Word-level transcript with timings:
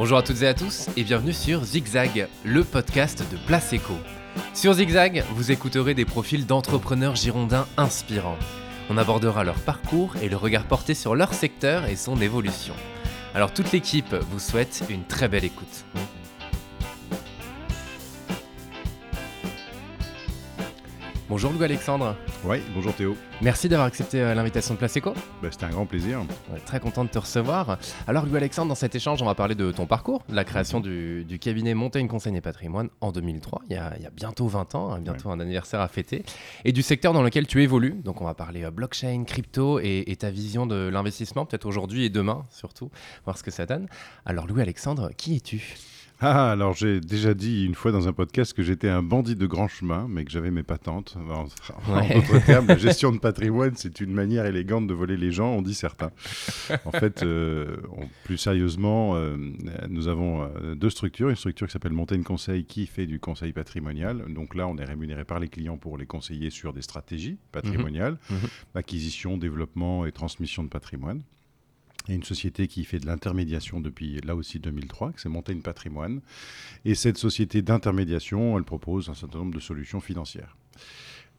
Bonjour 0.00 0.16
à 0.16 0.22
toutes 0.22 0.40
et 0.40 0.48
à 0.48 0.54
tous 0.54 0.88
et 0.96 1.04
bienvenue 1.04 1.34
sur 1.34 1.62
Zigzag, 1.62 2.26
le 2.42 2.64
podcast 2.64 3.22
de 3.30 3.36
Place 3.46 3.74
Eco. 3.74 3.92
Sur 4.54 4.72
Zigzag, 4.72 5.22
vous 5.34 5.52
écouterez 5.52 5.92
des 5.92 6.06
profils 6.06 6.46
d'entrepreneurs 6.46 7.16
girondins 7.16 7.66
inspirants. 7.76 8.38
On 8.88 8.96
abordera 8.96 9.44
leur 9.44 9.60
parcours 9.60 10.16
et 10.22 10.30
le 10.30 10.38
regard 10.38 10.64
porté 10.64 10.94
sur 10.94 11.14
leur 11.14 11.34
secteur 11.34 11.84
et 11.84 11.96
son 11.96 12.18
évolution. 12.18 12.72
Alors 13.34 13.52
toute 13.52 13.72
l'équipe 13.72 14.14
vous 14.14 14.38
souhaite 14.38 14.84
une 14.88 15.04
très 15.04 15.28
belle 15.28 15.44
écoute. 15.44 15.84
Bonjour 21.30 21.52
Louis-Alexandre. 21.52 22.16
Oui, 22.44 22.56
bonjour 22.74 22.92
Théo. 22.92 23.16
Merci 23.40 23.68
d'avoir 23.68 23.86
accepté 23.86 24.20
euh, 24.20 24.34
l'invitation 24.34 24.74
de 24.74 24.80
Place 24.80 24.96
Eco. 24.96 25.14
Bah, 25.40 25.48
C'était 25.52 25.64
un 25.66 25.70
grand 25.70 25.86
plaisir. 25.86 26.24
Très 26.66 26.80
content 26.80 27.04
de 27.04 27.08
te 27.08 27.20
recevoir. 27.20 27.78
Alors 28.08 28.26
Louis-Alexandre, 28.26 28.68
dans 28.68 28.74
cet 28.74 28.96
échange, 28.96 29.22
on 29.22 29.26
va 29.26 29.36
parler 29.36 29.54
de 29.54 29.70
ton 29.70 29.86
parcours, 29.86 30.24
de 30.28 30.34
la 30.34 30.42
création 30.42 30.80
du, 30.80 31.24
du 31.24 31.38
cabinet 31.38 31.72
Montaigne 31.74 32.08
Conseil 32.08 32.36
et 32.36 32.40
Patrimoine 32.40 32.88
en 33.00 33.12
2003, 33.12 33.62
il 33.70 33.74
y, 33.74 33.78
a, 33.78 33.92
il 33.96 34.02
y 34.02 34.06
a 34.06 34.10
bientôt 34.10 34.48
20 34.48 34.74
ans, 34.74 34.92
hein, 34.92 34.98
bientôt 35.00 35.30
un 35.30 35.38
anniversaire 35.38 35.80
à 35.80 35.86
fêter, 35.86 36.24
et 36.64 36.72
du 36.72 36.82
secteur 36.82 37.12
dans 37.12 37.22
lequel 37.22 37.46
tu 37.46 37.62
évolues. 37.62 37.94
Donc 38.04 38.20
on 38.20 38.24
va 38.24 38.34
parler 38.34 38.64
euh, 38.64 38.72
blockchain, 38.72 39.22
crypto 39.24 39.78
et, 39.78 40.02
et 40.08 40.16
ta 40.16 40.30
vision 40.30 40.66
de 40.66 40.88
l'investissement, 40.88 41.46
peut-être 41.46 41.66
aujourd'hui 41.66 42.06
et 42.06 42.10
demain 42.10 42.44
surtout, 42.50 42.90
voir 43.24 43.38
ce 43.38 43.44
que 43.44 43.52
ça 43.52 43.66
donne. 43.66 43.86
Alors 44.26 44.48
Louis-Alexandre, 44.48 45.10
qui 45.16 45.36
es-tu? 45.36 45.76
Ah, 46.22 46.50
alors 46.52 46.74
j'ai 46.74 47.00
déjà 47.00 47.32
dit 47.32 47.64
une 47.64 47.74
fois 47.74 47.92
dans 47.92 48.06
un 48.06 48.12
podcast 48.12 48.52
que 48.52 48.62
j'étais 48.62 48.88
un 48.90 49.02
bandit 49.02 49.36
de 49.36 49.46
grand 49.46 49.68
chemin, 49.68 50.06
mais 50.08 50.24
que 50.26 50.30
j'avais 50.30 50.50
mes 50.50 50.62
patentes. 50.62 51.16
En, 51.30 51.44
en 51.92 51.96
Ouais. 51.96 52.14
d'autres 52.14 52.44
termes, 52.44 52.66
la 52.66 52.76
gestion 52.76 53.10
de 53.10 53.18
patrimoine, 53.18 53.72
c'est 53.76 54.00
une 54.00 54.12
manière 54.12 54.44
élégante 54.44 54.86
de 54.86 54.92
voler 54.92 55.16
les 55.16 55.32
gens, 55.32 55.48
on 55.54 55.62
dit 55.62 55.72
certains. 55.74 56.10
En 56.84 56.90
fait, 56.92 57.22
euh, 57.22 57.76
on- 57.96 58.06
plus 58.24 58.36
sérieusement, 58.36 59.12
euh, 59.16 59.36
nous 59.88 60.08
avons 60.08 60.42
euh, 60.42 60.74
deux 60.74 60.90
structures. 60.90 61.30
Une 61.30 61.36
structure 61.36 61.66
qui 61.66 61.72
s'appelle 61.72 61.92
Montaigne 61.92 62.22
Conseil, 62.22 62.64
qui 62.64 62.86
fait 62.86 63.06
du 63.06 63.18
conseil 63.18 63.52
patrimonial. 63.54 64.24
Donc 64.28 64.54
là, 64.54 64.68
on 64.68 64.76
est 64.76 64.84
rémunéré 64.84 65.24
par 65.24 65.38
les 65.40 65.48
clients 65.48 65.78
pour 65.78 65.96
les 65.96 66.06
conseiller 66.06 66.50
sur 66.50 66.74
des 66.74 66.82
stratégies 66.82 67.38
patrimoniales, 67.50 68.18
Mhm. 68.28 68.36
acquisition, 68.74 69.38
développement 69.38 70.04
et 70.04 70.12
transmission 70.12 70.62
de 70.64 70.68
patrimoine. 70.68 71.22
Il 72.10 72.16
une 72.16 72.24
société 72.24 72.66
qui 72.66 72.84
fait 72.84 72.98
de 72.98 73.06
l'intermédiation 73.06 73.80
depuis 73.80 74.20
là 74.22 74.34
aussi 74.34 74.58
2003, 74.58 75.12
que 75.12 75.20
c'est 75.20 75.28
Montaigne 75.28 75.60
Patrimoine. 75.62 76.20
Et 76.84 76.96
cette 76.96 77.18
société 77.18 77.62
d'intermédiation, 77.62 78.58
elle 78.58 78.64
propose 78.64 79.08
un 79.08 79.14
certain 79.14 79.38
nombre 79.38 79.54
de 79.54 79.60
solutions 79.60 80.00
financières. 80.00 80.56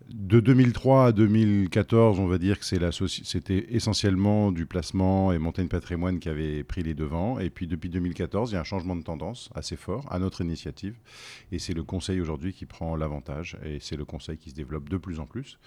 De 0.09 0.39
2003 0.39 1.07
à 1.07 1.11
2014, 1.11 2.19
on 2.19 2.25
va 2.25 2.37
dire 2.37 2.59
que 2.59 2.65
c'était 2.65 3.65
essentiellement 3.69 4.51
du 4.51 4.65
placement 4.65 5.31
et 5.31 5.37
Montaigne 5.37 5.67
Patrimoine 5.67 6.19
qui 6.19 6.29
avait 6.29 6.63
pris 6.63 6.83
les 6.83 6.93
devants. 6.93 7.39
Et 7.39 7.49
puis 7.49 7.67
depuis 7.67 7.89
2014, 7.89 8.51
il 8.51 8.55
y 8.55 8.57
a 8.57 8.61
un 8.61 8.65
changement 8.65 8.95
de 8.95 9.03
tendance 9.03 9.49
assez 9.55 9.75
fort 9.75 10.05
à 10.11 10.19
notre 10.19 10.41
initiative. 10.41 10.95
Et 11.51 11.59
c'est 11.59 11.73
le 11.73 11.83
conseil 11.83 12.19
aujourd'hui 12.19 12.53
qui 12.53 12.65
prend 12.65 12.95
l'avantage. 12.95 13.57
Et 13.63 13.79
c'est 13.79 13.95
le 13.95 14.05
conseil 14.05 14.37
qui 14.37 14.49
se 14.49 14.55
développe 14.55 14.89
de 14.89 14.97
plus 14.97 15.19
en 15.19 15.25
plus. 15.25 15.59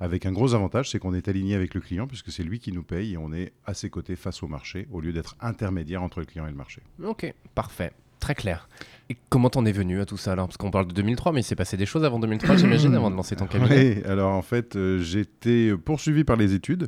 Avec 0.00 0.26
un 0.26 0.32
gros 0.32 0.54
avantage, 0.54 0.90
c'est 0.90 0.98
qu'on 0.98 1.14
est 1.14 1.28
aligné 1.28 1.54
avec 1.54 1.74
le 1.74 1.80
client 1.80 2.06
puisque 2.06 2.30
c'est 2.30 2.44
lui 2.44 2.58
qui 2.58 2.72
nous 2.72 2.82
paye 2.82 3.14
et 3.14 3.18
on 3.18 3.32
est 3.32 3.52
à 3.66 3.74
ses 3.74 3.90
côtés 3.90 4.16
face 4.16 4.42
au 4.42 4.48
marché 4.48 4.86
au 4.90 5.00
lieu 5.00 5.12
d'être 5.12 5.36
intermédiaire 5.40 6.02
entre 6.02 6.20
le 6.20 6.26
client 6.26 6.46
et 6.46 6.50
le 6.50 6.56
marché. 6.56 6.82
Ok, 7.02 7.32
parfait. 7.54 7.92
Très 8.20 8.34
clair. 8.34 8.68
Et 9.08 9.16
comment 9.28 9.50
t'en 9.50 9.64
es 9.66 9.72
venu 9.72 10.00
à 10.00 10.06
tout 10.06 10.16
ça 10.16 10.32
alors? 10.32 10.46
Parce 10.46 10.56
qu'on 10.56 10.70
parle 10.70 10.86
de 10.86 10.92
2003, 10.92 11.32
mais 11.32 11.40
il 11.40 11.44
s'est 11.44 11.56
passé 11.56 11.76
des 11.76 11.84
choses 11.84 12.04
avant 12.04 12.20
2003, 12.20 12.54
j'imagine, 12.56 12.94
avant 12.94 13.10
de 13.10 13.16
lancer 13.16 13.34
ton 13.34 13.46
cabinet. 13.48 13.96
Oui, 13.96 14.02
alors 14.04 14.30
en 14.32 14.42
fait, 14.42 14.76
euh, 14.76 15.00
j'étais 15.02 15.72
poursuivi 15.84 16.22
par 16.22 16.36
les 16.36 16.54
études 16.54 16.86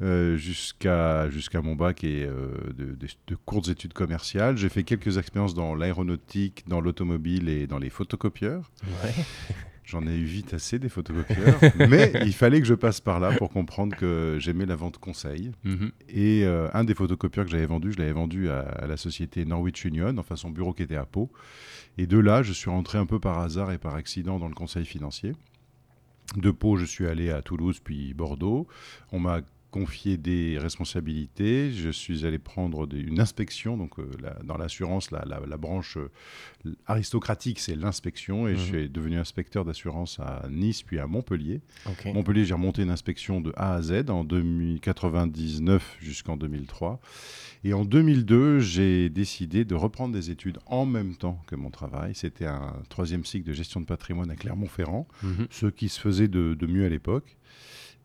euh, 0.00 0.36
jusqu'à 0.38 1.28
mon 1.62 1.74
bac 1.74 2.04
et 2.04 2.24
euh, 2.24 2.48
de, 2.74 2.94
de- 2.94 3.06
de 3.26 3.34
courtes 3.44 3.68
études 3.68 3.92
commerciales. 3.92 4.56
J'ai 4.56 4.70
fait 4.70 4.82
quelques 4.82 5.18
expériences 5.18 5.52
dans 5.52 5.74
l'aéronautique, 5.74 6.64
dans 6.68 6.80
l'automobile 6.80 7.50
et 7.50 7.66
dans 7.66 7.78
les 7.78 7.90
photocopieurs. 7.90 8.70
Ouais. 9.04 9.12
J'en 9.92 10.06
ai 10.06 10.16
eu 10.16 10.24
vite 10.24 10.54
assez 10.54 10.78
des 10.78 10.88
photocopieurs, 10.88 11.60
mais 11.90 12.12
il 12.24 12.32
fallait 12.32 12.60
que 12.60 12.66
je 12.66 12.72
passe 12.72 13.02
par 13.02 13.20
là 13.20 13.30
pour 13.36 13.50
comprendre 13.50 13.94
que 13.94 14.38
j'aimais 14.40 14.64
la 14.64 14.74
vente 14.74 14.96
conseil. 14.96 15.52
Mhm. 15.64 15.92
Et 16.08 16.46
euh, 16.46 16.70
un 16.72 16.84
des 16.84 16.94
photocopieurs 16.94 17.44
que 17.44 17.50
j'avais 17.50 17.66
vendu, 17.66 17.92
je 17.92 17.98
l'avais 17.98 18.12
vendu 18.12 18.48
à, 18.48 18.60
à 18.60 18.86
la 18.86 18.96
société 18.96 19.44
Norwich 19.44 19.84
Union, 19.84 20.16
enfin 20.16 20.34
son 20.34 20.48
bureau 20.48 20.72
qui 20.72 20.82
était 20.82 20.96
à 20.96 21.04
Pau. 21.04 21.30
Et 21.98 22.06
de 22.06 22.16
là, 22.16 22.42
je 22.42 22.54
suis 22.54 22.70
rentré 22.70 22.96
un 22.96 23.04
peu 23.04 23.20
par 23.20 23.38
hasard 23.40 23.70
et 23.70 23.76
par 23.76 23.94
accident 23.94 24.38
dans 24.38 24.48
le 24.48 24.54
conseil 24.54 24.86
financier. 24.86 25.34
De 26.36 26.50
Pau, 26.50 26.78
je 26.78 26.86
suis 26.86 27.06
allé 27.06 27.30
à 27.30 27.42
Toulouse 27.42 27.78
puis 27.84 28.14
Bordeaux. 28.14 28.66
On 29.12 29.18
m'a 29.18 29.42
confié 29.72 30.16
des 30.16 30.58
responsabilités. 30.58 31.72
Je 31.72 31.88
suis 31.90 32.24
allé 32.26 32.38
prendre 32.38 32.86
des- 32.86 33.00
une 33.00 33.18
inspection. 33.18 33.76
Donc, 33.76 33.98
euh, 33.98 34.08
la- 34.22 34.38
dans 34.44 34.56
l'assurance, 34.56 35.10
la, 35.10 35.24
la- 35.26 35.40
la 35.44 35.56
branche 35.56 35.96
euh, 35.96 36.76
aristocratique, 36.86 37.58
c'est 37.58 37.74
l'inspection. 37.74 38.46
Et 38.46 38.52
Mhm. 38.52 38.56
je 38.58 38.62
suis 38.62 38.88
devenu 38.88 39.16
inspecteur 39.18 39.64
d'assurance 39.64 40.20
à 40.20 40.46
Nice 40.50 40.82
puis 40.84 40.98
à 41.00 41.06
Montpellier. 41.08 41.60
Montpellier, 42.14 42.44
j'ai 42.44 42.54
remonté 42.54 42.82
une 42.82 42.90
inspection 42.90 43.40
de 43.40 43.52
A 43.56 43.74
à 43.74 43.82
Z 43.82 44.10
en 44.10 44.22
1999 44.24 45.96
jusqu'en 46.00 46.36
2003. 46.36 47.00
Et 47.64 47.72
en 47.74 47.84
2002, 47.84 48.58
j'ai 48.60 49.08
décidé 49.08 49.64
de 49.64 49.74
reprendre 49.74 50.12
des 50.14 50.30
études 50.30 50.58
en 50.66 50.84
même 50.84 51.14
temps 51.16 51.40
que 51.46 51.54
mon 51.56 51.70
travail. 51.70 52.14
C'était 52.14 52.46
un 52.46 52.74
troisième 52.88 53.24
cycle 53.24 53.46
de 53.48 53.52
gestion 53.52 53.80
de 53.80 53.86
patrimoine 53.86 54.30
à 54.30 54.36
Clermont-Ferrand, 54.36 55.06
Mhm. 55.22 55.46
ce 55.50 55.66
qui 55.66 55.88
se 55.88 55.98
faisait 56.00 56.28
de, 56.28 56.54
de 56.54 56.66
mieux 56.66 56.84
à 56.84 56.88
l'époque. 56.88 57.36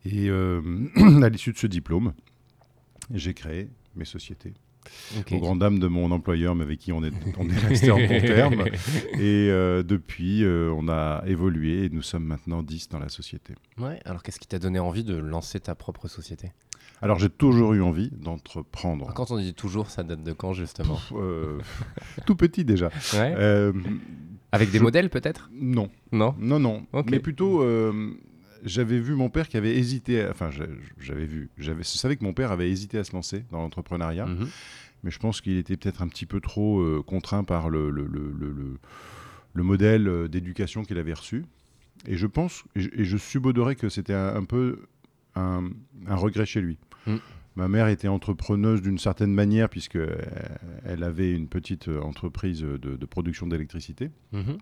Et 0.06 0.30
euh, 0.30 0.62
à 1.24 1.30
l'issue 1.30 1.52
de 1.54 1.58
ce 1.58 1.68
diplôme, 1.68 2.14
j'ai 3.14 3.34
créé 3.34 3.70
mes 3.96 4.06
sociétés. 4.06 4.54
Ok. 5.20 5.34
Aux 5.34 5.40
grandes 5.40 5.60
dames 5.60 5.80
de 5.80 5.88
mon 5.88 6.12
employeur, 6.12 6.56
mais 6.56 6.64
avec 6.64 6.80
qui 6.80 6.94
on 6.94 7.04
est, 7.04 7.12
on 7.38 7.50
est 7.50 7.58
resté 7.60 7.92
en 7.92 7.98
bon 7.98 8.08
terme. 8.22 8.66
Et 9.16 9.50
euh, 9.50 9.84
depuis, 9.84 10.46
euh, 10.46 10.72
on 10.78 10.88
a 10.88 11.24
évolué 11.28 11.84
et 11.86 11.90
nous 11.90 12.02
sommes 12.02 12.24
maintenant 12.24 12.64
10 12.64 12.88
dans 12.88 13.00
la 13.00 13.10
société. 13.10 13.54
Ouais, 13.78 14.00
alors 14.06 14.24
qu'est-ce 14.24 14.40
qui 14.40 14.48
t'a 14.48 14.60
donné 14.60 14.80
envie 14.80 15.04
de 15.04 15.16
lancer 15.18 15.60
ta 15.60 15.76
propre 15.76 16.08
société? 16.08 16.54
Alors 17.02 17.20
j'ai 17.20 17.30
toujours 17.30 17.74
eu 17.74 17.82
envie 17.82 18.12
d'entreprendre. 18.12 19.14
Quand 19.14 19.30
on 19.32 19.38
dit 19.38 19.54
toujours, 19.54 19.90
ça 19.90 20.04
date 20.04 20.24
de 20.24 20.32
quand 20.32 20.54
justement? 20.54 20.98
Euh, 21.12 21.60
tout 22.26 22.36
petit 22.38 22.64
déjà. 22.64 22.90
Ouais. 23.14 23.36
Avec 24.54 24.72
des 24.72 24.78
je- 24.78 24.84
modèles 24.84 25.10
peut-être? 25.10 25.50
Non, 25.54 25.90
Non? 26.14 26.34
Non, 26.40 26.60
non. 26.60 26.88
Mais 27.12 27.20
plutôt, 27.20 27.62
j'avais 28.68 29.00
vu 29.00 29.16
mon 29.16 29.30
père 29.30 29.48
qui 29.48 29.58
avait 29.58 29.76
hésité. 29.76 30.22
à- 30.22 30.32
Enfin, 30.32 30.52
j'a- 30.52 30.66
j'avais 31.00 31.26
vu. 31.26 31.50
Je 31.58 31.72
savais 31.84 32.16
que 32.18 32.24
mon 32.24 32.34
père 32.34 32.52
avait 32.52 32.70
hésité 32.70 32.98
à 32.98 33.04
se 33.04 33.14
lancer 33.14 33.46
dans 33.52 33.60
l'entrepreneuriat, 33.60 34.26
Mhm. 34.28 34.48
mais 35.04 35.12
je 35.12 35.20
pense 35.20 35.42
qu'il 35.42 35.58
était 35.58 35.78
peut-être 35.78 36.02
un 36.02 36.08
petit 36.08 36.26
peu 36.26 36.40
trop 36.40 36.80
euh, 36.82 37.02
contraint 37.06 37.44
par 37.44 37.70
le, 37.70 37.90
le, 37.90 38.06
le, 38.06 38.32
le- 38.38 38.52
le- 38.52 38.78
le 39.54 39.64
modèle 39.64 40.08
euh, 40.08 40.28
d'éducation 40.28 40.84
qu'il 40.84 40.98
avait 41.00 41.14
reçu. 41.14 41.46
Et 42.08 42.16
je 42.16 42.28
pense, 42.28 42.64
et 42.76 42.82
je, 42.82 42.90
et 42.94 43.06
je 43.06 43.18
subodorais 43.18 43.76
que 43.76 43.90
c'était 43.90 44.14
un, 44.14 44.36
un 44.36 44.44
peu 44.44 44.84
un, 45.36 45.70
un 46.06 46.16
regret 46.16 46.46
chez 46.46 46.62
lui. 46.62 46.78
Mm. 47.08 47.16
Ma 47.56 47.68
mère 47.68 47.88
était 47.88 48.08
entrepreneuse 48.08 48.84
d'une 48.84 49.00
certaine 49.00 49.34
manière, 49.34 49.68
puisque 49.68 49.96
euh, 49.96 50.16
elle 50.86 51.04
avait 51.04 51.32
une 51.32 51.48
petite 51.48 51.88
entreprise 51.88 52.62
de, 52.62 52.78
de 52.78 53.06
production 53.08 53.48
d'électricité. 53.48 54.12
Mhm. 54.32 54.58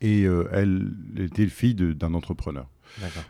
Et 0.00 0.24
euh, 0.24 0.48
elle 0.52 0.92
était 1.18 1.46
fille 1.46 1.74
d'un 1.74 2.14
entrepreneur, 2.14 2.66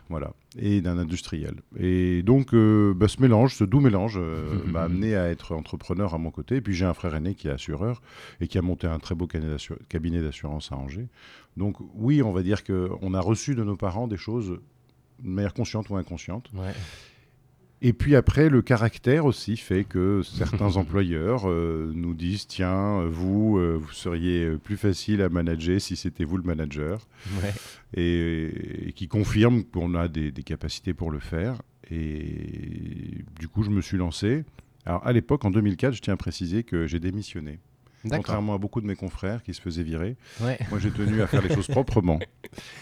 voilà, 0.09 0.33
et 0.57 0.81
d'un 0.81 0.97
industriel. 0.97 1.55
Et 1.77 2.23
donc, 2.23 2.53
euh, 2.53 2.93
bah, 2.93 3.09
ce 3.09 3.21
mélange, 3.21 3.55
ce 3.55 3.63
doux 3.63 3.81
mélange, 3.81 4.17
euh, 4.17 4.63
m'a 4.65 4.83
amené 4.83 5.15
à 5.15 5.29
être 5.29 5.53
entrepreneur 5.53 6.13
à 6.13 6.17
mon 6.17 6.31
côté. 6.31 6.57
Et 6.57 6.61
puis, 6.61 6.73
j'ai 6.73 6.85
un 6.85 6.93
frère 6.93 7.13
aîné 7.13 7.35
qui 7.35 7.49
est 7.49 7.51
assureur 7.51 8.01
et 8.39 8.47
qui 8.47 8.57
a 8.57 8.61
monté 8.61 8.87
un 8.87 8.99
très 8.99 9.15
beau 9.15 9.27
cabinet 9.27 10.21
d'assurance 10.21 10.71
à 10.71 10.77
Angers. 10.77 11.07
Donc, 11.57 11.75
oui, 11.93 12.23
on 12.23 12.31
va 12.31 12.41
dire 12.41 12.63
qu'on 12.63 13.13
a 13.13 13.19
reçu 13.19 13.55
de 13.55 13.63
nos 13.63 13.75
parents 13.75 14.07
des 14.07 14.17
choses 14.17 14.57
de 15.19 15.29
manière 15.29 15.53
consciente 15.53 15.89
ou 15.89 15.97
inconsciente. 15.97 16.49
Ouais. 16.53 16.73
Et 17.83 17.93
puis 17.93 18.15
après, 18.15 18.49
le 18.49 18.61
caractère 18.61 19.25
aussi 19.25 19.57
fait 19.57 19.83
que 19.85 20.21
certains 20.23 20.75
employeurs 20.77 21.49
euh, 21.49 21.91
nous 21.95 22.13
disent 22.13 22.45
tiens, 22.47 23.05
vous, 23.05 23.57
euh, 23.57 23.75
vous 23.81 23.91
seriez 23.91 24.51
plus 24.63 24.77
facile 24.77 25.21
à 25.23 25.29
manager 25.29 25.81
si 25.81 25.95
c'était 25.95 26.23
vous 26.23 26.37
le 26.37 26.43
manager, 26.43 27.07
Ouais. 27.41 27.53
et, 27.95 28.89
et 28.89 28.93
qui 28.93 29.07
confirment 29.07 29.63
qu'on 29.63 29.95
a 29.95 30.07
des, 30.07 30.31
des 30.31 30.43
capacités 30.43 30.93
pour 30.93 31.09
le 31.09 31.19
faire. 31.19 31.61
Et 31.89 33.23
du 33.39 33.47
coup, 33.47 33.63
je 33.63 33.69
me 33.71 33.81
suis 33.81 33.97
lancé. 33.97 34.43
Alors 34.85 35.05
à 35.05 35.11
l'époque, 35.11 35.43
en 35.45 35.51
2004, 35.51 35.93
je 35.93 36.01
tiens 36.01 36.13
à 36.13 36.17
préciser 36.17 36.63
que 36.63 36.85
j'ai 36.87 36.99
démissionné. 36.99 37.59
Contrairement 38.09 38.53
à 38.55 38.57
beaucoup 38.57 38.81
de 38.81 38.87
mes 38.87 38.95
confrères 38.95 39.43
qui 39.43 39.53
se 39.53 39.61
faisaient 39.61 39.83
virer, 39.83 40.15
Ouais. 40.41 40.57
moi 40.69 40.79
j'ai 40.79 40.91
tenu 40.91 41.21
à 41.21 41.27
faire 41.27 41.41
les 41.41 41.53
choses 41.53 41.67
proprement. 41.67 42.19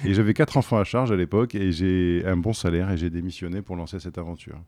Et 0.06 0.14
j'avais 0.14 0.34
quatre 0.34 0.58
enfants 0.58 0.78
à 0.80 0.84
charge 0.84 1.12
à 1.12 1.16
l'époque 1.16 1.56
et 1.56 1.72
j'ai 1.72 2.24
un 2.26 2.38
bon 2.38 2.54
salaire 2.54 2.90
et 2.92 2.98
j'ai 2.98 3.10
démissionné 3.10 3.62
pour 3.62 3.76
lancer 3.76 4.00
cette 4.00 4.18
aventure. 4.18 4.60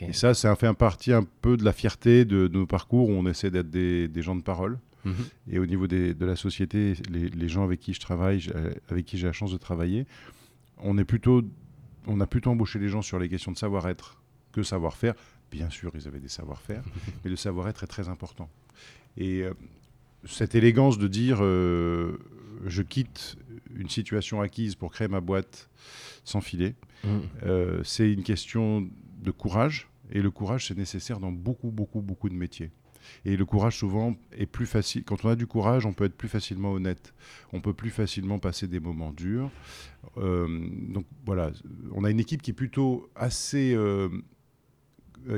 Et 0.00 0.12
ça, 0.12 0.34
ça 0.34 0.54
fait 0.56 0.66
un 0.66 0.74
partie 0.74 1.12
un 1.12 1.24
peu 1.42 1.56
de 1.56 1.64
la 1.64 1.72
fierté 1.72 2.24
de, 2.24 2.48
de 2.48 2.58
nos 2.58 2.66
parcours 2.66 3.08
où 3.08 3.12
on 3.12 3.26
essaie 3.26 3.50
d'être 3.50 3.70
des, 3.70 4.08
des 4.08 4.22
gens 4.22 4.36
de 4.36 4.42
parole. 4.42 4.78
Mhm. 5.04 5.14
Et 5.50 5.58
au 5.58 5.66
niveau 5.66 5.86
des- 5.86 6.14
de 6.14 6.24
la 6.26 6.36
société, 6.36 6.94
les, 7.10 7.28
les 7.28 7.48
gens 7.48 7.62
avec 7.64 7.80
qui 7.80 7.92
je 7.92 8.00
travaille, 8.00 8.40
j'ai- 8.40 8.52
avec 8.88 9.04
qui 9.04 9.18
j'ai 9.18 9.26
la 9.26 9.32
chance 9.32 9.52
de 9.52 9.58
travailler, 9.58 10.06
on 10.78 10.96
est 10.98 11.04
plutôt, 11.04 11.42
on 12.06 12.20
a 12.20 12.26
plutôt 12.26 12.50
embauché 12.50 12.78
les 12.78 12.88
gens 12.88 13.02
sur 13.02 13.18
les 13.18 13.28
questions 13.28 13.52
de 13.52 13.58
savoir-être 13.58 14.22
que 14.52 14.62
savoir-faire. 14.62 15.14
Bien 15.50 15.68
sûr, 15.70 15.92
ils 15.94 16.08
avaient 16.08 16.20
des 16.20 16.28
savoir-faire, 16.28 16.82
mais 17.24 17.30
le 17.30 17.36
savoir-être 17.36 17.84
est 17.84 17.86
très 17.86 18.08
important. 18.08 18.48
Et 19.16 19.42
euh, 19.42 19.52
cette 20.26 20.54
élégance 20.54 20.98
de 20.98 21.08
dire 21.08 21.38
euh, 21.42 22.16
je 22.66 22.82
quitte 22.82 23.36
une 23.74 23.88
situation 23.90 24.40
acquise 24.40 24.74
pour 24.76 24.92
créer 24.92 25.08
ma 25.08 25.20
boîte 25.20 25.68
sans 26.24 26.40
filet, 26.40 26.74
Mm. 27.04 27.08
euh, 27.44 27.80
c'est 27.84 28.10
une 28.10 28.22
question 28.22 28.88
de 29.22 29.30
courage. 29.30 29.88
Et 30.10 30.22
le 30.22 30.30
courage, 30.30 30.68
c'est 30.68 30.76
nécessaire 30.78 31.20
dans 31.20 31.32
beaucoup, 31.32 31.70
beaucoup, 31.70 32.00
beaucoup 32.00 32.30
de 32.30 32.34
métiers. 32.34 32.70
Et 33.26 33.36
le 33.36 33.44
courage, 33.44 33.76
souvent, 33.78 34.16
est 34.32 34.46
plus 34.46 34.64
facile. 34.64 35.04
Quand 35.04 35.22
on 35.24 35.28
a 35.28 35.36
du 35.36 35.46
courage, 35.46 35.84
on 35.84 35.92
peut 35.92 36.04
être 36.04 36.16
plus 36.16 36.28
facilement 36.28 36.72
honnête. 36.72 37.12
On 37.52 37.60
peut 37.60 37.74
plus 37.74 37.90
facilement 37.90 38.38
passer 38.38 38.66
des 38.68 38.80
moments 38.80 39.12
durs. 39.12 39.50
Euh, 40.16 40.46
donc 40.88 41.04
voilà, 41.26 41.50
on 41.92 42.04
a 42.04 42.10
une 42.10 42.20
équipe 42.20 42.40
qui 42.40 42.52
est 42.52 42.54
plutôt 42.54 43.10
assez. 43.16 43.74
euh, 43.74 44.08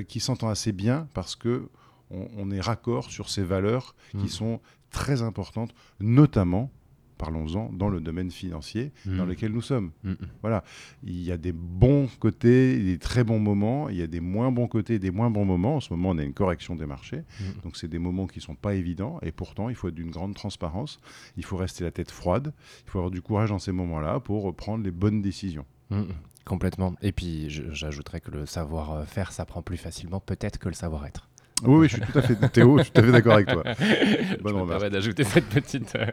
qui 0.08 0.18
s'entend 0.20 0.48
assez 0.48 0.72
bien 0.72 1.08
parce 1.14 1.36
que 1.36 1.68
on, 2.10 2.28
on 2.36 2.50
est 2.50 2.60
raccord 2.60 3.10
sur 3.10 3.28
ces 3.28 3.42
valeurs 3.42 3.94
Mm. 4.14 4.22
qui 4.22 4.28
sont 4.28 4.60
très 5.02 5.20
importantes, 5.22 5.72
notamment, 6.00 6.70
parlons-en, 7.18 7.70
dans 7.72 7.88
le 7.88 8.00
domaine 8.00 8.30
financier 8.30 8.92
Mm. 9.06 9.16
dans 9.18 9.24
lequel 9.24 9.50
nous 9.52 9.62
sommes. 9.62 9.90
Mm. 10.04 10.14
Voilà, 10.42 10.62
il 11.02 11.22
y 11.22 11.32
a 11.32 11.38
des 11.38 11.52
bons 11.52 12.08
côtés, 12.20 12.78
des 12.78 12.98
très 12.98 13.24
bons 13.24 13.38
moments, 13.38 13.88
il 13.88 13.96
y 13.96 14.02
a 14.02 14.06
des 14.06 14.20
moins 14.20 14.50
bons 14.52 14.68
côtés, 14.68 14.98
des 14.98 15.10
moins 15.10 15.30
bons 15.30 15.46
moments. 15.46 15.76
En 15.76 15.80
ce 15.80 15.92
moment, 15.94 16.10
on 16.10 16.18
a 16.18 16.22
une 16.22 16.34
correction 16.34 16.76
des 16.76 16.86
marchés, 16.86 17.22
Mm. 17.40 17.62
donc 17.64 17.76
c'est 17.78 17.88
des 17.88 17.98
moments 17.98 18.26
qui 18.26 18.40
sont 18.40 18.54
pas 18.54 18.74
évidents, 18.74 19.18
et 19.22 19.32
pourtant, 19.32 19.68
il 19.70 19.74
faut 19.76 19.88
être 19.88 19.94
d'une 19.94 20.10
grande 20.10 20.34
transparence, 20.34 20.98
il 21.38 21.44
faut 21.44 21.56
rester 21.56 21.84
la 21.84 21.90
tête 21.90 22.10
froide, 22.10 22.52
il 22.86 22.90
faut 22.90 22.98
avoir 22.98 23.10
du 23.10 23.22
courage 23.22 23.48
dans 23.50 23.58
ces 23.58 23.72
moments-là 23.72 24.20
pour 24.20 24.54
prendre 24.54 24.84
les 24.84 24.90
bonnes 24.92 25.22
décisions. 25.22 25.64
Mm, 25.90 26.00
mm. 26.00 26.06
Complètement. 26.44 26.94
Et 27.02 27.12
puis, 27.12 27.46
j'ajouterais 27.48 28.20
que 28.20 28.30
le 28.30 28.46
savoir-faire 28.46 29.32
s'apprend 29.32 29.62
plus 29.62 29.78
facilement 29.78 30.20
peut-être 30.20 30.58
que 30.58 30.68
le 30.68 30.74
savoir-être. 30.74 31.28
Oui, 31.64 31.74
oui, 31.80 31.88
je 31.88 31.96
suis 31.96 32.02
tout 32.12 32.18
à 32.18 32.22
fait, 32.22 32.34
Théo, 32.52 32.76
je 32.78 32.82
suis 32.82 32.92
tout 32.92 33.00
à 33.00 33.04
fait 33.04 33.12
d'accord 33.12 33.32
avec 33.34 33.48
toi. 33.48 33.62
je 33.80 34.42
Bonne 34.42 34.54
me 34.56 34.60
remarque. 34.60 34.80
permets 34.80 34.90
d'ajouter 34.90 35.24
cette 35.24 35.46
petite. 35.46 35.94
euh, 35.96 36.06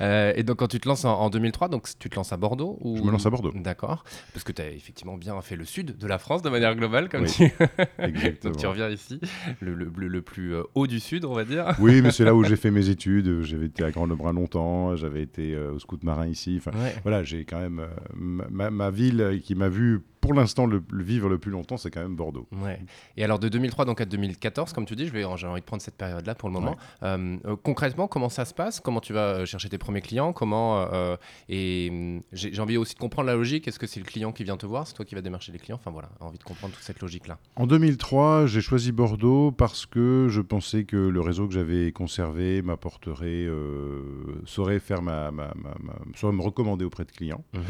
euh, 0.00 0.32
et 0.34 0.42
donc, 0.42 0.56
quand 0.58 0.66
tu 0.66 0.80
te 0.80 0.88
lances 0.88 1.04
en, 1.04 1.12
en 1.16 1.30
2003, 1.30 1.68
donc 1.68 1.86
tu 1.98 2.10
te 2.10 2.16
lances 2.16 2.32
à 2.32 2.36
Bordeaux 2.36 2.76
ou... 2.80 2.96
Je 2.96 3.02
me 3.02 3.12
lance 3.12 3.24
à 3.24 3.30
Bordeaux. 3.30 3.52
D'accord. 3.54 4.02
Parce 4.34 4.42
que 4.42 4.50
tu 4.50 4.60
as 4.62 4.70
effectivement 4.70 5.16
bien 5.16 5.40
fait 5.42 5.54
le 5.54 5.64
sud 5.64 5.96
de 5.96 6.06
la 6.08 6.18
France 6.18 6.42
de 6.42 6.50
manière 6.50 6.74
globale, 6.74 7.08
comme 7.08 7.22
Oui, 7.22 7.30
tu. 7.30 7.44
Exactement. 8.00 8.52
donc, 8.52 8.60
tu 8.60 8.66
reviens 8.66 8.88
ici, 8.88 9.20
le, 9.60 9.74
le- 9.74 10.22
plus 10.22 10.54
euh, 10.54 10.62
haut 10.74 10.86
du 10.88 10.98
sud, 10.98 11.24
on 11.24 11.34
va 11.34 11.44
dire. 11.44 11.74
Oui, 11.78 12.02
mais 12.02 12.10
c'est 12.10 12.24
là 12.24 12.34
où 12.34 12.42
j'ai 12.50 12.56
fait 12.56 12.72
mes 12.72 12.88
études. 12.88 13.42
J'avais 13.42 13.66
été 13.66 13.84
à 13.84 13.90
Grand-Lebrun 13.92 14.32
longtemps, 14.32 14.96
j'avais 14.96 15.22
été 15.22 15.54
euh, 15.54 15.72
au 15.72 15.78
scout 15.78 16.02
marin 16.02 16.26
ici. 16.26 16.56
Enfin, 16.58 16.76
Ouais. 16.76 16.94
voilà, 17.04 17.22
j'ai 17.22 17.44
quand 17.44 17.60
même 17.60 17.80
euh, 17.80 18.44
ma, 18.50 18.90
ville 18.90 19.40
qui 19.44 19.54
m'a 19.54 19.68
vu 19.68 20.00
pour 20.20 20.34
l'instant 20.34 20.66
le, 20.66 20.82
le 20.90 21.02
vivre 21.02 21.28
le 21.28 21.38
plus 21.38 21.50
longtemps, 21.50 21.76
c'est 21.76 21.90
quand 21.90 22.02
même 22.02 22.16
Bordeaux. 22.16 22.46
Ouais. 22.52 22.80
Et 23.16 23.24
alors 23.24 23.38
de 23.38 23.48
2003 23.48 23.84
donc 23.84 24.00
à 24.00 24.04
2014, 24.04 24.72
comme 24.72 24.84
tu 24.84 24.96
dis, 24.96 25.08
j'ai 25.08 25.24
envie 25.24 25.60
de 25.60 25.66
prendre 25.66 25.82
cette 25.82 25.96
période-là 25.96 26.34
pour 26.34 26.48
le 26.48 26.52
moment. 26.54 26.76
Euh, 27.02 27.36
euh, 27.46 27.56
concrètement, 27.62 28.08
comment 28.08 28.28
ça 28.28 28.44
se 28.44 28.54
passe? 28.54 28.80
Comment 28.80 29.00
tu 29.00 29.12
vas 29.12 29.20
euh, 29.40 29.46
chercher 29.46 29.68
tes 29.68 29.78
premiers 29.78 30.02
clients? 30.02 30.32
Comment 30.32 30.86
euh, 30.92 31.16
Et 31.48 31.88
hum, 31.90 32.22
j'ai, 32.32 32.58
envie 32.60 32.76
aussi 32.76 32.94
de 32.94 33.00
comprendre 33.00 33.26
la 33.26 33.34
logique. 33.34 33.66
Est-ce 33.66 33.78
que 33.78 33.86
c'est 33.86 34.00
le 34.00 34.06
client 34.06 34.32
qui 34.32 34.44
vient 34.44 34.56
te 34.56 34.66
voir? 34.66 34.86
C'est 34.86 34.94
toi 34.94 35.04
qui 35.04 35.14
vas 35.14 35.22
démarcher 35.22 35.52
les 35.52 35.58
clients? 35.58 35.78
Enfin 35.80 35.90
voilà, 35.90 36.10
envie 36.20 36.38
de 36.38 36.44
comprendre 36.44 36.74
toute 36.74 36.82
cette 36.84 37.00
logique-là. 37.00 37.38
En 37.56 37.66
2003, 37.66 38.46
j'ai 38.46 38.60
choisi 38.60 38.92
Bordeaux 38.92 39.52
parce 39.52 39.86
que 39.86 40.26
je 40.28 40.40
pensais 40.40 40.84
que 40.84 40.96
le 40.96 41.20
réseau 41.20 41.46
que 41.48 41.54
j'avais 41.54 41.92
conservé 41.92 42.62
m'apporterait, 42.62 43.26
euh, 43.46 44.02
saurait 44.44 44.80
faire 44.80 45.02
ma, 45.02 45.30
ma- 45.30 45.52
ma- 45.56 45.76
ma- 45.82 45.98
saurait 46.16 46.34
me 46.34 46.42
recommander 46.42 46.84
auprès 46.84 47.04
de 47.04 47.12
clients. 47.12 47.44
Mhm. 47.54 47.62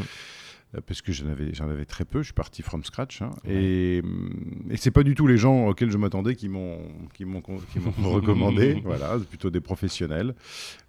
Euh, 0.77 0.81
Parce 0.87 1.03
que 1.03 1.11
j'en 1.13 1.27
avais, 1.29 1.53
j'en 1.53 1.69
avais 1.69 1.85
très 1.85 2.05
peu, 2.05 2.21
je 2.21 2.27
suis 2.27 2.33
parti 2.33 2.63
from 2.63 2.85
scratch. 2.85 3.23
hein. 3.23 3.31
Ouais. 3.45 3.53
Et, 3.55 4.01
hum, 4.05 4.31
et 4.71 4.77
c'est 4.77 4.91
pas 4.93 5.03
du 5.03 5.15
tout 5.17 5.27
les 5.27 5.37
gens 5.37 5.67
auxquels 5.67 5.91
je 5.91 5.99
m'attendais 5.99 6.37
qui 6.37 6.49
m'ont, 6.49 6.79
qui 7.13 7.25
m'ont, 7.25 7.41
con- 7.41 7.59
qui 7.73 7.81
m'ont 7.81 7.91
recommandé. 8.11 8.81
voilà, 8.85 9.17
c'est 9.19 9.29
plutôt 9.29 9.51
des 9.51 9.61
professionnels. 9.61 10.35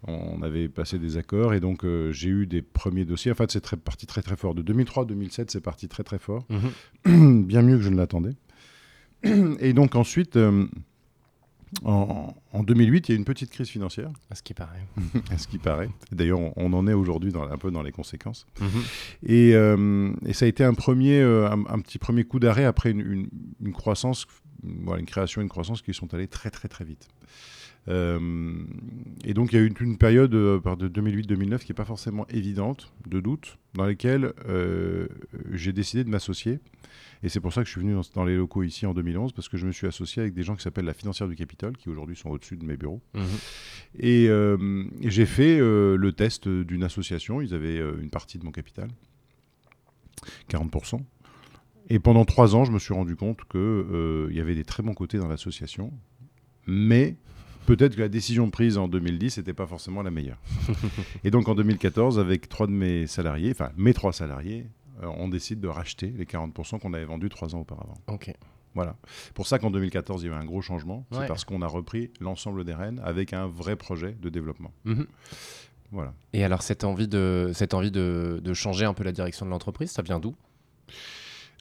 On 0.08 0.42
avait 0.44 0.70
passé 0.70 1.00
des 1.00 1.18
accords 1.18 1.54
et 1.56 1.60
donc 1.60 1.84
euh, 1.84 2.12
j'ai 2.12 2.30
eu 2.30 2.46
des 2.46 2.62
premiers 2.62 3.06
dossiers. 3.06 3.32
En 3.32 3.36
fait, 3.36 3.52
c'est 3.52 3.62
très, 3.62 3.78
parti 3.78 4.06
très 4.06 4.22
très 4.22 4.36
fort. 4.36 4.54
De 4.54 4.62
2003 4.62 5.04
à 5.04 5.06
2007, 5.08 5.50
c'est 5.52 5.62
parti 5.62 5.88
très 5.88 6.04
très 6.04 6.20
fort. 6.20 6.46
Mhm. 7.06 7.44
bien 7.46 7.62
mieux 7.64 7.78
que 7.78 7.84
je 7.84 7.90
ne 7.90 7.98
l'attendais. 7.98 8.34
Et 9.60 9.74
donc 9.74 9.96
ensuite, 9.96 10.36
euh, 10.38 10.68
en, 11.86 12.34
en 12.52 12.64
2008, 12.64 13.08
il 13.08 13.12
y 13.12 13.14
a 13.14 13.16
eu 13.16 13.18
une 13.20 13.26
petite 13.26 13.50
crise 13.50 13.70
financière, 13.70 14.10
À 14.30 14.36
ce 14.36 14.44
qui 14.44 14.54
paraît. 14.54 14.86
à 15.32 15.38
ce 15.38 15.48
qui 15.48 15.58
paraît. 15.58 15.90
D'ailleurs, 16.12 16.40
on, 16.40 16.54
on 16.58 16.74
en 16.74 16.88
est 16.88 16.94
aujourd'hui 16.94 17.32
un 17.36 17.58
peu 17.58 17.72
dans 17.72 17.82
les 17.82 17.92
conséquences. 17.92 18.46
Mhm. 18.60 18.68
Et, 19.26 19.56
euh, 19.56 20.12
et 20.26 20.34
ça 20.34 20.46
a 20.46 20.48
été 20.48 20.64
un, 20.64 20.74
premier, 20.74 21.20
euh, 21.22 21.50
un, 21.50 21.64
un 21.68 21.80
petit 21.80 21.98
premier 21.98 22.24
coup 22.26 22.40
d'arrêt 22.40 22.66
après 22.66 22.92
une, 22.92 23.00
une- 23.02 23.30
une 23.64 23.74
croissance, 23.74 24.26
voilà, 24.64 25.00
une 25.00 25.06
création 25.06 25.42
et 25.42 25.44
une 25.44 25.50
croissance 25.50 25.82
qui 25.82 25.94
sont 25.94 26.14
allées 26.14 26.28
très 26.28 26.50
très 26.50 26.68
très 26.68 26.84
vite. 26.86 27.08
Euh, 27.88 28.64
et 29.26 29.34
donc 29.34 29.52
il 29.52 29.56
y 29.56 29.60
a 29.60 29.64
eu 29.64 29.68
une, 29.68 29.98
période 29.98 30.34
euh, 30.36 30.60
de 30.76 30.88
2008-2009 30.88 31.60
qui 31.60 31.72
n'est 31.72 31.76
pas 31.76 31.86
forcément 31.86 32.28
évidente, 32.28 32.94
de 33.08 33.20
doute, 33.20 33.58
dans 33.74 33.86
laquelle 33.86 34.34
euh, 34.48 35.08
j'ai 35.52 35.74
décidé 35.74 36.04
de 36.04 36.10
m'associer. 36.10 36.60
Et 37.24 37.30
c'est 37.30 37.40
pour 37.40 37.54
ça 37.54 37.62
que 37.62 37.68
je 37.68 37.72
suis 37.72 37.82
venu 37.82 37.94
dans, 37.94 38.02
dans 38.16 38.24
les 38.24 38.36
locaux 38.36 38.64
ici 38.64 38.86
en 38.86 38.94
2011, 38.94 39.34
parce 39.34 39.48
que 39.48 39.58
je 39.58 39.68
me 39.68 39.72
suis 39.72 39.88
associé 39.88 40.22
avec 40.22 40.34
des 40.34 40.44
gens 40.44 40.56
qui 40.56 40.64
s'appellent 40.64 40.86
la 40.86 40.94
Financière 40.94 41.28
du 41.28 41.36
Capitole, 41.36 41.78
qui 41.78 41.90
aujourd'hui 41.90 42.16
sont 42.16 42.30
au-dessus 42.30 42.58
de 42.58 42.66
mes 42.66 42.78
bureaux. 42.78 43.02
Mhm. 43.14 43.24
Et, 44.00 44.28
euh, 44.30 44.86
j'ai 45.02 45.26
fait 45.26 45.60
euh, 45.60 45.98
le 45.98 46.14
test 46.14 46.48
d'une 46.48 46.84
association. 46.84 47.42
Ils 47.42 47.54
avaient 47.54 47.80
euh, 47.80 48.00
une 48.02 48.10
partie 48.10 48.40
de 48.40 48.46
mon 48.46 48.52
capital, 48.52 48.90
40%. 50.50 51.02
Et 51.90 52.00
pendant 52.00 52.26
trois 52.26 52.56
ans, 52.56 52.64
je 52.64 52.72
me 52.72 52.80
suis 52.80 52.94
rendu 52.94 53.16
compte 53.16 53.44
qu'il 53.50 54.36
y 54.36 54.40
avait 54.40 54.56
des 54.56 54.64
très 54.64 54.82
bons 54.82 54.94
côtés 54.94 55.18
dans 55.18 55.28
l'association, 55.28 55.92
mais 56.66 57.18
peut-être 57.76 57.96
que 57.96 58.02
la 58.02 58.10
décision 58.10 58.50
prise 58.50 58.78
en 58.78 58.88
2010 58.88 59.38
n'était 59.38 59.54
pas 59.54 59.66
forcément 59.66 60.02
la 60.02 60.12
meilleure. 60.12 60.40
et 61.24 61.32
donc 61.32 61.48
en 61.48 61.56
2014, 61.56 62.20
avec 62.20 62.50
trois 62.50 62.68
de 62.68 62.72
mes 62.74 63.08
salariés, 63.08 63.52
enfin 63.52 63.72
mes 63.78 63.94
trois 63.94 64.12
salariés, 64.12 64.66
euh, 65.02 65.08
on 65.18 65.30
décide 65.30 65.62
de 65.62 65.68
racheter 65.68 66.14
les 66.18 66.26
40% 66.26 66.80
qu'on 66.80 66.94
avait 66.94 67.06
vendus 67.06 67.30
trois 67.30 67.56
ans 67.56 67.62
auparavant. 67.62 67.96
Ok. 68.08 68.34
Voilà. 68.74 68.96
Pour 69.34 69.48
ça 69.48 69.60
qu'en 69.60 69.72
2014, 69.72 70.24
il 70.24 70.28
y 70.28 70.30
a 70.30 70.34
eu 70.34 70.38
un 70.38 70.46
gros 70.46 70.62
changement. 70.62 71.06
Ouais. 71.12 71.20
C'est 71.20 71.28
parce 71.28 71.46
qu'on 71.46 71.62
a 71.62 71.68
repris 71.68 72.12
l'ensemble 72.20 72.64
des 72.64 72.74
rênes 72.74 73.02
avec 73.04 73.34
un 73.34 73.48
vrai 73.48 73.76
projet 73.76 74.16
de 74.22 74.30
développement. 74.30 74.72
Mhm. 74.86 75.08
Voilà. 75.92 76.14
Et 76.34 76.44
alors 76.44 76.62
cette 76.62 76.84
envie 76.86 77.08
de 77.08 77.52
cette 77.54 77.74
envie 77.74 77.92
de, 77.92 78.40
de 78.42 78.54
changer 78.54 78.86
un 78.86 78.94
peu 78.94 79.04
la 79.04 79.12
direction 79.12 79.46
de 79.46 79.52
l'entreprise, 79.52 79.92
ça 79.92 80.02
vient 80.02 80.20
d'où? 80.20 80.36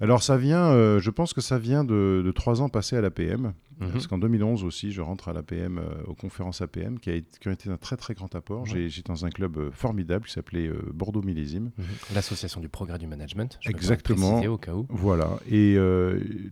Alors 0.00 0.22
ça 0.22 0.36
vient, 0.36 0.70
euh, 0.70 0.98
je 1.00 1.10
pense 1.10 1.34
que 1.34 1.40
ça 1.40 1.58
vient 1.58 1.84
de, 1.84 2.22
de 2.24 2.30
trois 2.32 2.62
ans 2.62 2.68
passés 2.68 2.96
à 2.96 3.00
l'APM. 3.00 3.52
Mhm. 3.80 3.92
Parce 3.92 4.06
qu'en 4.06 4.18
2011 4.18 4.62
aussi, 4.64 4.92
je 4.92 5.00
rentre 5.00 5.28
à 5.28 5.32
l'APM, 5.32 5.78
euh, 5.78 6.02
aux 6.06 6.14
conférences 6.14 6.60
APM, 6.60 6.98
qui, 6.98 7.08
a 7.08 7.14
été, 7.14 7.38
qui 7.40 7.48
ont 7.48 7.52
été 7.52 7.70
un 7.70 7.78
très 7.78 7.96
très 7.96 8.12
grand 8.12 8.34
apport. 8.34 8.62
Ouais. 8.70 8.88
J'étais 8.90 9.08
dans 9.08 9.24
un 9.24 9.30
club 9.30 9.56
euh, 9.56 9.70
formidable 9.72 10.26
qui 10.26 10.32
s'appelait 10.32 10.66
euh, 10.68 10.82
Bordeaux 10.92 11.22
Millésime. 11.22 11.70
Mhm. 11.78 11.84
L'association 12.14 12.60
du 12.60 12.68
progrès 12.68 12.98
du 12.98 13.06
management. 13.06 13.58
je 13.62 13.70
Exactement. 13.70 14.40
au 14.42 14.58
cas 14.58 14.74
où. 14.74 14.86
Voilà. 14.90 15.38
Et 15.50 15.78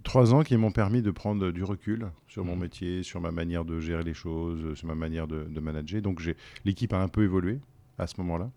trois 0.04 0.32
ans 0.32 0.42
qui 0.42 0.56
m'ont 0.56 0.72
permis 0.72 1.02
de 1.02 1.10
prendre 1.10 1.50
du 1.50 1.64
recul 1.64 2.06
sur 2.28 2.44
mon 2.46 2.54
Mhm. 2.54 2.60
métier, 2.62 3.02
sur 3.02 3.20
ma 3.20 3.30
manière 3.30 3.64
de 3.66 3.78
gérer 3.78 4.04
les 4.04 4.14
choses, 4.14 4.74
sur 4.74 4.86
ma 4.88 4.94
manière 4.94 5.26
de, 5.26 5.44
de 5.44 5.60
manager. 5.60 6.00
Donc 6.00 6.22
l'équipe 6.64 6.92
a 6.94 7.00
un 7.02 7.08
peu 7.08 7.24
évolué 7.24 7.60
à 7.98 8.06
ce 8.06 8.14
moment-là. 8.18 8.50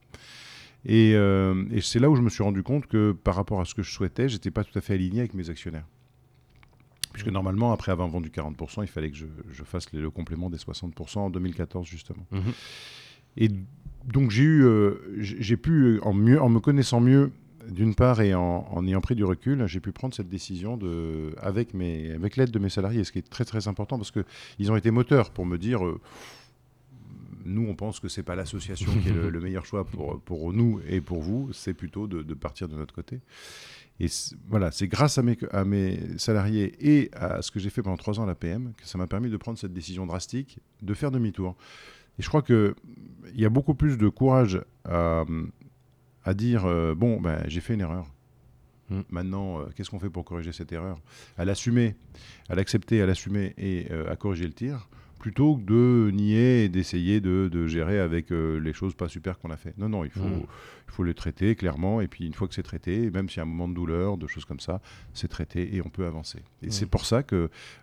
Et, 0.85 1.13
euh, 1.15 1.63
et 1.71 1.81
c'est 1.81 1.99
là 1.99 2.09
où 2.09 2.15
je 2.15 2.21
me 2.21 2.29
suis 2.29 2.43
rendu 2.43 2.63
compte 2.63 2.87
que 2.87 3.11
par 3.11 3.35
rapport 3.35 3.61
à 3.61 3.65
ce 3.65 3.75
que 3.75 3.83
je 3.83 3.91
souhaitais, 3.91 4.29
j'étais 4.29 4.51
pas 4.51 4.63
tout 4.63 4.77
à 4.77 4.81
fait 4.81 4.93
aligné 4.95 5.19
avec 5.19 5.33
mes 5.33 5.49
actionnaires. 5.49 5.85
Puisque 7.13 7.27
Mhm. 7.27 7.33
normalement, 7.33 7.71
après 7.71 7.91
avoir 7.91 8.07
vendu 8.07 8.29
40%, 8.29 8.81
il 8.83 8.87
fallait 8.87 9.11
que 9.11 9.17
je, 9.17 9.25
je 9.51 9.63
fasse 9.63 9.91
le, 9.93 10.09
complément 10.09 10.49
des 10.49 10.57
60% 10.57 11.19
en 11.19 11.29
2014, 11.29 11.85
justement. 11.87 12.25
Mhm. 12.31 12.41
Et 13.37 13.49
donc 14.05 14.31
j'ai 14.31 14.43
eu, 14.43 14.63
euh, 14.63 14.95
j'ai 15.17 15.57
pu, 15.57 15.99
en, 16.03 16.13
mieux, 16.13 16.41
en 16.41 16.49
me 16.49 16.59
connaissant 16.59 16.99
mieux, 17.01 17.31
d'une 17.69 17.93
part, 17.93 18.21
et 18.21 18.33
en, 18.33 18.65
en 18.71 18.87
ayant 18.87 19.01
pris 19.01 19.13
du 19.15 19.23
recul, 19.23 19.67
j'ai 19.67 19.79
pu 19.79 19.91
prendre 19.91 20.15
cette 20.15 20.29
décision 20.29 20.77
de, 20.77 21.35
avec, 21.37 21.75
mes, 21.75 22.11
avec 22.11 22.35
l'aide 22.35 22.49
de 22.49 22.57
mes 22.59 22.69
salariés, 22.69 23.03
ce 23.03 23.11
qui 23.11 23.19
est 23.19 23.29
très 23.29 23.45
très 23.45 23.67
important 23.67 23.97
parce 23.97 24.11
qu'ils 24.11 24.71
ont 24.71 24.75
été 24.75 24.89
moteurs 24.89 25.29
pour 25.29 25.45
me 25.45 25.57
dire, 25.57 25.85
euh, 25.85 25.99
nous 27.45 27.67
on 27.67 27.75
pense 27.75 27.99
que 27.99 28.07
c'est 28.07 28.23
pas 28.23 28.35
l'association 28.35 28.91
qui 29.01 29.09
est 29.09 29.13
le, 29.13 29.29
le 29.31 29.39
meilleur 29.39 29.65
choix 29.65 29.85
pour, 29.85 30.19
pour 30.21 30.53
nous 30.53 30.81
et 30.87 31.01
pour 31.01 31.21
vous, 31.21 31.51
c'est 31.53 31.73
plutôt 31.73 32.07
de, 32.07 32.21
de 32.21 32.33
partir 32.33 32.67
de 32.67 32.75
notre 32.75 32.93
côté. 32.93 33.19
Et 33.99 34.07
voilà, 34.47 34.71
c'est 34.71 34.87
grâce 34.87 35.17
à 35.19 35.21
mes, 35.21 35.37
à 35.51 35.63
mes 35.63 35.99
salariés 36.17 36.73
et 36.79 37.11
à 37.13 37.41
ce 37.41 37.51
que 37.51 37.59
j'ai 37.59 37.69
fait 37.69 37.83
pendant 37.83 37.97
trois 37.97 38.19
ans 38.19 38.23
à 38.23 38.27
la 38.27 38.35
PM 38.35 38.73
que 38.75 38.87
ça 38.87 38.97
m'a 38.97 39.05
permis 39.05 39.29
de 39.29 39.37
prendre 39.37 39.59
cette 39.59 39.73
décision 39.73 40.07
drastique, 40.07 40.59
de 40.81 40.93
faire 40.93 41.11
demi-tour. 41.11 41.55
Et 42.17 42.23
je 42.23 42.27
crois 42.27 42.41
qu'il 42.41 42.73
y 43.35 43.45
a 43.45 43.49
beaucoup 43.49 43.75
plus 43.75 43.97
de 43.97 44.09
courage 44.09 44.59
à, 44.85 45.23
à 46.23 46.33
dire 46.33 46.65
euh, 46.65 46.95
bon, 46.95 47.21
ben, 47.21 47.43
j'ai 47.47 47.61
fait 47.61 47.75
une 47.75 47.81
erreur. 47.81 48.07
Mm. 48.89 49.01
Maintenant, 49.09 49.59
euh, 49.59 49.65
qu'est-ce 49.75 49.89
qu'on 49.89 49.99
fait 49.99 50.09
pour 50.09 50.25
corriger 50.25 50.51
cette 50.51 50.71
erreur? 50.71 50.99
À 51.37 51.45
l'assumer, 51.45 51.95
à 52.49 52.55
l'accepter, 52.55 53.01
à 53.01 53.05
l'assumer 53.05 53.53
et 53.57 53.87
euh, 53.91 54.11
à 54.11 54.15
corriger 54.15 54.45
le 54.45 54.53
tir, 54.53 54.89
plutôt 55.21 55.55
que 55.55 55.61
de 55.61 56.11
nier 56.11 56.63
et 56.63 56.69
d'essayer 56.69 57.21
de, 57.21 57.47
de 57.51 57.67
gérer 57.67 57.99
avec 57.99 58.31
euh, 58.31 58.59
les 58.59 58.73
choses 58.73 58.95
pas 58.95 59.07
super 59.07 59.37
qu'on 59.37 59.51
a 59.51 59.55
fait. 59.57 59.73
Non, 59.77 59.87
non, 59.87 60.03
il 60.03 60.09
faut, 60.09 60.21
Mm. 60.21 60.41
il 60.87 60.91
faut 60.93 61.03
les 61.03 61.13
traiter 61.13 61.53
clairement. 61.55 62.01
Et 62.01 62.07
puis, 62.07 62.25
une 62.25 62.33
fois 62.33 62.47
que 62.47 62.55
c'est 62.55 62.63
traité, 62.63 63.11
même 63.11 63.29
s'il 63.29 63.37
y 63.37 63.39
a 63.41 63.43
un 63.43 63.45
moment 63.45 63.67
de 63.69 63.75
douleur, 63.75 64.17
de 64.17 64.25
choses 64.25 64.45
comme 64.45 64.59
ça, 64.59 64.81
c'est 65.13 65.27
traité 65.27 65.75
et 65.75 65.81
on 65.85 65.89
peut 65.89 66.07
avancer. 66.07 66.39
Et 66.63 66.67
Mm. 66.67 66.71
c'est 66.71 66.87
pour 66.87 67.05
ça 67.05 67.21
que 67.21 67.35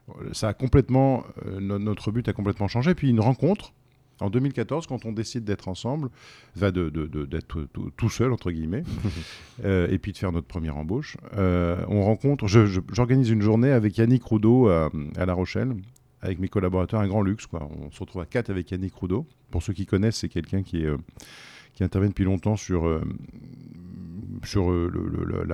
euh, 0.09 0.13
ça 0.33 0.49
a 0.49 0.53
complètement, 0.53 1.25
euh, 1.47 1.61
no- 1.61 1.79
notre 1.79 2.11
but 2.11 2.29
a 2.29 2.33
complètement 2.33 2.67
changé. 2.69 2.95
Puis 2.97 3.09
une 3.11 3.21
rencontre 3.21 3.73
En 4.21 4.31
2014, 4.31 4.89
quand 4.89 5.05
on 5.05 5.13
décide 5.13 5.45
d'être 5.45 5.69
ensemble, 5.69 6.09
va 6.57 6.73
de, 6.73 6.89
d'être 7.25 7.69
tout, 7.97 8.11
seul, 8.11 8.33
entre 8.33 8.51
guillemets, 8.51 8.83
euh, 9.65 9.87
et 9.93 9.99
puis 9.99 10.11
de 10.11 10.19
faire 10.19 10.33
notre 10.33 10.49
première 10.49 10.77
embauche, 10.77 11.17
on 11.37 12.03
rencontre, 12.03 12.49
j'organise 12.49 13.31
une 13.31 13.43
journée 13.43 13.71
avec 13.71 13.97
Yannick 13.97 14.25
Roudot 14.25 14.71
à, 14.71 14.91
La 15.25 15.35
Rochelle, 15.35 15.77
avec 16.21 16.39
mes 16.39 16.49
collaborateurs, 16.49 17.01
un 17.01 17.09
grand 17.09 17.23
luxe. 17.23 17.47
Quoi. 17.47 17.69
On 17.81 17.91
se 17.91 18.01
retrouve 18.01 18.23
à 18.23 18.27
quatre 18.27 18.51
avec 18.51 18.71
Yannick 18.71 18.95
Roudot. 18.95 19.27
Pour 19.51 19.63
ceux 19.63 19.73
qui 19.73 19.87
connaissent, 19.87 20.19
c'est 20.19 20.29
quelqu'un 20.29 20.63
qui, 20.63 20.85
est, 20.85 20.91
qui 21.75 21.85
intervient 21.85 22.09
depuis 22.09 22.25
longtemps 22.25 22.57
sur 22.57 23.01
sur 24.45 24.71
le, 24.71 25.47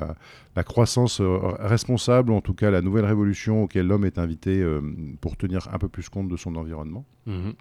la, 0.54 0.64
croissance 0.64 1.20
responsable, 1.20 2.32
en 2.32 2.40
tout 2.42 2.52
cas 2.52 2.70
la 2.70 2.82
nouvelle 2.82 3.06
révolution 3.06 3.62
auquel 3.62 3.86
l'homme 3.86 4.04
est 4.04 4.18
invité 4.18 4.62
pour 5.20 5.36
tenir 5.36 5.68
un 5.72 5.78
peu 5.78 5.88
plus 5.88 6.08
compte 6.08 6.28
de 6.28 6.36
son 6.36 6.56
environnement. 6.56 7.06
Mmh 7.26 7.52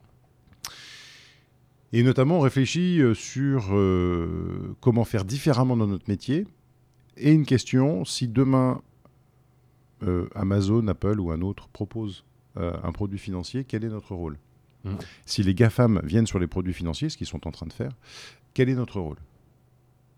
et 1.96 2.02
notamment, 2.02 2.38
on 2.38 2.42
réfléchit 2.42 3.00
euh, 3.00 3.14
sur 3.14 3.68
euh, 3.72 4.76
comment 4.82 5.06
faire 5.06 5.24
différemment 5.24 5.78
dans 5.78 5.86
notre 5.86 6.10
métier. 6.10 6.48
Et 7.18 7.32
une 7.32 7.46
question, 7.46 8.04
si 8.04 8.28
demain 8.28 8.82
euh, 10.02 10.28
Amazon, 10.34 10.88
Apple 10.88 11.20
ou 11.20 11.32
un 11.32 11.42
autre 11.42 11.70
propose 11.70 12.26
un 12.56 12.92
produit 12.92 13.20
financier, 13.20 13.64
quel 13.64 13.84
est 13.84 13.90
notre 13.90 14.16
rôle 14.16 14.38
mmh. 14.84 14.92
Si 15.26 15.44
les 15.44 15.56
GAFAM 15.56 16.02
viennent 16.04 16.28
sur 16.28 16.40
les 16.40 16.48
produits 16.48 16.74
financiers, 16.74 17.10
ce 17.10 17.18
qu'ils 17.18 17.28
sont 17.28 17.48
en 17.48 17.52
train 17.52 17.66
de 17.66 17.74
faire, 17.74 17.92
quel 18.54 18.70
est 18.70 18.76
notre 18.76 19.00
rôle 19.00 19.18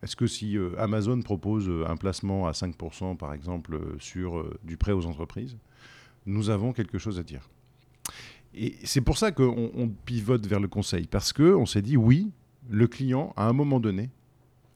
Est-ce 0.03 0.15
que 0.15 0.27
si 0.27 0.57
Amazon 0.77 1.21
propose 1.21 1.71
un 1.87 1.95
placement 1.95 2.47
à 2.47 2.51
5% 2.51 3.15
par 3.15 3.33
exemple 3.33 3.79
sur 3.99 4.45
du 4.63 4.75
prêt 4.75 4.91
aux 4.91 5.05
entreprises, 5.05 5.57
nous 6.25 6.49
avons 6.49 6.73
quelque 6.73 6.97
chose 6.97 7.19
à 7.19 7.23
dire 7.23 7.47
et 8.55 8.75
c'est 8.83 9.01
pour 9.01 9.17
ça 9.17 9.31
qu'on 9.31 9.91
pivote 10.05 10.47
vers 10.47 10.61
le 10.61 10.69
conseil, 10.69 11.07
parce 11.07 11.33
qu'on 11.33 11.65
s'est 11.65 11.81
dit, 11.81 11.97
oui, 11.97 12.31
le 12.69 12.87
client, 12.87 13.33
à 13.35 13.47
un 13.47 13.53
moment 13.53 13.81
donné, 13.81 14.09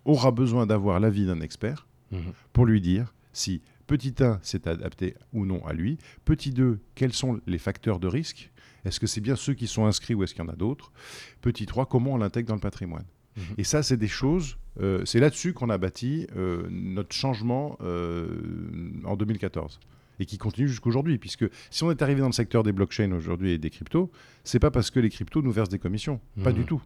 aura 0.03 0.31
besoin 0.31 0.67
d'avoir 0.67 0.99
l'avis 0.99 1.25
d'un 1.25 1.39
expert 1.39 1.87
mhm. 2.11 2.33
pour 2.51 2.65
lui 2.65 2.81
dire 2.81 3.13
si 3.31 3.61
petit 3.89 4.13
1, 4.19 4.39
c'est 4.43 4.67
adapté 4.67 5.15
ou 5.33 5.47
non 5.47 5.65
à 5.65 5.73
lui, 5.73 5.97
petit 6.23 6.51
2, 6.51 6.79
quels 6.93 7.11
sont 7.11 7.41
les 7.47 7.57
facteurs 7.57 7.99
de 7.99 8.07
risque, 8.07 8.51
est-ce 8.85 8.99
que 8.99 9.07
c'est 9.07 9.19
bien 9.19 9.35
ceux 9.35 9.55
qui 9.55 9.65
sont 9.65 9.87
inscrits 9.87 10.13
ou 10.13 10.23
est-ce 10.23 10.35
qu'il 10.35 10.43
y 10.43 10.47
en 10.47 10.51
a 10.51 10.55
d'autres, 10.55 10.91
petit 11.41 11.65
3, 11.65 11.87
comment 11.87 12.13
on 12.13 12.17
l'intègre 12.17 12.49
dans 12.49 12.53
le 12.53 12.61
patrimoine? 12.61 13.05
Mhm. 13.35 13.43
Et 13.57 13.63
ça, 13.63 13.81
c'est 13.81 13.97
des 13.97 14.07
choses, 14.07 14.59
euh, 14.79 15.03
c'est 15.05 15.19
là-dessus 15.19 15.53
qu'on 15.53 15.71
a 15.71 15.79
bâti 15.79 16.27
euh, 16.35 16.67
notre 16.69 17.15
changement 17.15 17.79
euh, 17.81 18.27
en 19.05 19.17
2014 19.17 19.79
et 20.19 20.27
qui 20.27 20.37
continue 20.37 20.67
jusqu'aujourd'hui. 20.67 21.17
Puisque 21.17 21.45
si 21.71 21.83
on 21.83 21.89
est 21.89 22.03
arrivé 22.03 22.21
dans 22.21 22.27
le 22.27 22.33
secteur 22.33 22.61
des 22.61 22.71
blockchains 22.71 23.11
aujourd'hui 23.11 23.53
et 23.53 23.57
des 23.57 23.71
cryptos, 23.71 24.11
c'est 24.43 24.59
pas 24.59 24.69
parce 24.69 24.91
que 24.91 24.99
les 24.99 25.09
cryptos 25.09 25.41
nous 25.41 25.51
versent 25.51 25.69
des 25.69 25.79
commissions, 25.79 26.21
pas 26.43 26.51
du 26.51 26.61
mmh. 26.61 26.65
tout. 26.65 26.81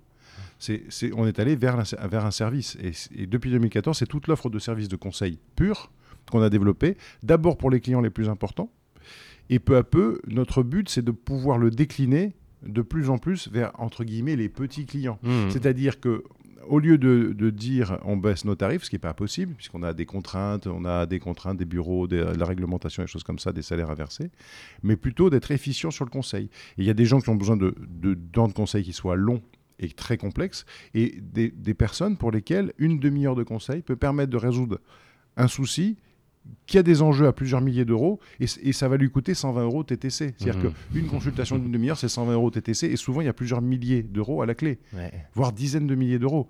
C'est, 0.60 1.12
on 1.14 1.28
est 1.28 1.40
allé 1.40 1.58
vers, 1.58 1.84
vers 2.10 2.26
un 2.26 2.32
service. 2.32 2.78
Et, 3.14 3.28
depuis 3.28 3.52
2014, 3.52 3.98
c'est 3.98 4.06
toute 4.06 4.28
l'offre 4.28 4.50
de 4.50 4.60
services 4.60 4.88
de 4.88 4.96
conseil 4.96 5.38
pur 5.58 5.92
qu'on 6.32 6.42
a 6.42 6.50
développé, 6.50 6.98
d'abord 7.22 7.58
pour 7.58 7.70
les 7.70 7.80
clients 7.80 8.02
les 8.02 8.10
plus 8.10 8.30
importants. 8.30 8.72
Et 9.50 9.60
peu 9.60 9.76
à 9.76 9.84
peu, 9.84 10.22
notre 10.28 10.64
but, 10.64 10.90
c'est 10.90 11.04
de 11.04 11.12
pouvoir 11.12 11.58
le 11.58 11.70
décliner 11.70 12.34
de 12.66 12.82
plus 12.82 13.10
en 13.10 13.18
plus 13.18 13.50
vers, 13.50 13.72
entre 13.78 14.04
guillemets, 14.04 14.38
les 14.38 14.50
petits 14.50 14.86
clients. 14.86 15.20
Mmh. 15.22 15.50
C'est-à-dire 15.50 16.00
que 16.00 16.24
au 16.68 16.80
lieu 16.80 16.98
de, 16.98 17.50
dire 17.50 18.00
on 18.04 18.18
baisse 18.18 18.46
nos 18.46 18.56
tarifs, 18.56 18.84
ce 18.84 18.90
qui 18.90 18.96
n'est 18.96 19.00
pas 19.00 19.14
possible, 19.14 19.54
puisqu'on 19.54 19.84
a 19.84 19.94
des 19.94 20.06
contraintes, 20.06 20.68
on 20.68 20.86
a 20.86 21.06
des 21.06 21.20
contraintes 21.20 21.58
des 21.58 21.66
bureaux, 21.66 22.08
de 22.08 22.18
la 22.18 22.46
réglementation, 22.46 23.04
des 23.04 23.08
choses 23.08 23.24
comme 23.24 23.40
ça, 23.40 23.52
des 23.52 23.62
salaires 23.62 23.90
à 23.90 23.96
verser, 23.96 24.32
mais 24.82 24.96
plutôt 24.96 25.30
d'être 25.30 25.52
efficient 25.52 25.92
sur 25.92 26.06
le 26.06 26.10
conseil. 26.10 26.50
il 26.78 26.86
y 26.86 26.90
a 26.90 26.94
des 26.94 27.06
gens 27.06 27.20
qui 27.20 27.30
ont 27.30 27.36
besoin 27.36 27.58
de, 27.58 27.76
de 27.80 28.14
temps 28.14 28.48
de 28.48 28.54
conseil 28.54 28.84
qui 28.84 28.94
soient 28.94 29.16
longs 29.16 29.42
et 29.80 29.90
très 29.90 30.18
complexes, 30.18 30.66
et 30.94 31.20
des, 31.22 31.50
des 31.50 31.74
personnes 31.74 32.18
pour 32.18 32.32
lesquelles 32.32 32.74
une 32.78 33.00
demi-heure 33.00 33.36
de 33.36 33.44
conseil 33.44 33.82
peut 33.82 33.96
permettre 33.96 34.32
de 34.32 34.38
résoudre 34.38 34.80
un 35.36 35.48
souci 35.48 35.98
qui 36.66 36.78
a 36.78 36.84
des 36.84 37.02
enjeux 37.02 37.28
à 37.28 37.34
plusieurs 37.34 37.62
milliers 37.62 37.86
d'euros 37.86 38.20
et, 38.40 38.74
ça 38.74 38.88
va 38.88 38.98
lui 38.98 39.10
coûter 39.10 39.34
120 39.34 39.64
euros 39.64 39.84
TTC. 39.84 40.34
C'est-à-dire 40.38 40.58
mmh. 40.58 40.74
qu'une 40.94 41.08
consultation 41.08 41.58
d'une 41.58 41.72
demi-heure, 41.72 41.98
c'est 41.98 42.10
120 42.10 42.34
euros 42.34 42.52
TTC 42.52 42.88
et 42.88 42.96
souvent 42.96 43.22
il 43.22 43.26
y 43.26 43.30
a 43.30 43.34
plusieurs 43.34 43.62
milliers 43.62 44.04
d'euros 44.04 44.42
à 44.42 44.46
la 44.46 44.56
clé, 44.56 44.80
voire 45.34 45.52
dizaines 45.52 45.88
de 45.88 45.96
milliers 45.96 46.20
d'euros. 46.20 46.48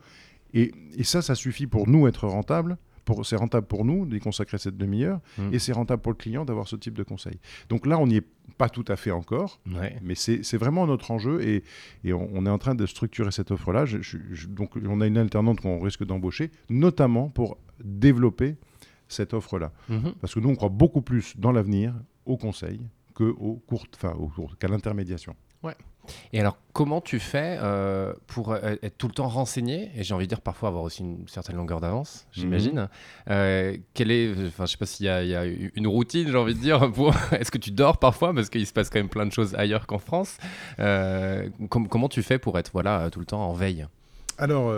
Et, 0.54 0.72
ça, 1.04 1.22
ça 1.22 1.36
suffit 1.36 1.68
pour 1.68 1.88
nous 1.88 2.08
être 2.08 2.28
rentables. 2.28 2.78
C'est 3.24 3.36
rentable 3.36 3.68
pour 3.68 3.84
nous 3.84 4.06
d'y 4.06 4.20
consacrer 4.20 4.58
cette 4.58 4.78
demi-heure 4.78 5.20
mmh. 5.38 5.54
et 5.54 5.60
c'est 5.60 5.74
rentable 5.74 6.02
pour 6.02 6.14
le 6.14 6.18
client 6.18 6.46
d'avoir 6.46 6.70
ce 6.70 6.78
type 6.78 6.94
de 6.94 7.04
conseil. 7.04 7.38
Donc 7.68 7.86
là, 7.86 8.00
on 8.00 8.08
n'y 8.08 8.16
est 8.16 8.28
pas 8.58 8.70
tout 8.70 8.86
à 8.88 8.96
fait 8.96 9.12
encore, 9.12 9.60
mais 10.02 10.16
c'est 10.16 10.58
vraiment 10.58 10.88
notre 10.88 11.12
enjeu 11.12 11.42
et, 11.42 11.64
on, 12.14 12.46
est 12.46 12.50
en 12.50 12.58
train 12.58 12.76
de 12.76 12.86
structurer 12.86 13.32
cette 13.32 13.52
offre-là. 13.52 13.86
donc 14.48 14.72
on 14.88 15.02
a 15.02 15.08
une 15.08 15.18
alternante 15.18 15.60
qu'on 15.60 15.80
risque 15.80 16.06
d'embaucher, 16.06 16.52
notamment 16.70 17.30
pour 17.30 17.58
développer 17.84 18.56
cette 19.14 19.34
offre-là. 19.34 19.72
Mhm. 19.90 20.14
Parce 20.20 20.34
que 20.34 20.40
nous, 20.40 20.50
on 20.50 20.56
croit 20.56 20.70
beaucoup 20.70 21.02
plus 21.02 21.38
dans 21.38 21.52
l'avenir, 21.52 21.94
au 22.26 22.38
conseil, 22.38 22.82
que 23.16 23.34
enfin, 23.72 24.16
qu'à 24.60 24.68
l'intermédiation. 24.68 25.36
Ouais. 25.64 25.76
Et 26.34 26.40
alors, 26.42 26.58
comment 26.74 27.00
tu 27.00 27.20
fais 27.20 27.58
euh, 27.62 28.14
pour 28.28 28.52
euh, 28.52 28.76
être 28.82 28.98
tout 28.98 29.08
le 29.08 29.14
temps 29.14 29.30
renseigné 29.30 29.90
Et 29.96 30.04
j'ai 30.04 30.14
envie 30.14 30.26
de 30.26 30.30
dire 30.30 30.42
parfois 30.42 30.70
avoir 30.70 30.84
aussi 30.84 31.02
une 31.02 31.26
certaine 31.28 31.56
longueur 31.56 31.80
d'avance, 31.80 32.28
j'imagine. 32.34 32.82
Mhm. 32.82 32.88
Euh, 33.30 33.78
quelle 33.94 34.12
est, 34.12 34.34
enfin, 34.48 34.66
je 34.66 34.72
sais 34.72 34.78
pas 34.78 34.86
s'il 34.86 35.06
y, 35.06 35.10
a 35.10 35.46
une 35.46 35.88
routine, 35.88 36.30
j'ai 36.30 36.38
envie 36.38 36.56
de 36.56 36.60
dire. 36.60 36.92
Pour... 36.92 37.14
Est-ce 37.32 37.52
que 37.52 37.58
tu 37.58 37.72
dors 37.72 37.98
parfois 37.98 38.34
parce 38.34 38.50
qu'il 38.50 38.68
se 38.68 38.74
passe 38.74 38.90
quand 38.90 39.00
même 39.00 39.10
plein 39.10 39.26
de 39.26 39.32
choses 39.32 39.56
ailleurs 39.56 39.88
qu'en 39.88 40.00
France 40.00 40.38
Comment 41.70 42.10
tu 42.10 42.22
fais 42.22 42.40
pour 42.40 42.60
être 42.60 42.72
voilà 42.74 43.10
tout 43.10 43.20
le 43.20 43.26
temps 43.26 43.48
en 43.48 43.54
veille? 43.54 43.88
Alors 44.38 44.74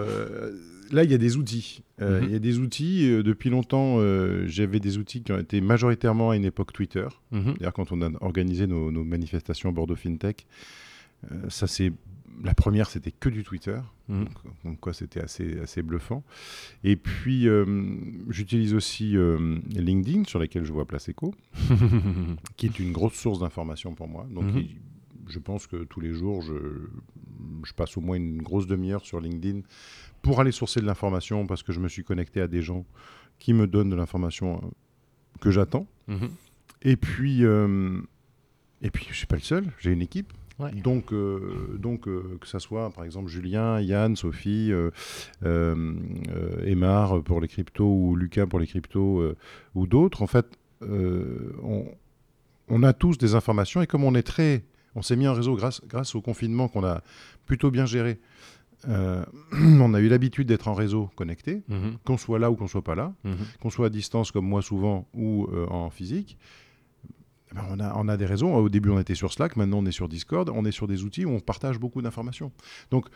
là, 0.92 1.04
il 1.04 1.12
y 1.12 1.14
a 1.14 1.18
des 1.18 1.38
outils. 1.38 1.84
Euh, 2.02 2.22
mhm. 2.22 2.28
Il 2.28 2.32
y 2.34 2.36
a 2.36 2.40
des 2.40 2.60
outils. 2.60 3.10
Euh, 3.10 3.24
depuis 3.24 3.50
longtemps, 3.50 3.98
euh, 3.98 4.46
j'avais 4.48 4.80
des 4.80 4.98
outils 4.98 5.22
qui 5.22 5.32
ont 5.32 5.40
été 5.40 5.62
majoritairement 5.62 6.32
à 6.32 6.36
une 6.36 6.46
époque 6.46 6.74
Twitter. 6.74 7.08
Mhm. 7.32 7.56
D'ailleurs, 7.60 7.74
quand 7.74 7.92
on 7.92 8.02
a 8.02 8.10
organisé 8.22 8.68
nos, 8.68 8.92
manifestations 9.04 9.70
à 9.70 9.72
Bordeaux 9.72 9.96
FinTech, 9.96 10.46
ça 11.50 11.66
c'est 11.66 11.92
la 12.44 12.54
première, 12.54 12.90
c'était 12.90 13.12
que 13.12 13.30
du 13.30 13.44
Twitter. 13.44 13.80
Mhm. 14.10 14.26
Donc, 14.66 14.80
quoi, 14.80 14.94
c'était 14.94 15.22
assez, 15.22 15.60
assez 15.60 15.82
bluffant. 15.82 16.24
Et 16.84 16.96
puis, 16.96 17.48
j'utilise 18.30 18.74
aussi 18.74 19.16
LinkedIn, 19.74 20.26
sur 20.26 20.40
lequel 20.40 20.66
je 20.66 20.74
vois 20.74 20.86
Place 20.86 21.10
Eco, 21.10 21.34
qui 22.58 22.66
est 22.66 22.80
une 22.80 22.92
grosse 22.92 23.16
source 23.16 23.40
d'information 23.40 23.94
pour 23.96 24.08
moi. 24.08 24.28
Donc, 24.30 24.46
je 25.27 25.39
pense 25.39 25.67
que 25.67 25.84
tous 25.84 26.00
les 26.00 26.13
jours, 26.13 26.41
je, 26.41 26.53
je 27.63 27.74
passe 27.74 27.98
au 27.98 28.01
moins 28.01 28.17
une 28.17 28.41
grosse 28.41 28.67
demi-heure 28.67 29.05
sur 29.05 29.20
LinkedIn 29.20 29.62
pour 30.22 30.39
aller 30.39 30.51
sourcer 30.51 30.79
de 30.79 30.86
l'information 30.86 31.46
parce 31.46 31.63
que 31.63 31.72
je 31.72 31.79
me 31.79 31.88
suis 31.88 32.03
connecté 32.03 32.41
à 32.41 32.48
des 32.48 32.62
gens 32.62 32.86
qui 33.39 33.53
me 33.53 33.67
donnent 33.67 33.89
de 33.89 33.96
l'information 33.96 34.55
euh, 34.58 34.67
que 35.39 35.51
j'attends. 35.51 35.88
Mhm. 36.08 36.29
Et 36.82 36.98
puis, 36.98 37.46
euh, 37.46 38.00
et 38.82 38.91
puis, 38.91 39.08
je 39.10 39.15
suis 39.15 39.27
pas 39.27 39.36
le 39.36 39.41
seul. 39.41 39.65
J'ai 39.79 39.91
une 39.91 40.01
équipe. 40.01 40.34
Donc, 40.84 41.12
euh, 41.12 41.75
donc 41.77 42.03
que 42.03 42.48
ça 42.48 42.60
soit 42.60 42.89
par 42.91 43.03
exemple 43.03 43.27
Julien, 43.27 43.82
Yann, 43.82 44.15
Sophie, 44.15 44.72
Emar 45.44 47.24
pour 47.24 47.41
les 47.41 47.50
cryptos 47.50 47.94
ou 47.94 48.15
Lucas 48.15 48.46
pour 48.46 48.60
les 48.60 48.67
cryptos 48.67 49.36
ou 49.74 49.86
d'autres, 49.86 50.22
en 50.22 50.27
fait, 50.27 50.58
on, 50.82 51.86
on, 52.70 52.84
a 52.84 52.94
tous 52.94 53.17
des 53.17 53.36
informations 53.36 53.82
et 53.82 53.88
comme 53.88 54.05
on 54.05 54.15
est 54.15 54.24
très, 54.24 54.63
on 54.96 55.02
s'est 55.02 55.16
mis 55.16 55.28
en 55.28 55.34
réseau 55.34 55.56
grâce, 55.56 55.82
grâce 55.86 56.16
au 56.16 56.22
confinement 56.22 56.68
qu'on 56.68 56.84
a 56.86 57.02
plutôt 57.46 57.70
bien 57.72 57.86
géré. 57.86 58.20
Euh, 58.88 59.24
on 59.54 59.94
a 59.94 60.00
eu 60.00 60.08
l'habitude 60.08 60.48
d'être 60.48 60.68
en 60.68 60.74
réseau 60.74 61.10
connecté, 61.16 61.64
mhm. 61.68 61.98
qu'on 62.06 62.18
soit 62.18 62.40
là 62.40 62.52
ou 62.52 62.56
qu'on 62.56 62.68
soit 62.68 62.84
pas 62.84 62.96
là, 62.96 63.14
mhm. 63.24 63.36
qu'on 63.62 63.70
soit 63.70 63.88
à 63.88 63.90
distance 63.90 64.32
comme 64.32 64.46
moi 64.46 64.62
souvent 64.62 65.08
ou 65.14 65.48
euh, 65.52 65.68
en 65.68 65.90
physique. 65.90 66.38
Eh 67.52 67.56
ben, 67.56 67.66
on, 67.70 67.80
a, 67.80 67.94
on, 67.96 68.08
a, 68.08 68.18
des 68.18 68.25
réseaux. 68.25 68.50
Au 68.50 68.70
début, 68.70 68.90
on 68.90 69.00
était 69.00 69.16
sur 69.16 69.32
Slack, 69.32 69.56
maintenant 69.56 69.80
on 69.80 69.86
est 69.86 69.92
sur 69.92 70.08
Discord. 70.08 70.50
On 70.54 70.66
est 70.66 70.72
sur 70.72 70.88
des 70.88 71.04
outils 71.04 71.25
où 71.25 71.32
on 71.32 71.40
partage 71.40 71.80
beaucoup 71.80 72.02
d'informations. 72.02 72.52
Donc, 72.92 73.08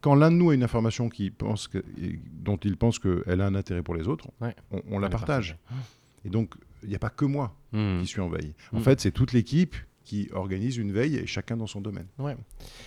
quand 0.00 0.14
l'un 0.14 0.30
de 0.30 0.36
nous 0.36 0.50
a 0.50 0.54
une 0.54 0.62
information 0.62 1.08
qui 1.08 1.30
pense 1.30 1.68
que, 1.68 1.84
dont 2.32 2.56
il 2.56 2.76
pense 2.76 2.98
qu'elle 2.98 3.40
a 3.40 3.46
un 3.46 3.54
intérêt 3.54 3.82
pour 3.82 3.94
les 3.94 4.08
autres, 4.08 4.28
on, 4.90 4.98
la 4.98 5.10
partage. 5.10 5.58
Et 6.24 6.30
donc, 6.30 6.54
il 6.82 6.88
n'y 6.88 6.94
a 6.94 6.98
pas 6.98 7.10
que 7.10 7.26
moi 7.26 7.54
mhm. 7.72 8.00
qui 8.00 8.06
suis 8.06 8.20
en 8.20 8.28
veille. 8.28 8.54
En 8.72 8.80
fait, 8.80 9.00
c'est 9.00 9.10
toute 9.10 9.32
l'équipe 9.32 9.76
qui 10.10 10.28
organise 10.32 10.76
une 10.76 10.90
veille 10.90 11.18
et 11.18 11.26
chacun 11.28 11.56
dans 11.56 11.68
son 11.68 11.80
domaine. 11.80 12.06
Ouais. 12.18 12.36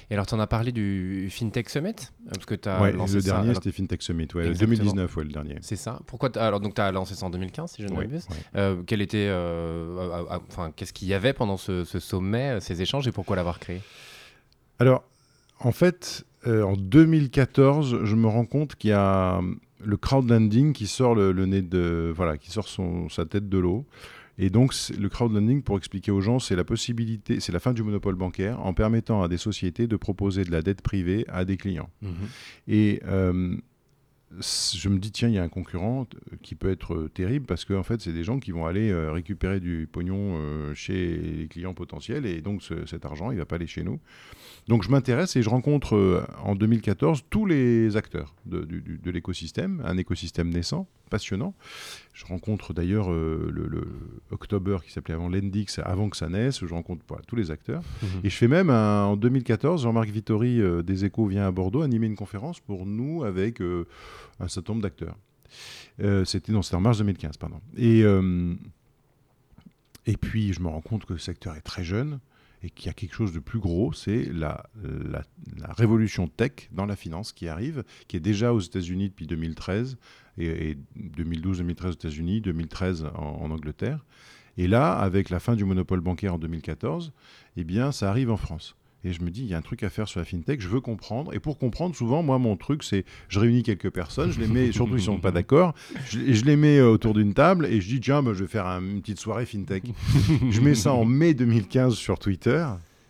Et 0.10 0.14
alors, 0.14 0.26
tu 0.26 0.34
en 0.34 0.42
as 0.42 0.48
parlé 0.48 0.74
du 0.74 1.30
FinTech 1.32 1.70
Summit 1.70 1.96
parce 2.28 2.46
que 2.46 2.56
as 2.68 2.92
lancé 2.92 3.16
Le 3.16 3.22
dernier, 3.22 3.54
c'était 3.54 3.72
FinTech 3.72 4.02
Summit, 4.02 4.28
ouais, 4.36 4.54
2019, 4.54 5.16
ouais, 5.16 5.24
le 5.24 5.30
dernier. 5.30 5.56
C'est 5.62 5.78
ça. 5.78 6.02
Pourquoi 6.06 6.30
Alors, 6.36 6.60
donc, 6.60 6.76
tu 6.76 6.82
as 6.82 6.92
lancé 6.92 7.16
ça 7.16 7.26
en 7.26 7.30
2015, 7.30 7.72
si 7.72 7.82
je 7.82 7.88
ne 7.88 7.94
m'abuse. 7.94 8.28
Euh, 8.58 8.84
quel 8.86 9.02
était, 9.02 9.28
euh, 9.30 10.26
enfin, 10.50 10.74
qu'est-ce 10.76 10.92
qu'il 10.92 11.08
y 11.08 11.14
avait 11.14 11.32
pendant 11.32 11.56
ce, 11.56 11.86
sommet, 11.86 12.60
ces 12.60 12.82
échanges, 12.82 13.08
et 13.08 13.14
pourquoi 13.14 13.38
l'avoir 13.38 13.60
créé? 13.60 13.82
Alors, 14.80 15.06
en 15.60 15.72
fait, 15.72 16.26
euh, 16.46 16.64
en 16.64 16.76
2014, 16.76 18.04
je 18.04 18.16
me 18.18 18.28
rends 18.28 18.46
compte 18.46 18.76
qu'il 18.76 18.90
y 18.90 18.94
a 18.94 19.40
le 19.80 19.96
crowdlending 19.96 20.74
qui 20.74 20.88
sort 20.88 21.16
le, 21.16 21.32
nez 21.46 21.62
de, 21.62 22.12
voilà, 22.14 22.38
qui 22.38 22.52
sort 22.52 22.68
son, 22.68 23.08
sa 23.08 23.26
tête 23.26 23.48
de 23.48 23.60
l'eau 23.60 23.86
Et 24.38 24.50
donc, 24.50 24.74
le 24.98 25.10
crowdlending, 25.10 25.62
pour 25.62 25.78
expliquer 25.78 26.12
aux 26.12 26.22
gens, 26.22 26.40
c'est 26.40 26.56
la 26.56 26.64
possibilité, 26.64 27.40
c'est 27.40 27.52
la 27.52 27.60
fin 27.60 27.74
du 27.74 27.84
monopole 27.84 28.16
bancaire 28.16 28.60
en 28.66 28.74
permettant 28.74 29.22
à 29.22 29.28
des 29.28 29.38
sociétés 29.38 29.88
de 29.88 29.96
proposer 29.96 30.44
de 30.44 30.52
la 30.52 30.62
dette 30.62 30.82
privée 30.82 31.26
à 31.28 31.46
des 31.46 31.58
clients. 31.58 31.90
Mhm. 32.02 32.14
Et 32.68 33.02
euh, 33.06 33.58
je 34.40 34.90
me 34.90 34.98
dis, 34.98 35.12
tiens, 35.12 35.28
il 35.28 35.36
y 35.36 35.38
a 35.38 35.44
un 35.44 35.50
concurrent 35.50 36.08
qui 36.42 36.56
peut 36.56 36.72
être 36.72 37.08
terrible 37.14 37.46
parce 37.46 37.66
qu'en 37.66 37.80
en 37.80 37.84
fait, 37.84 38.02
c'est 38.02 38.14
des 38.14 38.24
gens 38.24 38.40
qui 38.40 38.52
vont 38.52 38.66
aller 38.66 38.90
euh, 38.90 39.12
récupérer 39.12 39.60
du 39.60 39.88
pognon 39.92 40.38
euh, 40.38 40.74
chez 40.74 41.18
les 41.18 41.48
clients 41.48 41.74
potentiels 41.74 42.26
et 42.26 42.42
donc 42.42 42.64
cet 42.86 43.06
argent, 43.06 43.32
il 43.32 43.36
ne 43.36 43.40
va 43.40 43.46
pas 43.46 43.56
aller 43.56 43.68
chez 43.68 43.84
nous. 43.84 44.00
Donc 44.68 44.84
je 44.84 44.90
m'intéresse 44.90 45.36
et 45.36 45.42
je 45.42 45.50
rencontre 45.50 45.96
euh, 45.96 46.26
en 46.44 46.56
2014 46.56 47.26
tous 47.30 47.46
les 47.46 47.98
acteurs 47.98 48.34
de, 48.46 48.66
l'écosystème, 49.12 49.82
un 49.86 49.98
écosystème 49.98 50.50
naissant, 50.50 50.88
passionnant. 51.14 51.54
Je 52.14 52.26
rencontre 52.26 52.74
d'ailleurs 52.74 53.12
le, 53.12 53.50
le, 53.52 53.88
October 54.32 54.78
qui 54.84 54.92
s'appelait 54.92 55.14
avant 55.14 55.30
Lendix, 55.30 55.80
avant 55.84 56.10
que 56.10 56.18
ça 56.18 56.28
naisse, 56.28 56.66
je 56.66 56.74
rencontre 56.74 57.04
tous 57.28 57.36
les 57.36 57.52
acteurs. 57.52 57.84
Mhm. 58.02 58.10
Et 58.24 58.30
je 58.30 58.36
fais 58.36 58.48
même 58.48 58.70
en 58.70 59.16
2014, 59.16 59.84
Jean-Marc 59.84 60.10
Vittori 60.10 60.62
des 60.84 61.06
Échos 61.06 61.28
vient 61.28 61.48
à 61.48 61.52
Bordeaux 61.52 61.82
animer 61.82 62.08
une 62.08 62.16
conférence 62.16 62.60
pour 62.60 62.86
nous 62.86 63.24
avec 63.24 63.62
un 63.62 64.48
certain 64.48 64.74
nombre 64.74 64.84
d'acteurs. 64.84 65.16
Euh, 66.02 66.26
c'était 66.26 66.54
en 66.54 66.82
mars 66.82 66.98
2015, 66.98 67.38
pardon. 67.38 67.62
Et, 67.78 68.04
euh, 68.04 68.54
et 70.06 70.18
puis, 70.18 70.54
je 70.54 70.62
me 70.62 70.68
rends 70.68 70.82
compte 70.82 71.06
que 71.06 71.14
le 71.14 71.20
secteur 71.20 71.56
est 71.56 71.62
très 71.62 71.84
jeune 71.84 72.20
et 72.64 72.70
qu'il 72.70 72.88
y 72.88 72.90
a 72.90 72.94
quelque 72.94 73.14
chose 73.14 73.34
de 73.34 73.40
plus 73.40 73.60
gros, 73.60 73.92
c'est 73.94 74.26
la, 74.32 74.64
révolution 75.78 76.28
tech 76.28 76.70
dans 76.72 76.86
la 76.86 76.96
finance 76.96 77.34
qui 77.34 77.48
arrive, 77.48 77.84
qui 78.08 78.16
est 78.18 78.22
déjà 78.22 78.54
aux 78.54 78.62
États-Unis 78.62 79.10
depuis 79.10 79.28
2013, 79.28 79.98
et, 80.38 80.78
2012-2013 80.98 81.88
aux 81.88 81.92
États-Unis, 81.92 82.42
2013 82.42 83.06
en, 83.16 83.42
en, 83.42 83.52
Angleterre. 83.52 84.06
Et 84.58 84.68
là, 84.68 84.94
avec 84.94 85.30
la 85.30 85.40
fin 85.40 85.56
du 85.56 85.66
monopole 85.66 86.00
bancaire 86.00 86.36
en 86.36 86.38
2014, 86.38 87.12
eh 87.58 87.64
bien, 87.64 87.92
ça 87.92 88.10
arrive 88.10 88.32
en 88.32 88.38
France. 88.38 88.76
Et 89.04 89.14
je 89.14 89.22
me 89.22 89.30
dis, 89.30 89.42
il 89.42 89.48
y 89.48 89.54
a 89.54 89.58
un 89.58 89.62
truc 89.62 89.84
à 89.84 89.90
faire 89.90 90.08
sur 90.08 90.20
la 90.20 90.26
fintech, 90.26 90.62
je 90.62 90.68
veux 90.68 90.82
comprendre. 90.82 91.34
Et 91.34 91.40
pour 91.40 91.58
comprendre, 91.58 91.96
souvent, 91.96 92.24
moi, 92.24 92.38
mon 92.38 92.56
truc, 92.56 92.84
c'est 92.84 93.06
je 93.28 93.40
réunis 93.40 93.64
quelques 93.64 93.90
personnes, 93.90 94.32
je 94.32 94.40
les 94.40 94.48
mets, 94.48 94.72
surtout 94.72 94.94
ils 94.94 94.96
ne 94.96 95.02
sont 95.02 95.20
pas 95.20 95.32
d'accord, 95.32 95.74
je, 96.10 96.34
je, 96.34 96.46
les 96.46 96.56
mets 96.56 96.78
euh, 96.78 96.90
autour 96.90 97.14
d'une 97.14 97.34
table 97.34 97.66
et 97.66 97.82
je 97.82 97.88
dis, 97.88 98.00
tiens, 98.00 98.24
je 98.26 98.44
vais 98.44 98.48
faire 98.48 98.66
une 98.66 99.02
petite 99.02 99.20
soirée 99.20 99.46
fintech. 99.46 99.84
je 100.50 100.62
mets 100.62 100.76
ça 100.76 100.94
en 100.94 101.06
mai 101.06 101.34
2015 101.34 101.96
sur 101.96 102.18
Twitter. 102.20 102.66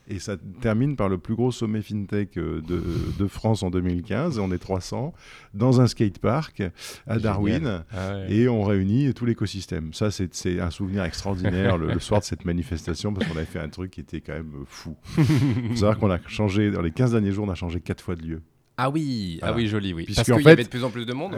Et 0.07 0.19
ça 0.19 0.36
termine 0.60 0.95
par 0.95 1.07
le 1.07 1.17
plus 1.17 1.36
gros 1.36 1.51
sommet 1.51 1.81
fintech 1.81 2.38
euh, 2.38 2.62
de, 2.62 3.27
France 3.27 3.63
en 3.63 3.69
2015. 3.69 4.39
On 4.39 4.51
est 4.51 4.57
300 4.57 5.13
dans 5.53 5.79
un 5.79 5.88
skatepark 5.88 6.62
à 7.07 7.19
Darwin 7.19 7.86
ah 7.91 8.17
et 8.27 8.50
on 8.50 8.63
réunit 8.63 9.13
tout 9.13 9.25
l'écosystème. 9.25 9.93
Ça, 9.93 10.12
c'est 10.12 10.60
un 10.60 10.72
souvenir 10.72 11.03
extraordinaire 11.03 11.77
le, 11.77 12.00
soir 12.00 12.19
de 12.19 12.25
cette 12.25 12.43
manifestation 12.43 13.13
parce 13.13 13.27
qu'on 13.27 13.38
avait 13.38 13.45
fait 13.45 13.60
un 13.60 13.69
truc 13.69 13.91
qui 13.91 14.01
était 14.01 14.19
quand 14.19 14.33
même 14.33 14.51
fou. 14.67 14.95
Il 15.17 15.69
faut 15.69 15.75
savoir 15.75 15.98
qu'on 15.98 16.12
a 16.12 16.19
changé, 16.27 16.69
dans 16.69 16.81
les 16.81 16.91
15 16.91 17.12
derniers 17.12 17.31
jours, 17.31 17.48
on 17.48 17.51
a 17.51 17.55
changé 17.55 17.79
4 17.79 18.01
fois 18.03 18.15
de 18.15 18.24
lieu. 18.24 18.41
Ah 18.75 18.89
oui, 18.89 19.39
ah 19.43 19.53
oui, 19.53 19.67
joli, 19.67 19.93
oui. 19.93 20.05
Parce 20.05 20.25
qu'il 20.25 20.43
y 20.43 20.50
avait 20.50 20.63
de 20.63 20.67
plus 20.67 20.83
en 20.83 20.89
plus 20.89 21.05
de 21.05 21.13
monde. 21.13 21.36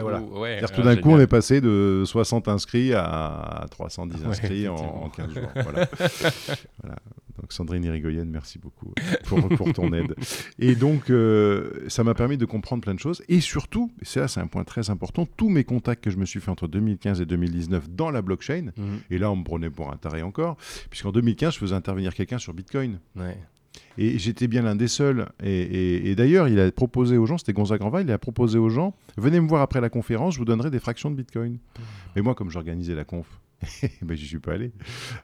tout 0.74 0.82
d'un 0.82 0.96
coup, 0.96 1.10
on 1.10 1.20
est 1.20 1.26
passé 1.26 1.60
de 1.60 2.02
60 2.06 2.48
inscrits 2.48 2.94
à 2.94 3.66
310 3.70 4.24
inscrits 4.24 4.68
en, 4.68 5.10
15 5.10 5.34
jours. 5.34 5.50
voilà. 5.54 5.88
Donc 7.46 7.52
Sandrine 7.52 7.84
Irigoyen, 7.84 8.24
merci 8.24 8.58
beaucoup 8.58 8.92
pour, 9.22 9.48
pour 9.50 9.72
ton 9.72 9.92
aide. 9.92 10.16
Et 10.58 10.74
donc, 10.74 11.10
euh, 11.10 11.84
ça 11.86 12.02
m'a 12.02 12.12
permis 12.12 12.36
de 12.36 12.44
comprendre 12.44 12.82
plein 12.82 12.92
de 12.92 12.98
choses. 12.98 13.22
Et 13.28 13.40
surtout, 13.40 13.92
et 14.02 14.04
c'est 14.04 14.18
là, 14.18 14.26
c'est 14.26 14.40
un 14.40 14.48
point 14.48 14.64
très 14.64 14.90
important, 14.90 15.28
tous 15.36 15.48
mes 15.48 15.62
contacts 15.62 16.02
que 16.02 16.10
je 16.10 16.16
me 16.16 16.24
suis 16.24 16.40
fait 16.40 16.50
entre 16.50 16.66
2015 16.66 17.20
et 17.20 17.24
2019 17.24 17.88
dans 17.90 18.10
la 18.10 18.20
blockchain, 18.20 18.72
mhm. 18.76 18.98
et 19.12 19.18
là, 19.18 19.30
on 19.30 19.36
me 19.36 19.44
prenait 19.44 19.70
pour 19.70 19.92
un 19.92 19.96
taré 19.96 20.22
encore, 20.22 20.56
puisqu'en 20.90 21.12
2015, 21.12 21.54
je 21.54 21.58
faisais 21.60 21.74
intervenir 21.76 22.14
quelqu'un 22.14 22.38
sur 22.38 22.52
Bitcoin. 22.52 22.98
Et 23.96 24.18
j'étais 24.18 24.48
bien 24.48 24.62
l'un 24.62 24.74
des 24.74 24.88
seuls. 24.88 25.28
Et, 25.40 26.16
d'ailleurs, 26.16 26.48
il 26.48 26.58
a 26.58 26.72
proposé 26.72 27.16
aux 27.16 27.26
gens, 27.26 27.38
c'était 27.38 27.52
Gonzague 27.52 27.78
Granval, 27.78 28.06
il 28.06 28.10
a 28.10 28.18
proposé 28.18 28.58
aux 28.58 28.70
gens, 28.70 28.92
venez 29.16 29.40
me 29.40 29.46
voir 29.46 29.62
après 29.62 29.80
la 29.80 29.88
conférence, 29.88 30.34
je 30.34 30.40
vous 30.40 30.44
donnerai 30.44 30.72
des 30.72 30.80
fractions 30.80 31.12
de 31.12 31.16
Bitcoin. 31.16 31.52
Mhm. 31.52 31.84
Mais 32.16 32.22
moi, 32.22 32.34
comme 32.34 32.50
j'organisais 32.50 32.96
la 32.96 33.04
conf, 33.04 33.28
ben, 34.02 34.16
j'y 34.16 34.26
suis 34.26 34.38
pas 34.38 34.52
allé. 34.52 34.72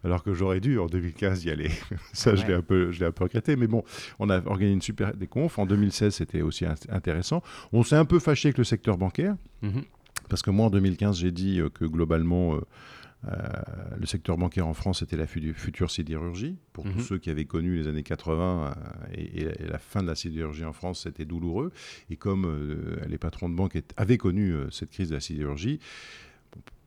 Alors 0.04 0.22
que 0.22 0.34
j'aurais 0.34 0.60
dû 0.60 0.78
en 0.78 0.86
2015 0.86 1.44
y 1.44 1.50
aller. 1.50 1.70
Ça, 2.12 2.34
je 2.34 2.46
l'ai 2.46 2.54
un 2.54 2.62
peu, 2.62 2.90
je 2.92 3.04
un 3.04 3.12
peu 3.12 3.24
regretté. 3.24 3.56
Mais 3.56 3.66
bon, 3.66 3.84
on 4.18 4.30
a 4.30 4.38
organisé 4.38 4.72
une 4.74 4.82
super 4.82 5.14
déconf. 5.14 5.58
En 5.58 5.66
2016, 5.66 6.14
c'était 6.14 6.42
aussi 6.42 6.64
intéressant. 6.88 7.42
On 7.72 7.82
s'est 7.82 7.96
un 7.96 8.04
peu 8.04 8.18
fâché 8.18 8.48
avec 8.48 8.58
le 8.58 8.64
secteur 8.64 8.98
bancaire. 8.98 9.36
Mhm. 9.62 9.82
Parce 10.28 10.42
que 10.42 10.50
moi, 10.50 10.66
en 10.66 10.70
2015, 10.70 11.18
j'ai 11.18 11.30
dit 11.30 11.60
euh, 11.60 11.68
que 11.68 11.84
globalement, 11.84 12.54
euh, 12.54 12.60
euh, 13.28 13.36
le 13.98 14.06
secteur 14.06 14.36
bancaire 14.36 14.66
en 14.66 14.74
France 14.74 15.02
était 15.02 15.16
la 15.16 15.26
future 15.26 15.90
sidérurgie. 15.90 16.56
Pour 16.72 16.84
tous 16.84 16.90
mhm. 16.90 17.00
ceux 17.00 17.18
qui 17.18 17.30
avaient 17.30 17.44
connu 17.44 17.76
les 17.76 17.86
années 17.86 18.02
80 18.02 18.74
et, 19.14 19.46
la 19.68 19.78
fin 19.78 20.02
de 20.02 20.08
la 20.08 20.14
sidérurgie 20.14 20.64
en 20.64 20.72
France, 20.72 21.02
c'était 21.02 21.24
douloureux. 21.24 21.70
Et 22.10 22.16
comme 22.16 22.50
les 23.06 23.18
patrons 23.18 23.48
de 23.48 23.54
banque 23.54 23.80
avaient 23.96 24.18
connu 24.18 24.54
cette 24.70 24.90
crise 24.90 25.10
de 25.10 25.14
la 25.14 25.20
sidérurgie, 25.20 25.78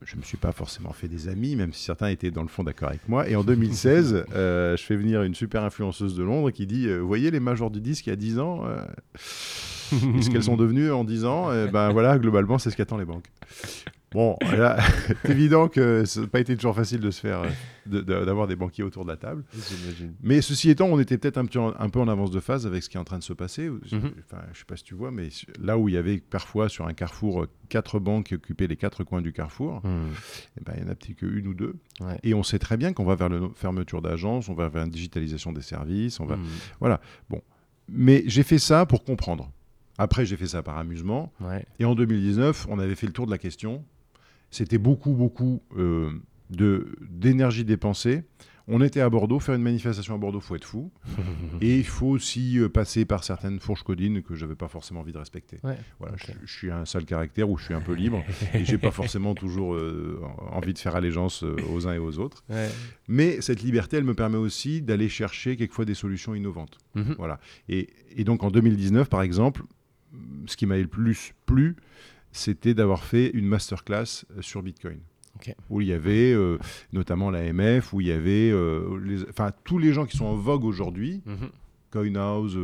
je 0.06 0.14
ne 0.14 0.20
me 0.20 0.24
suis 0.24 0.36
pas 0.36 0.52
forcément 0.52 0.92
fait 0.92 1.08
des 1.08 1.28
amis, 1.28 1.56
même 1.56 1.72
si 1.72 1.82
certains 1.82 2.08
étaient 2.08 2.30
dans 2.30 2.42
le 2.42 2.48
fond 2.48 2.62
d'accord 2.62 2.90
avec 2.90 3.08
moi. 3.08 3.28
Et 3.28 3.34
en 3.34 3.42
2016, 3.42 4.24
euh, 4.34 4.76
je 4.76 4.82
fais 4.82 4.96
venir 4.96 5.22
une 5.22 5.34
super 5.34 5.64
influenceuse 5.64 6.14
de 6.14 6.22
Londres 6.22 6.50
qui 6.50 6.66
dit 6.66 6.86
euh, 6.86 6.98
voyez 6.98 7.30
les 7.30 7.40
majors 7.40 7.70
du 7.70 7.80
disque 7.80 8.06
il 8.06 8.10
y 8.10 8.12
a 8.12 8.16
10 8.16 8.38
ans 8.38 8.64
euh, 8.66 8.84
Ce 10.20 10.30
qu'elles 10.30 10.44
sont 10.44 10.56
devenues 10.56 10.90
en 10.90 11.04
10 11.04 11.24
ans, 11.24 11.48
ben 11.72 11.90
voilà, 11.90 12.18
globalement, 12.18 12.58
c'est 12.58 12.70
ce 12.70 12.76
qu'attendent 12.76 12.98
les 12.98 13.04
banques. 13.04 13.30
Bon, 14.16 14.34
c'est 15.22 15.30
évident 15.30 15.68
que 15.68 16.06
ça 16.06 16.22
n'a 16.22 16.26
pas 16.26 16.40
été 16.40 16.56
toujours 16.56 16.74
facile 16.74 17.00
de 17.00 17.10
se 17.10 17.20
faire, 17.20 17.42
euh, 17.92 18.00
d'avoir 18.00 18.46
des 18.46 18.56
banquiers 18.56 18.82
autour 18.82 19.04
de 19.04 19.10
la 19.10 19.18
table. 19.18 19.44
Mais 20.22 20.40
ceci 20.40 20.70
étant, 20.70 20.86
on 20.86 20.98
était 20.98 21.18
peut-être 21.18 21.36
un, 21.36 21.74
un, 21.78 21.88
peu 21.90 22.00
en 22.00 22.08
avance 22.08 22.30
de 22.30 22.40
phase 22.40 22.66
avec 22.66 22.82
ce 22.82 22.88
qui 22.88 22.96
est 22.96 23.00
en 23.00 23.04
train 23.04 23.18
de 23.18 23.22
se 23.22 23.34
passer. 23.34 23.68
Mhm. 23.68 23.82
Enfin, 23.92 24.40
je 24.44 24.50
ne 24.50 24.54
sais 24.54 24.64
pas 24.66 24.76
si 24.78 24.84
tu 24.84 24.94
vois, 24.94 25.10
mais 25.10 25.28
là 25.60 25.76
où 25.76 25.90
il 25.90 25.96
y 25.96 25.98
avait 25.98 26.16
parfois 26.16 26.70
sur 26.70 26.86
un 26.86 26.94
carrefour 26.94 27.46
quatre 27.68 27.98
banques 27.98 28.28
qui 28.28 28.36
occupaient 28.36 28.66
les 28.66 28.76
quatre 28.76 29.04
coins 29.04 29.20
du 29.20 29.34
carrefour, 29.34 29.84
mhm. 29.84 30.08
eh 30.58 30.64
ben, 30.64 30.72
il 30.78 30.84
n'y 30.84 30.88
en 30.88 30.92
a 30.92 30.94
peut-être 30.94 31.16
qu'une 31.16 31.46
ou 31.46 31.52
deux. 31.52 31.74
Et 32.22 32.32
on 32.32 32.42
sait 32.42 32.58
très 32.58 32.78
bien 32.78 32.94
qu'on 32.94 33.04
va 33.04 33.16
vers 33.16 33.28
la 33.28 33.50
fermeture 33.54 34.00
d'agences, 34.00 34.48
on 34.48 34.54
va 34.54 34.70
vers 34.70 34.84
une 34.84 34.90
digitalisation 34.90 35.52
des 35.52 35.60
services, 35.60 36.20
on 36.20 36.24
va... 36.24 36.36
Mhm. 36.36 36.46
Voilà. 36.80 37.02
Bon. 37.28 37.42
Mais 37.90 38.22
j'ai 38.24 38.44
fait 38.44 38.58
ça 38.58 38.86
pour 38.86 39.04
comprendre. 39.04 39.52
Après, 39.98 40.24
j'ai 40.24 40.38
fait 40.38 40.46
ça 40.46 40.62
par 40.62 40.78
amusement. 40.78 41.34
Et 41.78 41.84
en 41.84 41.94
2019, 41.94 42.66
on 42.70 42.78
avait 42.78 42.94
fait 42.94 43.06
le 43.06 43.12
tour 43.12 43.26
de 43.26 43.30
la 43.30 43.38
question 43.38 43.84
c'était 44.56 44.78
beaucoup, 44.78 45.12
beaucoup 45.12 45.62
euh, 45.76 46.10
d'énergie 46.50 47.64
dépensée. 47.64 48.24
On 48.68 48.80
était 48.80 49.00
à 49.00 49.08
Bordeaux, 49.08 49.38
faire 49.38 49.54
une 49.54 49.62
manifestation 49.62 50.16
à 50.16 50.18
Bordeaux, 50.18 50.40
faut 50.40 50.56
être 50.56 50.64
fou. 50.64 50.90
et 51.60 51.78
il 51.78 51.84
faut 51.84 52.08
aussi 52.08 52.58
euh, 52.58 52.68
passer 52.68 53.04
par 53.04 53.22
certaines 53.22 53.60
fourches 53.60 53.84
codines 53.84 54.22
que 54.22 54.34
je 54.34 54.44
n'avais 54.44 54.56
pas 54.56 54.66
forcément 54.66 55.00
envie 55.00 55.12
de 55.12 55.18
respecter. 55.18 55.58
voilà, 56.00 56.16
je, 56.16 56.52
suis 56.52 56.70
un 56.72 56.84
sale 56.84 57.04
caractère 57.04 57.48
où 57.48 57.58
je 57.58 57.66
suis 57.66 57.74
un 57.74 57.80
peu 57.80 57.92
libre 57.92 58.24
et 58.54 58.64
j'ai 58.64 58.78
pas 58.78 58.90
forcément 59.02 59.34
toujours 59.34 59.74
euh, 59.74 60.20
envie 60.50 60.72
de 60.72 60.78
faire 60.78 60.96
allégeance 60.96 61.44
aux 61.44 61.86
uns 61.86 61.92
et 61.92 61.98
aux 61.98 62.18
autres. 62.18 62.42
Mais 63.06 63.40
cette 63.40 63.62
liberté, 63.62 63.98
elle 63.98 64.04
me 64.04 64.14
permet 64.14 64.38
aussi 64.38 64.82
d'aller 64.82 65.08
chercher 65.08 65.56
quelquefois 65.56 65.84
des 65.84 65.94
solutions 65.94 66.34
innovantes. 66.34 66.78
Mhm. 66.94 67.14
Voilà. 67.18 67.38
Et, 67.68 67.90
et, 68.16 68.24
donc 68.24 68.42
en 68.42 68.50
2019, 68.50 69.08
par 69.08 69.22
exemple, 69.22 69.62
ce 70.46 70.56
qui 70.56 70.66
m'a 70.66 70.76
le 70.76 70.88
plus 70.88 71.34
plu, 71.44 71.76
c'était 72.36 72.74
d'avoir 72.74 73.02
fait 73.02 73.30
une 73.30 73.46
masterclass 73.46 74.24
euh, 74.36 74.42
sur 74.42 74.62
Bitcoin. 74.62 75.00
Où 75.68 75.82
il 75.82 75.88
y 75.88 75.92
avait 75.92 76.32
euh, 76.32 76.58
notamment 76.92 77.30
l'AMF, 77.30 77.92
où 77.92 78.00
il 78.00 78.06
y 78.06 78.12
avait 78.12 78.50
euh, 78.50 78.98
les, 79.04 79.18
tous 79.64 79.76
les 79.76 79.92
gens 79.92 80.06
qui 80.06 80.16
sont 80.16 80.24
en 80.24 80.34
vogue 80.34 80.64
aujourd'hui, 80.64 81.22
mhm. 81.26 81.50
CoinHouse, 81.90 82.58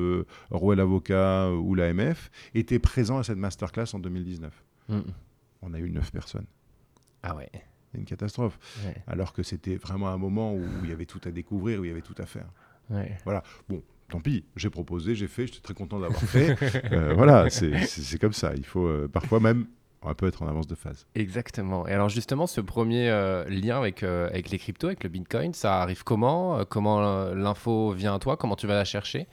Orwell 0.50 0.80
Avocat 0.80 1.50
ou 1.50 1.74
l'AMF, 1.74 2.30
étaient 2.54 2.78
présents 2.78 3.18
à 3.18 3.24
cette 3.24 3.36
masterclass 3.36 3.88
en 3.92 3.98
2019. 3.98 4.64
Mhm. 4.88 5.02
On 5.60 5.74
a 5.74 5.78
eu 5.80 5.90
9 5.90 6.12
personnes. 6.12 6.46
Ah 7.22 7.36
ouais. 7.36 7.50
C'est 7.92 7.98
une 7.98 8.06
catastrophe. 8.06 8.58
Alors 9.06 9.34
que 9.34 9.42
c'était 9.42 9.76
vraiment 9.76 10.08
un 10.08 10.16
moment 10.16 10.54
où 10.54 10.64
il 10.82 10.88
y 10.88 10.92
avait 10.94 11.04
tout 11.04 11.20
à 11.26 11.30
découvrir, 11.30 11.80
où 11.80 11.84
il 11.84 11.88
y 11.88 11.90
avait 11.90 12.00
tout 12.00 12.16
à 12.16 12.24
faire. 12.24 12.46
Voilà. 13.24 13.42
Bon, 13.68 13.82
tant 14.12 14.20
pis, 14.20 14.44
j'ai 14.56 14.68
proposé, 14.68 15.14
j'ai 15.14 15.26
fait, 15.26 15.46
j'étais 15.46 15.60
très 15.60 15.74
content 15.74 15.98
d'avoir 15.98 16.20
fait. 16.20 16.56
Euh, 16.92 17.14
voilà, 17.14 17.48
c'est 17.48 18.18
comme 18.20 18.32
ça. 18.32 18.52
Il 18.56 18.64
faut 18.64 18.86
euh, 18.86 19.08
parfois 19.08 19.40
même 19.40 19.66
un 20.02 20.14
peu 20.14 20.26
être 20.26 20.42
en 20.42 20.48
avance 20.48 20.66
de 20.66 20.74
phase. 20.74 21.06
Exactement. 21.14 21.86
Et 21.86 21.92
alors 21.92 22.08
justement, 22.08 22.46
ce 22.46 22.60
premier 22.60 23.08
euh, 23.08 23.44
lien 23.48 23.78
avec, 23.78 24.02
avec 24.02 24.50
les 24.50 24.58
cryptos, 24.58 24.88
avec 24.88 25.04
le 25.04 25.08
Bitcoin, 25.08 25.54
ça 25.54 25.80
arrive 25.80 26.04
comment? 26.04 26.64
Comment 26.68 27.32
l'info 27.32 27.92
vient 27.92 28.14
à 28.14 28.18
toi? 28.18 28.36
Comment 28.36 28.56
tu 28.56 28.66
vas 28.66 28.74
la 28.74 28.84
chercher? 28.84 29.26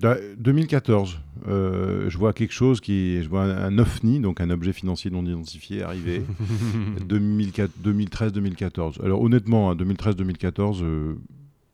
2014, 0.00 1.18
je 1.46 2.16
vois 2.16 2.32
quelque 2.32 2.54
chose 2.54 2.80
qui, 2.80 3.22
je 3.22 3.28
vois 3.28 3.42
un, 3.42 3.76
OVNI, 3.78 4.20
donc 4.20 4.40
un 4.40 4.50
objet 4.50 4.72
financier 4.72 5.10
non 5.10 5.26
identifié, 5.26 5.82
arriver. 5.82 6.22
2013-2014. 7.08 9.02
Alors 9.04 9.20
honnêtement, 9.20 9.74
2013-2014, 9.74 10.84
hein, 10.84 11.16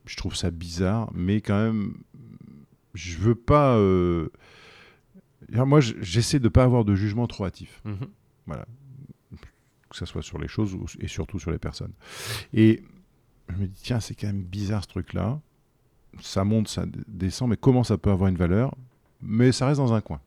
je 0.06 0.16
trouve 0.16 0.34
ça 0.34 0.50
bizarre, 0.50 1.10
mais 1.14 1.40
quand 1.40 1.62
même, 1.62 1.94
je 2.94 3.18
veux 3.18 3.34
pas. 3.34 3.76
Euh, 3.76 4.28
moi, 5.52 5.80
j'essaie 5.80 6.38
de 6.38 6.44
ne 6.44 6.48
pas 6.48 6.64
avoir 6.64 6.84
de 6.84 6.94
jugement 6.94 7.26
trop 7.26 7.44
hâtif. 7.44 7.82
Mhm. 7.84 8.08
Voilà. 8.46 8.66
Que 9.90 9.96
ce 9.96 10.06
soit 10.06 10.22
sur 10.22 10.38
les 10.38 10.48
choses 10.48 10.76
et 11.00 11.08
surtout 11.08 11.38
sur 11.38 11.50
les 11.50 11.58
personnes. 11.58 11.92
Et 12.52 12.82
je 13.48 13.56
me 13.56 13.66
dis, 13.66 13.80
tiens, 13.82 14.00
c'est 14.00 14.14
quand 14.14 14.26
même 14.26 14.42
bizarre 14.42 14.82
ce 14.82 14.88
truc-là. 14.88 15.40
Ça 16.20 16.44
monte, 16.44 16.68
ça 16.68 16.84
descend, 17.08 17.50
mais 17.50 17.56
comment 17.56 17.84
ça 17.84 17.98
peut 17.98 18.10
avoir 18.10 18.28
une 18.30 18.36
valeur? 18.36 18.74
Mais 19.20 19.52
ça 19.52 19.66
reste 19.66 19.78
dans 19.78 19.92
un 19.92 20.00
coin. 20.00 20.20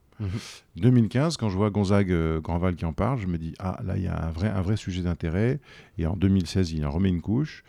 2015, 0.77 1.33
mhm. 1.33 1.37
quand 1.39 1.49
je 1.49 1.55
vois 1.57 1.69
Gonzague 1.69 2.11
euh, 2.11 2.41
Grandval 2.41 2.75
qui 2.75 2.85
en 2.85 2.93
parle, 2.93 3.19
je 3.19 3.27
me 3.27 3.37
dis, 3.37 3.53
ah 3.59 3.79
là, 3.83 3.97
il 3.97 4.03
y 4.03 4.07
a 4.07 4.25
un 4.25 4.31
vrai, 4.31 4.49
un 4.49 4.61
vrai 4.61 4.75
sujet 4.75 5.01
d'intérêt. 5.01 5.59
Et 5.97 6.05
en 6.05 6.15
2016, 6.15 6.71
il 6.71 6.85
en 6.85 6.91
remet 6.91 7.09
une 7.09 7.21
couche. 7.21 7.63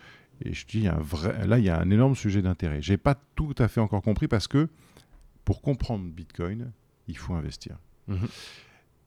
Et 0.44 0.54
je 0.54 0.66
dis, 0.66 0.86
un 0.86 0.98
vrai, 0.98 1.46
là, 1.46 1.58
il 1.58 1.64
y 1.64 1.68
a 1.68 1.78
un 1.78 1.90
énorme 1.90 2.14
sujet 2.14 2.42
d'intérêt. 2.42 2.80
Je 2.80 2.92
n'ai 2.92 2.96
pas 2.96 3.16
tout 3.34 3.54
à 3.58 3.68
fait 3.68 3.80
encore 3.80 4.02
compris 4.02 4.28
parce 4.28 4.48
que 4.48 4.68
pour 5.48 5.62
comprendre 5.62 6.04
Bitcoin, 6.04 6.72
il 7.06 7.16
faut 7.16 7.32
investir. 7.32 7.78
Mhm. 8.06 8.28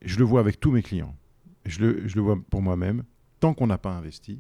Je 0.02 0.18
le 0.18 0.26
vois 0.26 0.40
avec 0.40 0.60
tous 0.60 0.72
mes 0.72 0.82
clients. 0.82 1.16
Je 1.68 1.82
le, 1.82 2.08
je 2.08 2.16
le 2.16 2.22
vois 2.22 2.36
pour 2.50 2.64
moi-même. 2.64 3.04
Tant 3.40 3.54
qu'on 3.54 3.68
n'a 3.68 3.78
pas 3.78 3.92
investi, 3.92 4.40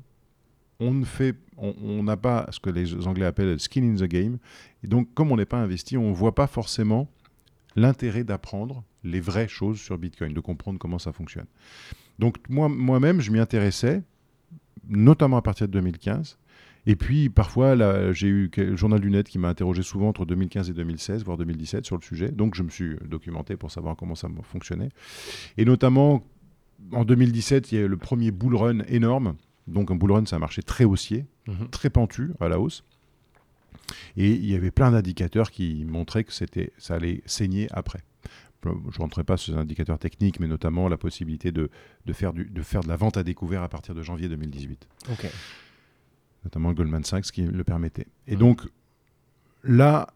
on 0.79 0.95
ne 0.95 1.05
fait, 1.05 1.35
on 1.57 2.01
n'a 2.01 2.17
pas 2.17 2.47
ce 2.49 2.59
que 2.59 2.71
les 2.71 3.05
Anglais 3.05 3.27
appellent 3.27 3.59
skin 3.59 3.83
in 3.83 3.97
the 3.97 4.09
game. 4.09 4.39
Et 4.83 4.87
donc, 4.87 5.13
comme 5.13 5.31
on 5.31 5.37
n'est 5.37 5.45
pas 5.45 5.59
investi, 5.59 5.95
on 5.95 6.09
ne 6.09 6.15
voit 6.15 6.33
pas 6.33 6.47
forcément 6.47 7.07
l'intérêt 7.75 8.23
d'apprendre 8.23 8.83
les 9.03 9.21
vraies 9.21 9.47
choses 9.47 9.79
sur 9.79 9.95
Bitcoin, 9.99 10.33
de 10.33 10.39
comprendre 10.39 10.79
comment 10.79 10.97
ça 10.97 11.13
fonctionne. 11.13 11.45
Donc, 12.17 12.37
moi, 12.49 12.67
moi-même, 12.67 13.21
je 13.21 13.29
m'y 13.29 13.37
intéressais, 13.37 14.01
notamment 14.87 15.37
à 15.37 15.43
partir 15.43 15.67
de 15.67 15.73
2015. 15.73 16.39
Et 16.87 16.95
puis, 16.95 17.29
parfois, 17.29 17.75
j'ai 18.11 18.27
eu 18.27 18.49
le 18.55 18.75
journal 18.75 18.99
du 18.99 19.11
net 19.11 19.27
qui 19.27 19.37
m'a 19.37 19.49
interrogé 19.49 19.83
souvent 19.83 20.09
entre 20.09 20.25
2015 20.25 20.69
et 20.69 20.73
2016, 20.73 21.23
voire 21.23 21.37
2017 21.37 21.85
sur 21.85 21.95
le 21.95 22.01
sujet. 22.01 22.29
Donc, 22.29 22.55
je 22.55 22.63
me 22.63 22.69
suis 22.69 22.95
documenté 23.05 23.55
pour 23.55 23.69
savoir 23.69 23.95
comment 23.95 24.15
ça 24.15 24.27
fonctionnait. 24.43 24.89
Et 25.57 25.65
notamment, 25.65 26.25
en 26.91 27.05
2017, 27.05 27.71
il 27.71 27.75
y 27.75 27.77
a 27.81 27.85
eu 27.85 27.87
le 27.87 27.97
premier 27.97 28.31
bull 28.31 28.55
run 28.55 28.79
énorme 28.87 29.35
donc 29.67 29.91
un 29.91 29.95
bull 29.95 30.11
run, 30.11 30.25
ça 30.25 30.35
a 30.35 30.39
marché 30.39 30.61
très 30.61 30.83
haussier, 30.83 31.25
mhm. 31.47 31.69
très 31.69 31.89
pentu 31.89 32.31
à 32.39 32.49
la 32.49 32.59
hausse. 32.59 32.83
Et 34.15 34.31
il 34.31 34.45
y 34.45 34.55
avait 34.55 34.71
plein 34.71 34.91
d'indicateurs 34.91 35.51
qui 35.51 35.85
montraient 35.85 36.23
que 36.23 36.33
c'était, 36.33 36.71
ça 36.77 36.95
allait 36.95 37.21
saigner 37.25 37.67
après. 37.71 38.01
Je 38.63 38.69
ne 38.69 38.97
rentrerai 38.99 39.23
pas 39.23 39.37
sur 39.37 39.53
ces 39.53 39.59
indicateurs 39.59 39.97
techniques, 39.97 40.39
mais 40.39 40.47
notamment 40.47 40.87
la 40.87 40.97
possibilité 40.97 41.51
de, 41.51 41.69
faire, 42.13 42.31
du, 42.31 42.45
de 42.45 42.61
faire 42.61 42.81
de 42.81 42.87
la 42.87 42.95
vente 42.95 43.17
à 43.17 43.23
découvert 43.23 43.63
à 43.63 43.69
partir 43.69 43.95
de 43.95 44.03
janvier 44.03 44.29
2018. 44.29 44.87
Notamment 46.43 46.73
Goldman 46.73 47.03
Sachs 47.03 47.31
qui 47.31 47.43
le 47.43 47.63
permettait. 47.63 48.07
Et 48.27 48.35
donc, 48.35 48.61
là, 49.63 50.07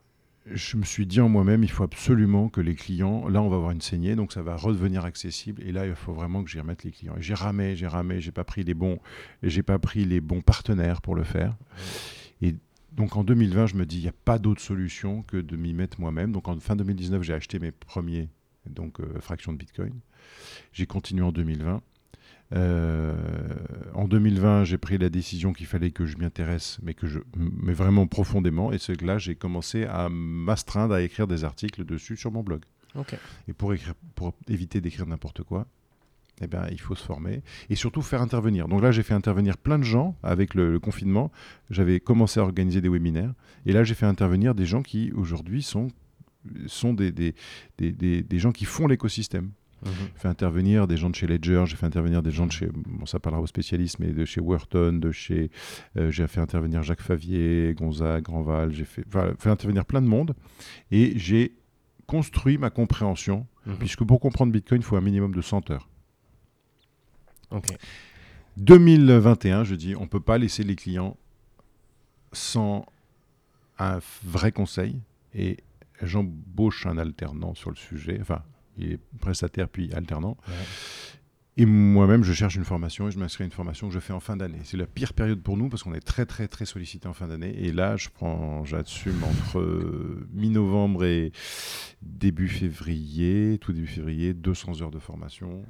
je 0.51 0.77
me 0.77 0.83
suis 0.83 1.05
dit 1.05 1.21
en 1.21 1.29
moi-même, 1.29 1.63
il 1.63 1.71
faut 1.71 1.83
absolument 1.83 2.49
que 2.49 2.61
les 2.61 2.75
clients, 2.75 3.27
là 3.27 3.41
on 3.41 3.49
va 3.49 3.55
avoir 3.55 3.71
une 3.71 3.81
saignée, 3.81 4.15
donc 4.15 4.31
ça 4.31 4.43
va 4.43 4.55
redevenir 4.55 5.03
accessible, 5.03 5.63
et 5.63 5.71
là 5.71 5.87
il 5.87 5.95
faut 5.95 6.13
vraiment 6.13 6.43
que 6.43 6.49
j'y 6.49 6.59
remette 6.59 6.83
les 6.83 6.91
clients. 6.91 7.15
j'ai 7.17 7.33
ramé, 7.33 7.75
j'ai 7.75 7.87
ramé, 7.87 8.21
j'ai 8.21 8.31
pas 8.31 8.43
pris 8.43 8.63
les 8.63 8.75
bons, 8.75 8.99
j'ai 9.41 9.63
pas 9.63 9.79
pris 9.79 10.05
les 10.05 10.21
bons 10.21 10.41
partenaires 10.41 11.01
pour 11.01 11.15
le 11.15 11.23
faire. 11.23 11.55
Et 12.43 12.55
donc 12.91 13.15
en 13.15 13.23
2020, 13.23 13.67
je 13.67 13.75
me 13.75 13.85
dis, 13.85 13.97
il 13.97 14.03
n'y 14.03 14.07
a 14.07 14.13
pas 14.23 14.37
d'autre 14.37 14.61
solution 14.61 15.23
que 15.23 15.37
de 15.37 15.55
m'y 15.55 15.73
mettre 15.73 15.99
moi-même. 15.99 16.31
Donc 16.31 16.47
en 16.47 16.59
fin 16.59 16.75
2019, 16.75 17.23
j'ai 17.23 17.33
acheté 17.33 17.57
mes 17.57 17.71
premiers 17.71 18.29
donc, 18.69 18.99
euh, 18.99 19.19
fractions 19.19 19.53
de 19.53 19.57
Bitcoin. 19.57 19.93
J'ai 20.73 20.85
continué 20.85 21.23
en 21.23 21.31
2020. 21.31 21.81
Euh, 22.53 23.15
en 23.93 24.07
2020, 24.07 24.65
j'ai 24.65 24.77
pris 24.77 24.97
la 24.97 25.09
décision 25.09 25.53
qu'il 25.53 25.65
fallait 25.65 25.91
que 25.91 26.05
je 26.05 26.17
m'y 26.17 26.25
intéresse, 26.25 26.79
mais 26.83 26.93
que 26.93 27.07
je, 27.07 27.19
mais 27.35 27.73
vraiment 27.73 28.07
profondément. 28.07 28.71
Et 28.71 28.77
c'est 28.77 28.95
que 28.95 29.05
là, 29.05 29.17
j'ai 29.17 29.35
commencé 29.35 29.85
à 29.85 30.09
m'astreindre 30.09 30.93
à 30.93 31.01
écrire 31.01 31.27
des 31.27 31.43
articles 31.43 31.83
dessus 31.83 32.17
sur 32.17 32.31
mon 32.31 32.43
blog. 32.43 32.61
Et 33.47 33.53
pour, 33.53 33.73
écrire, 33.73 33.93
pour 34.15 34.33
éviter 34.47 34.79
d'écrire 34.79 35.05
n'importe 35.05 35.43
quoi, 35.43 35.67
eh 36.41 36.47
ben, 36.47 36.67
il 36.71 36.79
faut 36.79 36.95
se 36.95 37.03
former 37.03 37.41
et 37.69 37.75
surtout 37.75 38.01
faire 38.01 38.21
intervenir. 38.21 38.67
Donc 38.67 38.81
là, 38.81 38.91
j'ai 38.91 39.03
fait 39.03 39.13
intervenir 39.13 39.57
plein 39.57 39.79
de 39.79 39.83
gens 39.83 40.15
avec 40.23 40.53
le, 40.53 40.79
confinement. 40.79 41.31
J'avais 41.69 41.99
commencé 41.99 42.39
à 42.39 42.43
organiser 42.43 42.81
des 42.81 42.89
webinaires 42.89 43.33
et 43.65 43.73
là, 43.73 43.83
j'ai 43.83 43.95
fait 43.95 44.05
intervenir 44.05 44.55
des 44.55 44.65
gens 44.65 44.81
qui 44.81 45.11
aujourd'hui 45.13 45.61
sont, 45.61 45.89
sont 46.67 46.93
des, 46.93 47.11
des, 47.11 47.35
des, 47.77 47.91
des 48.21 48.39
gens 48.39 48.51
qui 48.51 48.65
font 48.65 48.87
l'écosystème. 48.87 49.51
J'ai 49.85 49.91
fait 50.15 50.27
intervenir 50.27 50.87
des 50.87 50.97
gens 50.97 51.09
de 51.09 51.15
chez 51.15 51.27
Ledger, 51.27 51.63
j'ai 51.67 51.75
fait 51.75 51.85
intervenir 51.85 52.23
des 52.23 52.31
gens 52.31 52.47
de 52.47 52.51
chez, 52.51 52.67
bon 52.67 53.05
ça 53.05 53.19
parlera 53.19 53.41
aux 53.41 53.47
spécialistes, 53.47 53.99
mais 53.99 54.07
de 54.07 54.25
chez 54.25 54.41
Wharton, 54.41 54.93
de 54.93 55.11
chez, 55.11 55.51
euh, 55.97 56.09
j'ai 56.11 56.27
fait 56.27 56.41
intervenir 56.41 56.81
Jacques 56.81 57.01
Favier, 57.01 57.73
Gonzague, 57.75 58.23
Grandval, 58.23 58.73
j'ai 58.73 58.85
fait, 58.85 59.05
fait 59.37 59.49
intervenir 59.49 59.85
plein 59.85 60.01
de 60.01 60.07
monde 60.07 60.35
et 60.91 61.13
j'ai 61.17 61.55
construit 62.07 62.57
ma 62.57 62.69
compréhension, 62.69 63.45
mhm. 63.65 63.77
puisque 63.77 64.03
pour 64.03 64.19
comprendre 64.19 64.51
Bitcoin, 64.51 64.81
il 64.81 64.83
faut 64.83 64.95
un 64.95 65.01
minimum 65.01 65.33
de 65.33 65.41
100 65.41 65.71
heures. 65.71 65.87
2021, 68.57 69.63
je 69.63 69.75
dis, 69.75 69.95
on 69.95 70.01
ne 70.01 70.07
peut 70.07 70.19
pas 70.19 70.37
laisser 70.37 70.63
les 70.63 70.75
clients 70.75 71.17
sans 72.31 72.85
un 73.77 73.99
vrai 74.23 74.51
conseil 74.51 74.99
et 75.33 75.57
j'embauche 76.01 76.85
un 76.85 76.97
alternant 76.97 77.53
sur 77.55 77.69
le 77.69 77.75
sujet, 77.75 78.17
enfin 78.21 78.41
il 78.77 78.93
est 78.93 78.99
prestataire 79.19 79.69
puis 79.69 79.91
alternant. 79.93 80.37
Et 81.57 81.65
moi-même, 81.65 82.23
je 82.23 82.33
cherche 82.33 82.55
une 82.55 82.65
formation 82.65 83.07
et 83.07 83.11
je 83.11 83.17
m'inscris 83.17 83.43
à 83.43 83.45
une 83.45 83.51
formation 83.51 83.87
que 83.87 83.93
je 83.93 83.99
fais 83.99 84.11
en 84.11 84.19
fin 84.19 84.35
d'année. 84.35 84.59
C'est 84.65 84.75
la 84.75 84.87
pire 84.87 85.13
période 85.13 85.41
pour 85.41 85.55
nous 85.55 85.69
parce 85.69 85.83
qu'on 85.83 85.93
est 85.93 86.05
très, 86.05 86.25
très, 86.25 86.49
très 86.49 86.65
sollicité 86.65 87.07
en 87.07 87.13
fin 87.13 87.27
d'année. 87.29 87.55
Et 87.57 87.71
là, 87.71 87.95
je 87.95 88.09
prends, 88.13 88.65
j'assume 88.65 89.23
entre 89.23 89.59
euh, 89.59 90.27
mi-novembre 90.33 91.05
et 91.05 91.31
début 92.01 92.49
février, 92.49 93.57
tout 93.59 93.71
début 93.71 93.87
février, 93.87 94.33
200 94.33 94.81
heures 94.81 94.91
de 94.91 94.99
formation. 94.99 95.63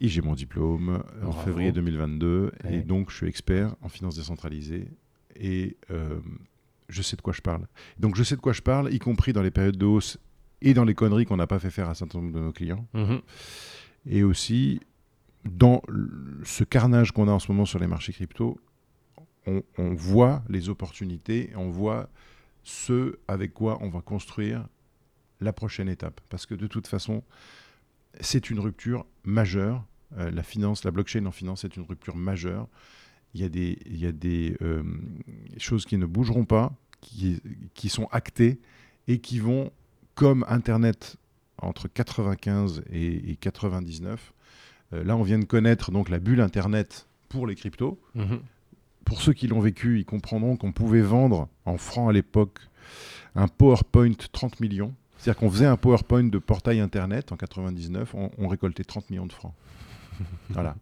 Et 0.00 0.06
j'ai 0.06 0.22
mon 0.22 0.34
diplôme 0.34 1.02
en 1.24 1.32
février 1.32 1.72
2022. 1.72 2.52
Et 2.70 2.82
donc, 2.82 3.10
je 3.10 3.16
suis 3.16 3.26
expert 3.26 3.74
en 3.82 3.88
finance 3.88 4.14
décentralisée. 4.14 4.86
Et 5.34 5.76
euh, 5.90 6.20
je 6.88 7.02
sais 7.02 7.16
de 7.16 7.22
quoi 7.22 7.32
je 7.32 7.42
parle. 7.42 7.66
Donc, 7.98 8.14
je 8.14 8.22
sais 8.22 8.36
de 8.36 8.40
quoi 8.40 8.52
je 8.52 8.62
parle, 8.62 8.94
y 8.94 9.00
compris 9.00 9.32
dans 9.32 9.42
les 9.42 9.50
périodes 9.50 9.76
de 9.76 9.86
hausse 9.86 10.18
et 10.62 10.74
dans 10.74 10.84
les 10.84 10.94
conneries 10.94 11.24
qu'on 11.24 11.36
n'a 11.36 11.46
pas 11.46 11.58
fait 11.58 11.70
faire 11.70 11.88
à 11.88 11.92
un 11.92 11.94
certain 11.94 12.18
nombre 12.20 12.32
de 12.32 12.40
nos 12.40 12.52
clients. 12.52 12.86
Mhm. 12.94 13.20
Et 14.06 14.22
aussi, 14.22 14.80
dans 15.44 15.82
ce 16.44 16.64
carnage 16.64 17.12
qu'on 17.12 17.28
a 17.28 17.32
en 17.32 17.38
ce 17.38 17.50
moment 17.50 17.64
sur 17.64 17.78
les 17.78 17.86
marchés 17.86 18.12
crypto, 18.12 18.58
on, 19.46 19.94
voit 19.94 20.44
les 20.48 20.68
opportunités, 20.68 21.50
on 21.56 21.70
voit 21.70 22.08
ce 22.62 23.18
avec 23.26 23.52
quoi 23.52 23.78
on 23.80 23.88
va 23.88 24.00
construire 24.00 24.66
la 25.40 25.52
prochaine 25.52 25.88
étape. 25.88 26.20
Parce 26.28 26.46
que 26.46 26.54
de 26.54 26.66
toute 26.66 26.86
façon, 26.86 27.24
c'est 28.20 28.50
une 28.50 28.60
rupture 28.60 29.06
majeure. 29.24 29.84
Euh, 30.18 30.30
la 30.30 30.42
finance, 30.42 30.84
la 30.84 30.90
blockchain 30.90 31.24
en 31.26 31.32
finance, 31.32 31.62
c'est 31.62 31.76
une 31.76 31.84
rupture 31.84 32.16
majeure. 32.16 32.68
Il 33.34 33.40
y 33.40 33.44
a 33.44 33.48
des, 33.48 33.78
il 33.86 33.98
y 33.98 34.06
a 34.06 34.12
des 34.12 34.56
euh, 34.60 34.82
choses 35.56 35.84
qui 35.84 35.96
ne 35.96 36.06
bougeront 36.06 36.44
pas, 36.44 36.72
qui, 37.00 37.40
qui 37.74 37.88
sont 37.88 38.08
actées 38.12 38.60
et 39.08 39.20
qui 39.20 39.38
vont 39.38 39.72
comme 40.20 40.44
Internet 40.48 41.16
entre 41.56 41.88
95 41.88 42.82
et, 42.92 43.36
99. 43.40 44.34
Euh, 44.92 45.02
là, 45.02 45.16
on 45.16 45.22
vient 45.22 45.38
de 45.38 45.46
connaître 45.46 45.90
donc 45.92 46.10
la 46.10 46.18
bulle 46.18 46.42
Internet 46.42 47.08
pour 47.30 47.46
les 47.46 47.54
cryptos. 47.54 47.98
Mhm. 48.14 48.40
Pour 49.06 49.22
ceux 49.22 49.32
qui 49.32 49.46
l'ont 49.46 49.60
vécu, 49.60 49.98
ils 49.98 50.04
comprendront 50.04 50.58
qu'on 50.58 50.72
pouvait 50.72 51.00
vendre 51.00 51.48
en 51.64 51.78
francs 51.78 52.10
à 52.10 52.12
l'époque 52.12 52.58
un 53.34 53.48
PowerPoint 53.48 54.12
30 54.30 54.60
millions. 54.60 54.94
C'est-à-dire 55.16 55.40
qu'on 55.40 55.50
faisait 55.50 55.66
un 55.66 55.78
PowerPoint 55.78 56.24
de 56.24 56.38
portail 56.38 56.80
Internet 56.80 57.32
en 57.32 57.36
99, 57.36 58.14
on, 58.14 58.48
récoltait 58.48 58.84
30 58.84 59.08
millions 59.08 59.26
de 59.26 59.32
francs. 59.32 59.54
voilà. 60.50 60.76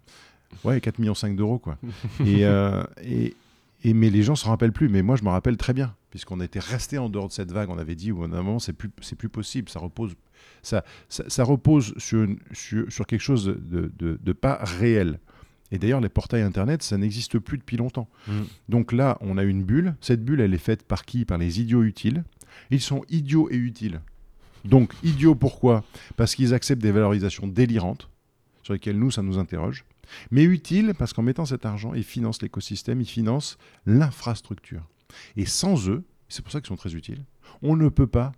Ouais, 0.64 0.81
4 0.81 0.98
millions 0.98 1.14
5 1.14 1.37
d'euros, 1.37 1.61
quoi. 1.61 1.79
et, 2.27 2.44
euh, 2.44 2.83
et, 3.03 3.37
et, 3.85 3.95
mais 3.95 4.11
les 4.11 4.23
gens 4.23 4.35
se 4.35 4.47
rappellent 4.47 4.73
plus. 4.73 4.88
Mais 4.88 5.03
moi, 5.03 5.17
je 5.17 5.25
me 5.25 5.29
rappelle 5.29 5.57
très 5.57 5.73
bien 5.73 5.95
puisqu'on 6.11 6.41
était 6.41 6.59
resté 6.59 6.99
en 6.99 7.09
dehors 7.09 7.29
de 7.29 7.33
cette 7.33 7.53
vague. 7.53 7.71
On 7.71 7.79
avait 7.79 7.95
dit, 7.95 8.12
au 8.12 8.23
un 8.23 8.29
moment, 8.29 8.59
c'est 8.59 8.73
plus, 8.73 8.91
c'est 9.01 9.17
plus 9.17 9.29
possible. 9.29 9.69
Ça 9.69 9.79
repose, 9.79 10.14
ça, 10.62 10.85
ça, 11.09 11.45
repose 11.45 11.95
sur, 11.99 12.27
sur, 12.53 13.07
quelque 13.07 13.21
chose 13.21 13.45
de, 13.45 13.93
de, 13.99 14.33
pas 14.33 14.59
réel. 14.62 15.21
Et 15.71 15.79
d'ailleurs, 15.79 16.01
les 16.01 16.09
portails 16.09 16.43
Internet, 16.43 16.83
ça 16.83 16.97
n'existe 16.97 17.38
plus 17.38 17.59
depuis 17.59 17.77
longtemps. 17.77 18.09
Mm. 18.27 18.33
Donc 18.69 18.93
là, 18.93 19.19
on 19.21 19.37
a 19.37 19.45
une 19.45 19.62
bulle. 19.62 19.95
Cette 20.01 20.25
bulle, 20.25 20.41
elle 20.41 20.55
est 20.55 20.59
faite 20.59 20.83
par 20.83 21.05
qui? 21.05 21.25
Par 21.25 21.38
les 21.38 21.61
idiots 21.61 21.83
utiles. 21.83 22.25
Ils 22.71 22.81
sont 22.81 23.05
idiots 23.11 23.49
et 23.51 23.57
utiles. 23.57 24.01
Donc, 24.64 24.93
idiots 25.03 25.35
pourquoi? 25.35 25.85
Parce 26.17 26.35
qu'ils 26.35 26.55
acceptent 26.55 26.83
des 26.83 26.91
valorisations 26.91 27.47
délirantes, 27.47 28.09
sur 28.62 28.73
lesquelles 28.73 28.99
nous, 28.99 29.11
ça 29.11 29.23
nous 29.23 29.38
interroge. 29.38 29.85
Mais 30.31 30.44
utiles 30.44 30.94
parce 30.99 31.12
qu'en 31.12 31.23
mettant 31.23 31.44
cet 31.44 31.66
argent, 31.66 31.94
ils 31.94 32.05
financent 32.05 32.42
l'écosystème, 32.42 33.01
ils 33.01 33.09
financent 33.09 33.59
l'infrastructure. 33.87 34.83
Et 35.37 35.47
sans 35.47 35.88
eux, 35.88 36.05
c'est 36.29 36.42
pour 36.42 36.53
ça 36.53 36.61
qu'ils 36.61 36.68
sont 36.68 36.77
très 36.77 36.94
utiles, 36.94 37.25
on 37.62 37.77
ne 37.77 37.88
peut 37.88 38.07
pas 38.07 38.33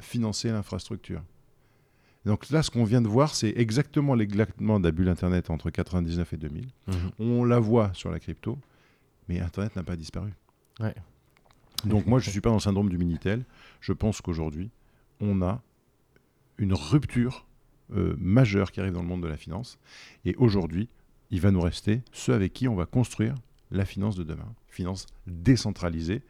financer 0.00 0.50
l'infrastructure. 0.50 1.22
Donc 2.24 2.50
là, 2.50 2.62
ce 2.62 2.70
qu'on 2.70 2.84
vient 2.84 3.00
de 3.00 3.08
voir, 3.08 3.34
c'est 3.34 3.52
exactement 3.56 4.14
l'éclatement 4.14 4.80
de 4.80 4.84
la 4.84 4.90
bulle 4.90 5.08
Internet 5.08 5.48
entre 5.48 5.70
99 5.70 6.32
et 6.32 6.36
2000. 6.36 6.66
Mhm. 6.88 6.94
On 7.20 7.44
la 7.44 7.60
voit 7.60 7.90
sur 7.94 8.10
la 8.10 8.18
crypto, 8.18 8.58
mais 9.28 9.40
Internet 9.40 9.76
n'a 9.76 9.84
pas 9.84 9.96
disparu. 9.96 10.32
Donc 11.84 12.06
moi, 12.06 12.18
je 12.18 12.26
ne 12.26 12.32
suis 12.32 12.40
pas 12.40 12.48
dans 12.48 12.56
le 12.56 12.60
syndrome 12.60 12.88
du 12.88 12.98
Minitel. 12.98 13.44
Je 13.80 13.92
pense 13.92 14.20
qu'aujourd'hui, 14.20 14.70
on 15.20 15.40
a 15.40 15.62
une 16.58 16.72
rupture 16.72 17.46
euh, 17.94 18.16
majeure 18.18 18.72
qui 18.72 18.80
arrive 18.80 18.94
dans 18.94 19.02
le 19.02 19.08
monde 19.08 19.22
de 19.22 19.28
la 19.28 19.36
finance. 19.36 19.78
Et 20.24 20.34
aujourd'hui, 20.36 20.88
il 21.30 21.40
va 21.40 21.50
nous 21.50 21.60
rester 21.60 22.02
ceux 22.12 22.34
avec 22.34 22.52
qui 22.52 22.68
on 22.68 22.74
va 22.74 22.86
construire 22.86 23.34
la 23.70 23.84
finance 23.84 24.16
de 24.16 24.22
demain, 24.22 24.54
finance 24.68 25.06
décentralisée, 25.26 26.22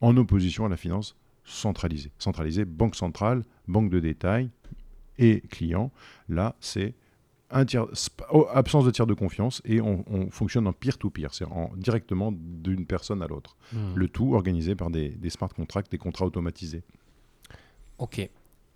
en 0.00 0.16
opposition 0.16 0.66
à 0.66 0.68
la 0.68 0.76
finance 0.76 1.16
centralisée. 1.44 2.12
Centralisée, 2.18 2.64
banque 2.64 2.96
centrale, 2.96 3.42
banque 3.68 3.90
de 3.90 4.00
détail 4.00 4.50
et 5.18 5.40
client. 5.40 5.90
Là, 6.28 6.56
c'est 6.60 6.94
un 7.50 7.64
tiers, 7.64 7.86
oh, 8.30 8.46
absence 8.52 8.84
de 8.84 8.90
tiers 8.90 9.06
de 9.06 9.14
confiance 9.14 9.60
et 9.64 9.80
on, 9.80 10.30
fonctionne 10.30 10.66
en 10.66 10.72
peer-to-peer, 10.72 11.34
c'est 11.34 11.44
directement 11.76 12.32
d'une 12.32 12.86
personne 12.86 13.22
à 13.22 13.26
l'autre. 13.26 13.56
Hmm. 13.72 13.94
Le 13.94 14.08
tout 14.08 14.34
organisé 14.34 14.74
par 14.74 14.90
des, 14.90 15.10
des 15.10 15.30
smart 15.30 15.50
contracts, 15.50 15.90
des 15.90 15.98
contrats 15.98 16.26
automatisés. 16.26 16.82
Ok. 17.98 18.28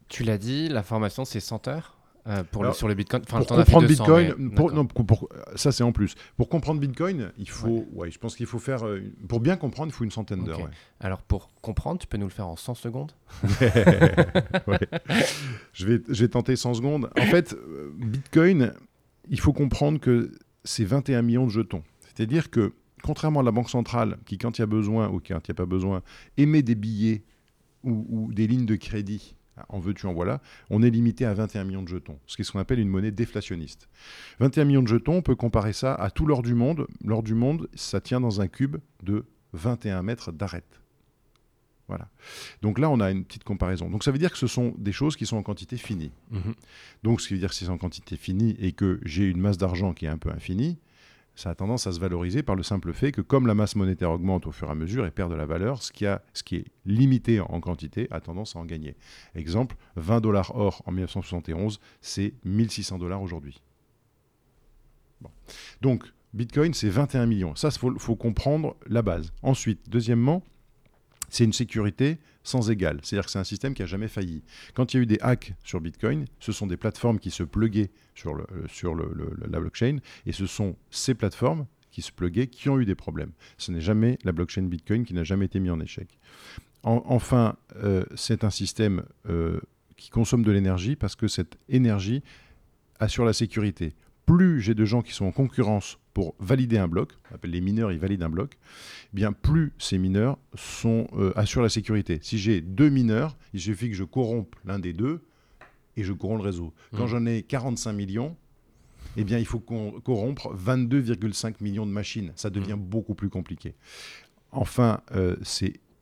Tu 0.09 0.23
l'as 0.23 0.39
dit, 0.39 0.69
la 0.69 0.83
formation, 0.83 1.25
c'est 1.25 1.41
100 1.41 1.69
heures? 1.69 1.96
Euh, 2.29 2.43
pour 2.45 2.65
le, 2.65 2.73
sur 2.73 2.89
le 2.89 2.95
Bitcoin. 2.95 3.23
pour 3.23 3.47
comprendre 3.47 3.87
Bitcoin, 3.87 4.51
pour, 4.55 4.73
non, 4.73 4.85
pour, 4.87 5.29
ça 5.55 5.71
c'est 5.71 5.85
en 5.85 5.93
plus. 5.93 6.15
Pour 6.37 6.49
comprendre 6.49 6.81
Bitcoin, 6.81 7.31
il 7.39 7.49
faut, 7.49 7.87
ouais. 7.93 8.11
je 8.11 8.19
pense 8.19 8.35
qu'il 8.35 8.47
faut 8.47 8.59
faire, 8.59 8.85
euh, 8.87 9.01
pour 9.29 9.41
bien 9.41 9.57
comprendre, 9.57 9.93
il 9.93 9.95
faut 9.95 10.05
une 10.05 10.11
centaine 10.11 10.45
d'heures. 10.45 10.69
Alors 11.01 11.23
pour 11.23 11.51
comprendre, 11.61 12.01
tu 12.01 12.07
peux 12.07 12.19
nous 12.19 12.27
le 12.27 12.33
faire 12.33 12.49
en 12.49 12.57
100 12.57 12.75
secondes? 12.75 13.13
Je, 15.73 15.87
vais, 15.87 16.01
je 16.09 16.23
vais 16.23 16.29
tenter 16.29 16.57
100 16.57 16.75
secondes. 16.75 17.11
En 17.19 17.27
fait, 17.27 17.53
euh, 17.53 17.93
Bitcoin, 17.97 18.73
il 19.29 19.39
faut 19.39 19.53
comprendre 19.53 20.01
que 20.01 20.33
c'est 20.65 20.85
21 20.85 21.23
millions 21.23 21.47
de 21.47 21.51
jetons. 21.51 21.83
C'est-à-dire 22.01 22.51
que 22.51 22.73
contrairement 23.03 23.41
à 23.41 23.43
la 23.43 23.53
banque 23.53 23.71
centrale, 23.71 24.19
qui 24.27 24.39
quand 24.39 24.59
il 24.59 24.63
y 24.63 24.65
a 24.65 24.67
besoin 24.67 25.09
ou 25.09 25.21
quand 25.21 25.39
il 25.47 25.51
n'y 25.51 25.53
a 25.53 25.55
pas 25.55 25.67
besoin, 25.67 26.03
émet 26.37 26.63
des 26.63 26.75
billets 26.75 27.23
ou, 27.85 28.07
ou 28.09 28.33
des 28.33 28.47
lignes 28.47 28.67
de 28.67 28.77
crédit 28.77 29.37
en 29.69 29.79
veux-tu, 29.79 30.07
en 30.07 30.13
voilà, 30.13 30.41
on 30.71 30.83
est 30.83 30.91
limité 30.91 31.25
à 31.25 31.35
21 31.35 31.65
millions 31.65 31.83
de 31.83 31.89
jetons, 31.89 32.19
ce 32.27 32.37
qui 32.37 32.43
est 32.43 32.45
ce 32.45 32.53
qu'on 32.53 32.59
appelle 32.59 32.79
une 32.79 32.89
monnaie 32.89 33.11
déflationniste. 33.11 33.89
21 34.41 34.65
millions 34.65 34.83
de 34.83 34.89
jetons, 34.89 35.17
on 35.17 35.23
peut 35.23 35.37
comparer 35.37 35.73
ça 35.73 35.95
à 35.95 36.11
tout 36.11 36.27
l'or 36.27 36.43
du 36.43 36.55
monde. 36.55 36.87
L'or 37.05 37.23
du 37.23 37.35
monde, 37.35 37.69
ça 37.75 38.01
tient 38.01 38.21
dans 38.21 38.41
un 38.41 38.49
cube 38.49 38.77
de 39.03 39.25
21 39.53 40.03
mètres 40.03 40.33
d'arête. 40.33 40.81
Voilà. 41.89 42.09
Donc 42.63 42.79
là, 42.79 42.91
on 42.91 43.01
a 43.01 43.11
une 43.11 43.25
petite 43.25 43.45
comparaison. 43.45 43.89
Donc 43.89 44.03
ça 44.03 44.11
veut 44.11 44.19
dire 44.19 44.33
que 44.33 44.39
ce 44.39 44.49
sont 44.49 44.75
des 44.77 44.93
choses 44.93 45.17
qui 45.17 45.25
sont 45.25 45.37
en 45.37 45.43
quantité 45.43 45.77
finie. 45.77 46.11
Mhm. 46.31 46.55
Donc 47.05 47.21
ce 47.21 47.29
qui 47.29 47.35
veut 47.35 47.41
dire 47.41 47.51
que 47.51 47.55
c'est 47.55 47.69
en 47.69 47.79
quantité 47.79 48.17
finie 48.17 48.57
et 48.59 48.73
que 48.73 49.01
j'ai 49.05 49.25
une 49.25 49.39
masse 49.41 49.57
d'argent 49.57 49.95
qui 49.95 50.07
est 50.07 50.09
un 50.09 50.19
peu 50.19 50.31
infinie, 50.31 50.79
ça 51.37 51.51
a 51.51 51.55
tendance 51.55 51.87
à 51.87 51.93
se 51.93 52.01
valoriser 52.01 52.43
par 52.43 52.57
le 52.57 52.63
simple 52.63 52.93
fait 52.93 53.13
que 53.13 53.21
comme 53.21 53.47
la 53.47 53.55
masse 53.55 53.77
monétaire 53.77 54.11
augmente 54.11 54.47
au 54.47 54.53
fur 54.53 54.69
et 54.69 54.71
à 54.71 54.75
mesure 54.75 55.07
et 55.07 55.11
perd 55.11 55.31
de 55.31 55.37
la 55.37 55.47
valeur, 55.47 55.83
ce 55.83 55.93
qui, 55.93 56.07
est 56.07 56.65
limité 56.87 57.41
en 57.41 57.61
quantité 57.61 58.09
a 58.11 58.21
tendance 58.21 58.57
à 58.57 58.59
en 58.59 58.65
gagner. 58.65 58.97
Exemple, 59.35 59.77
20 59.97 60.21
dollars 60.23 60.57
or 60.57 60.83
en 60.87 60.93
1971, 60.93 61.79
c'est 62.01 62.33
1600 62.45 62.99
dollars 62.99 63.23
aujourd'hui. 63.23 63.61
Donc, 65.83 66.05
Bitcoin, 66.33 66.75
c'est 66.75 66.89
21 66.89 67.27
millions. 67.27 67.55
Ça, 67.55 67.69
il 67.71 67.99
faut 67.99 68.17
comprendre 68.17 68.77
la 68.87 69.03
base. 69.03 69.33
Ensuite, 69.43 69.89
deuxièmement, 69.89 70.43
c'est 71.37 71.45
une 71.45 71.53
sécurité 71.53 72.19
sans 72.45 72.71
égale. 72.71 73.01
C'est-à-dire 73.03 73.27
que 73.27 73.31
c'est 73.31 73.39
un 73.39 73.45
système 73.45 73.75
qui 73.75 73.83
n'a 73.83 73.87
jamais 73.87 74.09
failli. 74.09 74.43
Quand 74.73 74.95
il 74.95 74.97
y 74.97 75.01
a 75.01 75.03
eu 75.03 75.07
des 75.07 75.19
hacks 75.21 75.53
sur 75.65 75.83
Bitcoin, 75.83 76.25
ce 76.41 76.51
sont 76.51 76.67
des 76.67 76.79
plateformes 76.79 77.19
qui 77.19 77.31
se 77.31 77.43
pluguaient 77.43 77.91
sur, 78.15 78.39
euh, 78.39 79.37
la 79.47 79.61
blockchain, 79.61 79.99
et 80.25 80.33
ce 80.33 80.47
sont 80.47 80.77
ces 80.91 81.15
plateformes 81.15 81.67
qui 81.91 82.01
se 82.01 82.11
pluguaient 82.11 82.47
qui 82.47 82.71
ont 82.71 82.81
eu 82.81 82.87
des 82.87 82.95
problèmes. 82.95 83.33
Ce 83.59 83.71
n'est 83.71 83.83
jamais 83.83 84.19
la 84.25 84.33
blockchain 84.33 84.63
Bitcoin 84.63 85.05
qui 85.05 85.13
n'a 85.13 85.25
jamais 85.25 85.45
été 85.45 85.61
mis 85.61 85.69
en 85.69 85.79
échec. 85.79 86.19
enfin, 86.83 87.57
euh, 87.83 88.05
c'est 88.15 88.43
un 88.43 88.51
système 88.51 89.05
euh, 89.29 89.61
qui 89.99 90.09
consomme 90.09 90.43
de 90.43 90.53
l'énergie 90.53 90.97
parce 90.97 91.17
que 91.17 91.29
cette 91.29 91.59
énergie 91.69 92.23
assure 92.99 93.27
la 93.27 93.35
sécurité. 93.35 93.95
Plus 94.25 94.63
j'ai 94.63 94.75
de 94.75 94.87
gens 94.87 95.03
qui 95.03 95.13
sont 95.13 95.27
en 95.27 95.33
concurrence 95.33 95.99
pour 96.17 96.35
valider 96.39 96.79
un 96.79 96.89
bloc, 96.89 97.13
on 97.31 97.35
appelle 97.35 97.51
les 97.51 97.61
mineurs, 97.61 97.93
ils 97.93 97.99
valident 97.99 98.23
un 98.23 98.31
bloc, 98.31 98.57
eh 99.13 99.17
bien 99.17 99.33
plus 99.35 99.75
ces 99.77 99.99
mineurs 99.99 100.39
sont, 100.55 101.09
euh, 101.13 101.35
assurent 101.37 101.61
la 101.61 101.69
sécurité. 101.69 102.21
Si 102.23 102.39
j'ai 102.39 102.63
deux 102.63 102.89
mineurs, 102.89 103.37
il 103.53 103.61
suffit 103.61 103.91
que 103.91 103.95
je 103.95 104.03
corrompe 104.03 104.57
l'un 104.65 104.79
des 104.79 104.95
deux 104.95 105.27
et 105.95 106.05
je 106.05 106.15
corromps 106.15 106.39
le 106.39 106.43
réseau. 106.43 106.73
Quand 106.93 107.05
mmh. 107.05 107.09
j'en 107.09 107.27
ai 107.27 107.43
45 107.43 107.93
millions, 107.93 108.35
eh 109.19 109.25
bien, 109.25 109.37
il 109.37 109.45
faut 109.45 109.61
corrompre 109.61 110.57
22,5 110.57 111.57
millions 111.61 111.85
de 111.85 111.93
machines. 111.93 112.33
Ça 112.35 112.49
devient 112.49 112.77
mmh. 112.79 112.89
beaucoup 112.89 113.15
plus 113.15 113.29
compliqué. 113.29 113.75
Enfin, 114.53 115.03
euh, 115.15 115.37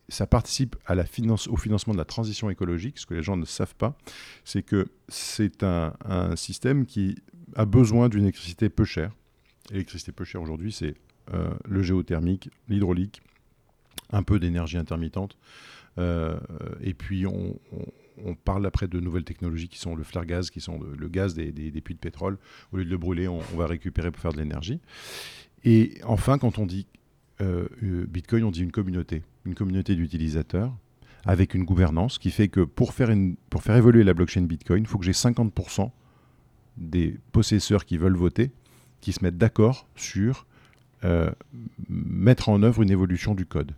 ça 0.09 0.29
participe 0.29 0.77
à 0.87 0.94
la 0.94 1.07
finance, 1.07 1.48
au 1.48 1.57
financement 1.57 1.92
de 1.92 1.98
la 1.98 2.05
transition 2.05 2.50
écologique. 2.50 3.00
Ce 3.00 3.07
que 3.07 3.14
les 3.14 3.22
gens 3.24 3.37
ne 3.37 3.46
savent 3.46 3.74
pas, 3.74 3.98
c'est 4.44 4.62
que 4.62 4.87
c'est 5.09 5.64
un, 5.64 5.92
système 6.37 6.87
qui 6.87 7.16
a 7.57 7.64
besoin 7.64 8.09
d'une 8.09 8.22
électricité 8.22 8.68
peu 8.68 8.85
chère 8.85 9.11
l'électricité 9.70 10.12
peu 10.12 10.24
chère 10.24 10.42
aujourd'hui, 10.42 10.72
c'est 10.72 10.94
euh, 11.33 11.50
le 11.66 11.83
géothermique, 11.83 12.50
l'hydraulique, 12.68 13.22
un 14.11 14.22
peu 14.22 14.38
d'énergie 14.38 14.77
intermittente. 14.77 15.38
Euh, 15.98 16.38
et 16.81 16.94
puis 16.94 17.27
on, 17.27 17.59
parle 18.44 18.66
après 18.66 18.87
de 18.88 19.00
nouvelles 19.00 19.24
technologies 19.24 19.68
qui 19.68 19.79
sont 19.79 19.94
le 19.94 20.05
flare 20.05 20.27
gaz, 20.27 20.50
qui 20.50 20.61
sont 20.61 20.79
le, 20.81 21.09
gaz 21.09 21.35
des, 21.35 21.53
puits 21.81 21.94
de 21.94 21.98
pétrole. 21.98 22.38
Au 22.72 22.77
lieu 22.77 22.85
de 22.85 22.90
le 22.90 22.98
brûler, 22.98 23.27
on, 23.27 23.40
va 23.57 23.66
récupérer 23.66 24.11
pour 24.11 24.20
faire 24.20 24.33
de 24.33 24.38
l'énergie. 24.38 24.81
Et 25.64 25.98
enfin, 26.05 26.38
quand 26.38 26.59
on 26.59 26.66
dit 26.66 26.87
euh, 27.40 27.66
Bitcoin, 27.83 28.44
on 28.44 28.50
dit 28.50 28.62
une 28.62 28.70
communauté, 28.70 29.22
une 29.44 29.55
communauté 29.55 29.94
d'utilisateurs 29.96 30.77
avec 31.24 31.55
une 31.55 31.64
gouvernance 31.64 32.18
qui 32.18 32.31
fait 32.31 32.48
que 32.48 32.61
pour 32.61 32.92
faire, 32.92 33.11
une, 33.11 33.37
pour 33.50 33.62
faire 33.62 33.77
évoluer 33.77 34.05
la 34.05 34.14
blockchain 34.14 34.42
Bitcoin, 34.42 34.83
il 34.83 34.87
faut 34.87 34.98
que 34.98 35.07
j'ai 35.07 35.12
50% 35.12 35.90
des 36.77 37.18
possesseurs 37.33 37.85
qui 37.85 37.96
veulent 37.96 38.16
voter 38.16 38.50
qui 39.05 39.12
se 39.12 39.23
mettent 39.23 39.37
d'accord 39.37 39.87
sur 39.97 40.47
euh, 41.05 41.31
mettre 41.90 42.49
en 42.49 42.62
œuvre 42.62 42.81
une 42.81 42.90
évolution 42.90 43.35
du 43.35 43.45
code, 43.45 43.73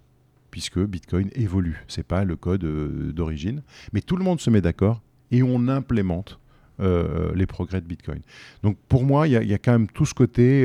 puisque 0.53 0.79
Bitcoin 0.79 1.31
évolue. 1.35 1.85
Ce 1.89 1.99
n'est 1.99 2.05
pas 2.05 2.23
le 2.23 2.37
code 2.37 2.63
euh, 2.63 3.13
d'origine, 3.13 3.63
mais 3.93 4.01
tout 4.03 4.17
le 4.17 4.23
monde 4.23 4.41
se 4.41 4.51
met 4.51 4.61
d'accord 4.61 5.03
et 5.33 5.43
on 5.43 5.67
implémente 5.67 6.39
euh, 6.79 7.35
les 7.35 7.47
progrès 7.47 7.81
de 7.81 7.87
Bitcoin. 7.87 8.21
Donc 8.63 8.79
pour 8.89 9.03
moi, 9.03 9.27
il 9.27 9.33
y, 9.33 9.55
a 9.55 9.59
quand 9.59 9.73
même 9.73 9.89
tout 9.89 10.07
ce 10.07 10.15
côté 10.15 10.65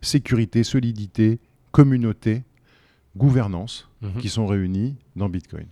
sécurité, 0.00 0.64
solidité, 0.64 1.38
communauté, 1.70 2.44
gouvernance 3.14 3.90
mhm. 4.00 4.14
qui 4.14 4.30
sont 4.30 4.46
réunis 4.46 4.96
dans 5.14 5.28
Bitcoin. 5.28 5.66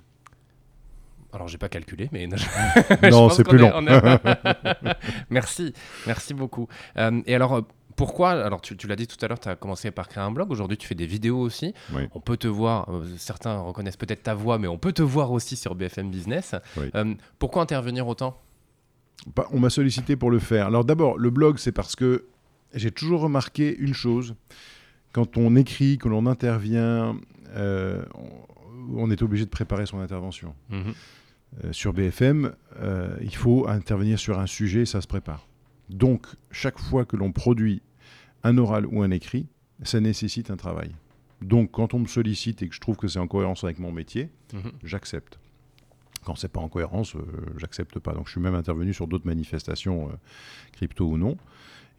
Alors, 1.33 1.49
j'ai 1.49 1.59
pas 1.59 1.69
calculé, 1.69 2.09
mais 2.13 2.27
non, 3.11 3.31
c'est 3.31 3.45
plus 3.45 3.59
long. 3.59 3.73
merci, 5.31 5.73
merci 6.07 6.35
beaucoup. 6.35 6.69
et 6.97 7.35
alors, 7.35 7.67
pourquoi 7.99 8.31
Alors, 8.31 8.61
tu, 8.61 8.77
l'as 8.87 8.95
dit 8.95 9.09
tout 9.09 9.17
à 9.23 9.27
l'heure, 9.27 9.41
tu 9.41 9.49
as 9.49 9.57
commencé 9.57 9.91
par 9.91 10.09
créer 10.09 10.23
un 10.23 10.31
blog. 10.31 10.53
Aujourd'hui, 10.53 10.79
tu 10.79 10.87
fais 10.87 10.95
des 10.95 11.05
vidéos 11.05 11.41
aussi. 11.41 11.75
On 12.15 12.21
peut 12.21 12.37
te 12.37 12.47
voir, 12.47 12.89
euh, 12.91 13.05
certains 13.19 13.59
reconnaissent 13.59 13.97
peut-être 13.97 14.23
ta 14.23 14.35
voix, 14.35 14.57
mais 14.57 14.69
on 14.69 14.79
peut 14.79 14.93
te 14.93 15.03
voir 15.03 15.33
aussi 15.33 15.57
sur 15.57 15.75
BFM 15.75 16.09
Business. 16.09 16.55
Euh, 16.95 17.15
pourquoi 17.41 17.63
intervenir 17.63 18.07
autant? 18.07 18.41
Bah, 19.35 19.49
On 19.51 19.59
m'a 19.59 19.69
sollicité 19.69 20.15
pour 20.15 20.31
le 20.31 20.39
faire. 20.39 20.69
Alors, 20.69 20.85
d'abord, 20.85 21.19
le 21.19 21.31
blog, 21.31 21.59
c'est 21.59 21.73
parce 21.73 21.97
que 21.97 22.27
j'ai 22.73 22.93
toujours 22.93 23.23
remarqué 23.23 23.77
une 23.77 23.95
chose. 23.95 24.37
Quand 25.13 25.37
on 25.37 25.57
écrit, 25.57 25.99
que 25.99 26.09
l'on 26.09 26.27
intervient, 26.27 27.17
euh, 27.57 28.05
on 28.95 29.11
est 29.11 29.23
obligé 29.23 29.45
de 29.45 29.51
préparer 29.51 29.87
son 29.87 29.99
intervention. 29.99 30.55
Mhm. 30.71 30.95
sur 31.73 31.93
BFM, 31.95 32.53
il 33.23 33.35
faut 33.35 33.67
intervenir 33.67 34.21
sur 34.21 34.39
un 34.39 34.47
sujet, 34.47 34.85
ça 34.85 35.01
se 35.01 35.09
prépare. 35.09 35.49
Donc, 35.89 36.27
chaque 36.53 36.79
fois 36.79 37.05
que 37.05 37.17
l'on 37.17 37.33
produit 37.33 37.83
un 38.45 38.59
oral 38.59 38.87
ou 38.87 39.03
un 39.03 39.11
écrit, 39.11 39.47
ça 39.83 40.01
nécessite 40.01 40.51
un 40.51 40.57
travail. 40.57 40.95
Donc 41.43 41.71
quand 41.73 41.95
on 41.95 42.01
me 42.01 42.07
sollicite 42.07 42.63
et 42.63 42.69
que 42.69 42.75
je 42.75 42.81
trouve 42.81 42.97
que 42.97 43.09
c'est 43.09 43.19
en 43.19 43.29
cohérence 43.29 43.65
avec 43.65 43.79
mon 43.79 43.93
métier, 43.93 44.31
mhm. 44.53 44.73
j'accepte. 44.83 45.39
Quand 46.25 46.35
c'est 46.35 46.49
pas 46.49 46.61
en 46.61 46.69
cohérence, 46.69 47.15
euh, 47.15 47.21
j'accepte 47.57 47.99
pas. 48.01 48.13
Donc 48.13 48.27
je 48.27 48.33
suis 48.33 48.41
même 48.41 48.55
intervenu 48.55 48.93
sur 48.93 49.07
d'autres 49.07 49.27
manifestations, 49.27 50.09
euh, 50.09 50.13
crypto 50.73 51.07
ou 51.07 51.17
non. 51.17 51.37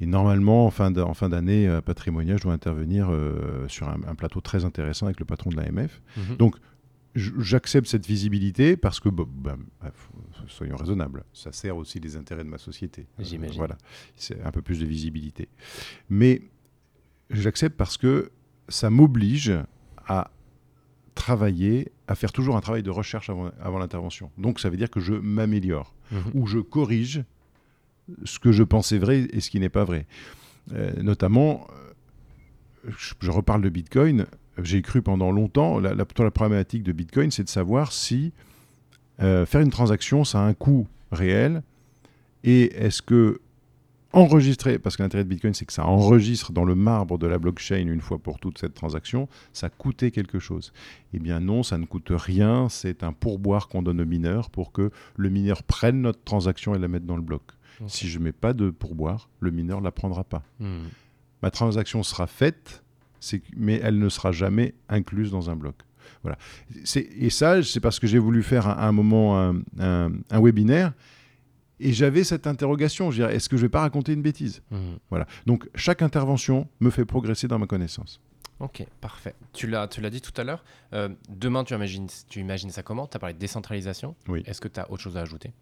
Et 0.01 0.05
normalement, 0.05 0.65
en 0.65 0.71
fin 0.71 0.91
d'année 0.91 1.67
euh, 1.67 1.81
patrimoniale, 1.81 2.37
je 2.37 2.43
dois 2.43 2.53
intervenir 2.53 3.11
sur 3.67 3.89
un, 3.89 4.15
plateau 4.15 4.39
très 4.39 4.65
intéressant 4.65 5.05
avec 5.07 5.19
le 5.19 5.25
patron 5.25 5.49
de 5.49 5.57
l'AMF. 5.57 6.01
Mhm. 6.17 6.37
Donc 6.37 6.55
j'accepte 7.19 7.87
cette 7.87 8.05
visibilité 8.05 8.77
parce 8.77 8.99
que, 8.99 9.09
ben, 9.09 9.57
soyons 10.47 10.75
raisonnables, 10.75 11.23
ça 11.33 11.51
sert 11.51 11.77
aussi 11.77 11.99
les 11.99 12.15
intérêts 12.15 12.43
de 12.43 12.49
ma 12.49 12.57
société. 12.57 13.07
J'imagine. 13.19 13.57
voilà, 13.57 13.77
c'est 14.15 14.41
un 14.41 14.51
peu 14.51 14.61
plus 14.61 14.79
de 14.79 14.85
visibilité. 14.85 15.49
Mais 16.09 16.41
j'accepte 17.29 17.77
parce 17.77 17.97
que 17.97 18.31
ça 18.67 18.89
m'oblige 18.89 19.53
à 20.07 20.31
travailler, 21.15 21.91
à 22.07 22.15
faire 22.15 22.31
toujours 22.31 22.55
un 22.55 22.61
travail 22.61 22.83
de 22.83 22.89
recherche 22.89 23.29
avant, 23.29 23.79
l'intervention. 23.79 24.31
Donc 24.37 24.59
ça 24.59 24.69
veut 24.69 24.77
dire 24.77 24.89
que 24.89 24.99
je 24.99 25.13
m'améliore 25.13 25.93
mhm. 26.11 26.31
ou 26.33 26.47
je 26.47 26.59
corrige 26.59 27.23
ce 28.23 28.39
que 28.39 28.51
je 28.51 28.63
pensais 28.63 28.97
vrai 28.97 29.27
et 29.31 29.41
ce 29.41 29.49
qui 29.49 29.59
n'est 29.59 29.69
pas 29.69 29.83
vrai. 29.83 30.07
Euh, 30.73 30.93
notamment, 31.01 31.67
euh, 32.87 32.91
je, 33.21 33.31
reparle 33.31 33.61
de 33.61 33.69
Bitcoin, 33.69 34.25
j'ai 34.63 34.81
cru 34.81 35.01
pendant 35.01 35.31
longtemps, 35.31 35.79
la, 35.79 35.93
la, 35.93 36.05
la 36.17 36.31
problématique 36.31 36.83
de 36.83 36.91
Bitcoin, 36.91 37.31
c'est 37.31 37.43
de 37.43 37.49
savoir 37.49 37.91
si 37.91 38.33
euh, 39.21 39.45
faire 39.45 39.61
une 39.61 39.69
transaction, 39.69 40.23
ça 40.23 40.39
a 40.39 40.43
un 40.43 40.53
coût 40.53 40.87
réel, 41.11 41.63
et 42.43 42.73
est-ce 42.75 43.01
que 43.01 43.41
enregistrer, 44.11 44.79
parce 44.79 44.97
que 44.97 45.03
l'intérêt 45.03 45.23
de 45.23 45.29
Bitcoin, 45.29 45.53
c'est 45.53 45.65
que 45.65 45.73
ça 45.73 45.85
enregistre 45.85 46.51
dans 46.51 46.65
le 46.65 46.75
marbre 46.75 47.17
de 47.17 47.27
la 47.27 47.37
blockchain 47.37 47.87
une 47.87 48.01
fois 48.01 48.17
pour 48.17 48.39
toutes 48.39 48.57
cette 48.57 48.73
transaction, 48.73 49.27
ça 49.53 49.69
coûtait 49.69 50.11
quelque 50.11 50.39
chose. 50.39 50.73
Eh 51.13 51.19
bien 51.19 51.39
non, 51.39 51.63
ça 51.63 51.77
ne 51.77 51.85
coûte 51.85 52.11
rien, 52.11 52.69
c'est 52.69 53.03
un 53.03 53.13
pourboire 53.13 53.67
qu'on 53.67 53.81
donne 53.81 54.01
au 54.01 54.05
mineur 54.05 54.49
pour 54.49 54.71
que 54.71 54.89
le 55.15 55.29
mineur 55.29 55.63
prenne 55.63 56.01
notre 56.01 56.23
transaction 56.23 56.73
et 56.73 56.79
la 56.79 56.87
mette 56.87 57.05
dans 57.05 57.17
le 57.17 57.21
bloc. 57.21 57.43
Si 57.87 58.09
je 58.09 58.19
ne 58.19 58.25
mets 58.25 58.33
pas 58.33 58.51
de 58.51 58.71
pourboire, 58.71 59.29
le 59.39 59.51
mineur 59.51 59.79
ne 59.79 59.85
la 59.85 59.91
prendra 59.91 60.25
pas. 60.25 60.43
Hmm. 60.59 60.87
Ma 61.41 61.49
transaction 61.49 62.03
sera 62.03 62.27
faite, 62.27 62.83
mais 63.55 63.79
elle 63.83 63.99
ne 63.99 64.09
sera 64.09 64.31
jamais 64.31 64.75
incluse 64.87 65.31
dans 65.31 65.49
un 65.49 65.55
bloc. 65.55 65.75
Voilà. 66.23 66.37
Et 66.95 67.29
ça, 67.29 67.61
c'est 67.63 67.79
parce 67.79 67.99
que 67.99 68.07
j'ai 68.07 68.19
voulu 68.19 68.43
faire 68.43 68.67
à 68.67 68.87
un, 68.87 68.91
moment 68.91 69.39
un, 69.39 69.61
un 69.79 70.41
webinaire 70.41 70.93
et 71.79 71.93
j'avais 71.93 72.23
cette 72.23 72.45
interrogation, 72.45 73.09
je 73.11 73.21
dirais, 73.21 73.35
est-ce 73.35 73.47
que 73.47 73.55
je 73.55 73.61
vais 73.61 73.69
pas 73.69 73.81
raconter 73.81 74.13
une 74.13 74.21
bêtise? 74.21 74.61
Mmh. 74.71 74.77
Voilà. 75.09 75.27
Donc 75.45 75.69
chaque 75.75 76.01
intervention 76.01 76.67
me 76.79 76.89
fait 76.89 77.05
progresser 77.05 77.47
dans 77.47 77.59
ma 77.59 77.67
connaissance. 77.67 78.19
Ok, 78.59 78.85
parfait. 78.99 79.35
Tu 79.53 79.67
l'as, 79.67 79.87
tu 79.87 80.01
l'as 80.01 80.09
dit 80.09 80.19
tout 80.19 80.33
à 80.35 80.43
l'heure. 80.43 80.65
Euh, 80.91 81.07
demain, 81.29 81.63
tu 81.63 81.73
imagines, 81.73 82.07
tu 82.27 82.41
imagines 82.41 82.69
ça 82.71 82.83
comment? 82.83 83.07
Tu 83.07 83.15
as 83.15 83.19
parlé 83.19 83.33
de 83.33 83.39
décentralisation. 83.39 84.15
Oui. 84.27 84.43
Est-ce 84.45 84.59
que 84.59 84.67
tu 84.67 84.81
as 84.81 84.91
autre 84.91 85.01
chose 85.01 85.15
à 85.15 85.21
ajouter? 85.21 85.53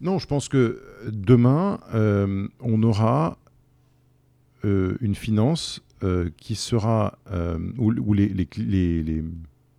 Non, 0.00 0.18
je 0.18 0.26
pense 0.26 0.48
que 0.48 0.82
demain, 1.08 1.80
euh, 1.92 2.48
on 2.60 2.82
aura 2.82 3.38
euh, 4.64 4.96
une 5.02 5.14
finance 5.14 5.82
qui 6.36 6.54
sera 6.54 7.18
où, 7.78 8.12
les, 8.12 8.28
les, 8.28 9.22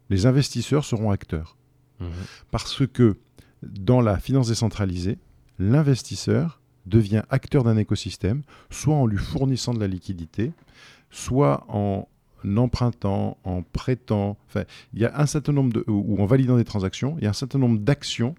les, 0.10 0.26
investisseurs 0.26 0.86
seront 0.86 1.12
acteurs. 1.12 1.58
Mmh. 2.00 2.06
Parce 2.52 2.88
que 2.88 3.18
dans 3.62 4.02
la 4.02 4.20
finance 4.20 4.48
décentralisée, 4.48 5.18
l'investisseur 5.60 6.62
devient 6.86 7.24
acteur 7.30 7.64
d'un 7.64 7.78
écosystème, 7.78 8.44
soit 8.70 8.96
en 8.96 9.06
lui 9.06 9.18
fournissant 9.18 9.74
de 9.74 9.80
la 9.80 9.88
liquidité, 9.88 10.52
soit 11.10 11.66
en 11.70 12.08
empruntant, 12.58 13.38
en 13.44 13.62
prêtant. 13.62 14.38
Enfin, 14.48 14.64
il 14.94 15.02
y 15.02 15.06
a 15.06 15.20
un 15.20 15.26
certain 15.26 15.54
nombre 15.54 15.74
de, 15.74 15.84
ou 15.88 16.22
en 16.22 16.26
validant 16.26 16.58
des 16.58 16.66
transactions, 16.66 17.16
il 17.18 17.24
y 17.24 17.28
a 17.28 17.30
un 17.30 17.34
certain 17.34 17.60
nombre 17.60 17.80
d'actions 17.80 18.36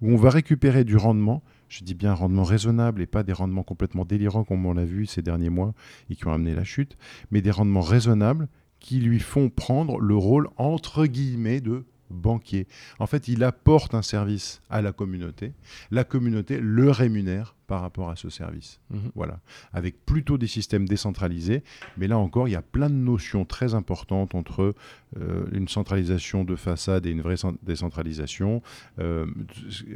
où 0.00 0.12
on 0.12 0.16
va 0.16 0.30
récupérer 0.30 0.84
du 0.84 0.96
rendement. 0.96 1.42
Je 1.72 1.84
dis 1.84 1.94
bien 1.94 2.12
rendement 2.12 2.44
raisonnable 2.44 3.00
et 3.00 3.06
pas 3.06 3.22
des 3.22 3.32
rendements 3.32 3.62
complètement 3.62 4.04
délirants 4.04 4.44
comme 4.44 4.66
on 4.66 4.74
l'a 4.74 4.84
vu 4.84 5.06
ces 5.06 5.22
derniers 5.22 5.48
mois 5.48 5.72
et 6.10 6.16
qui 6.16 6.26
ont 6.26 6.32
amené 6.32 6.54
la 6.54 6.64
chute, 6.64 6.98
mais 7.30 7.40
des 7.40 7.50
rendements 7.50 7.80
raisonnables 7.80 8.48
qui 8.78 8.98
lui 8.98 9.20
font 9.20 9.48
prendre 9.48 9.98
le 9.98 10.14
rôle 10.14 10.50
entre 10.58 11.06
guillemets 11.06 11.62
de 11.62 11.86
banquier. 12.12 12.66
En 12.98 13.06
fait, 13.06 13.28
il 13.28 13.42
apporte 13.44 13.94
un 13.94 14.02
service 14.02 14.62
à 14.70 14.82
la 14.82 14.92
communauté. 14.92 15.52
La 15.90 16.04
communauté 16.04 16.58
le 16.60 16.90
rémunère 16.90 17.56
par 17.66 17.80
rapport 17.80 18.10
à 18.10 18.16
ce 18.16 18.28
service. 18.28 18.80
Mhm. 18.90 19.10
Voilà. 19.14 19.40
Avec 19.72 20.04
plutôt 20.04 20.38
des 20.38 20.46
systèmes 20.46 20.86
décentralisés. 20.86 21.62
Mais 21.96 22.06
là 22.06 22.18
encore, 22.18 22.48
il 22.48 22.52
y 22.52 22.56
a 22.56 22.62
plein 22.62 22.90
de 22.90 22.94
notions 22.94 23.44
très 23.44 23.74
importantes 23.74 24.34
entre 24.34 24.74
euh, 25.18 25.46
une 25.52 25.68
centralisation 25.68 26.44
de 26.44 26.56
façade 26.56 27.06
et 27.06 27.10
une 27.10 27.22
vraie 27.22 27.36
décentralisation. 27.62 28.62
Euh, 28.98 29.26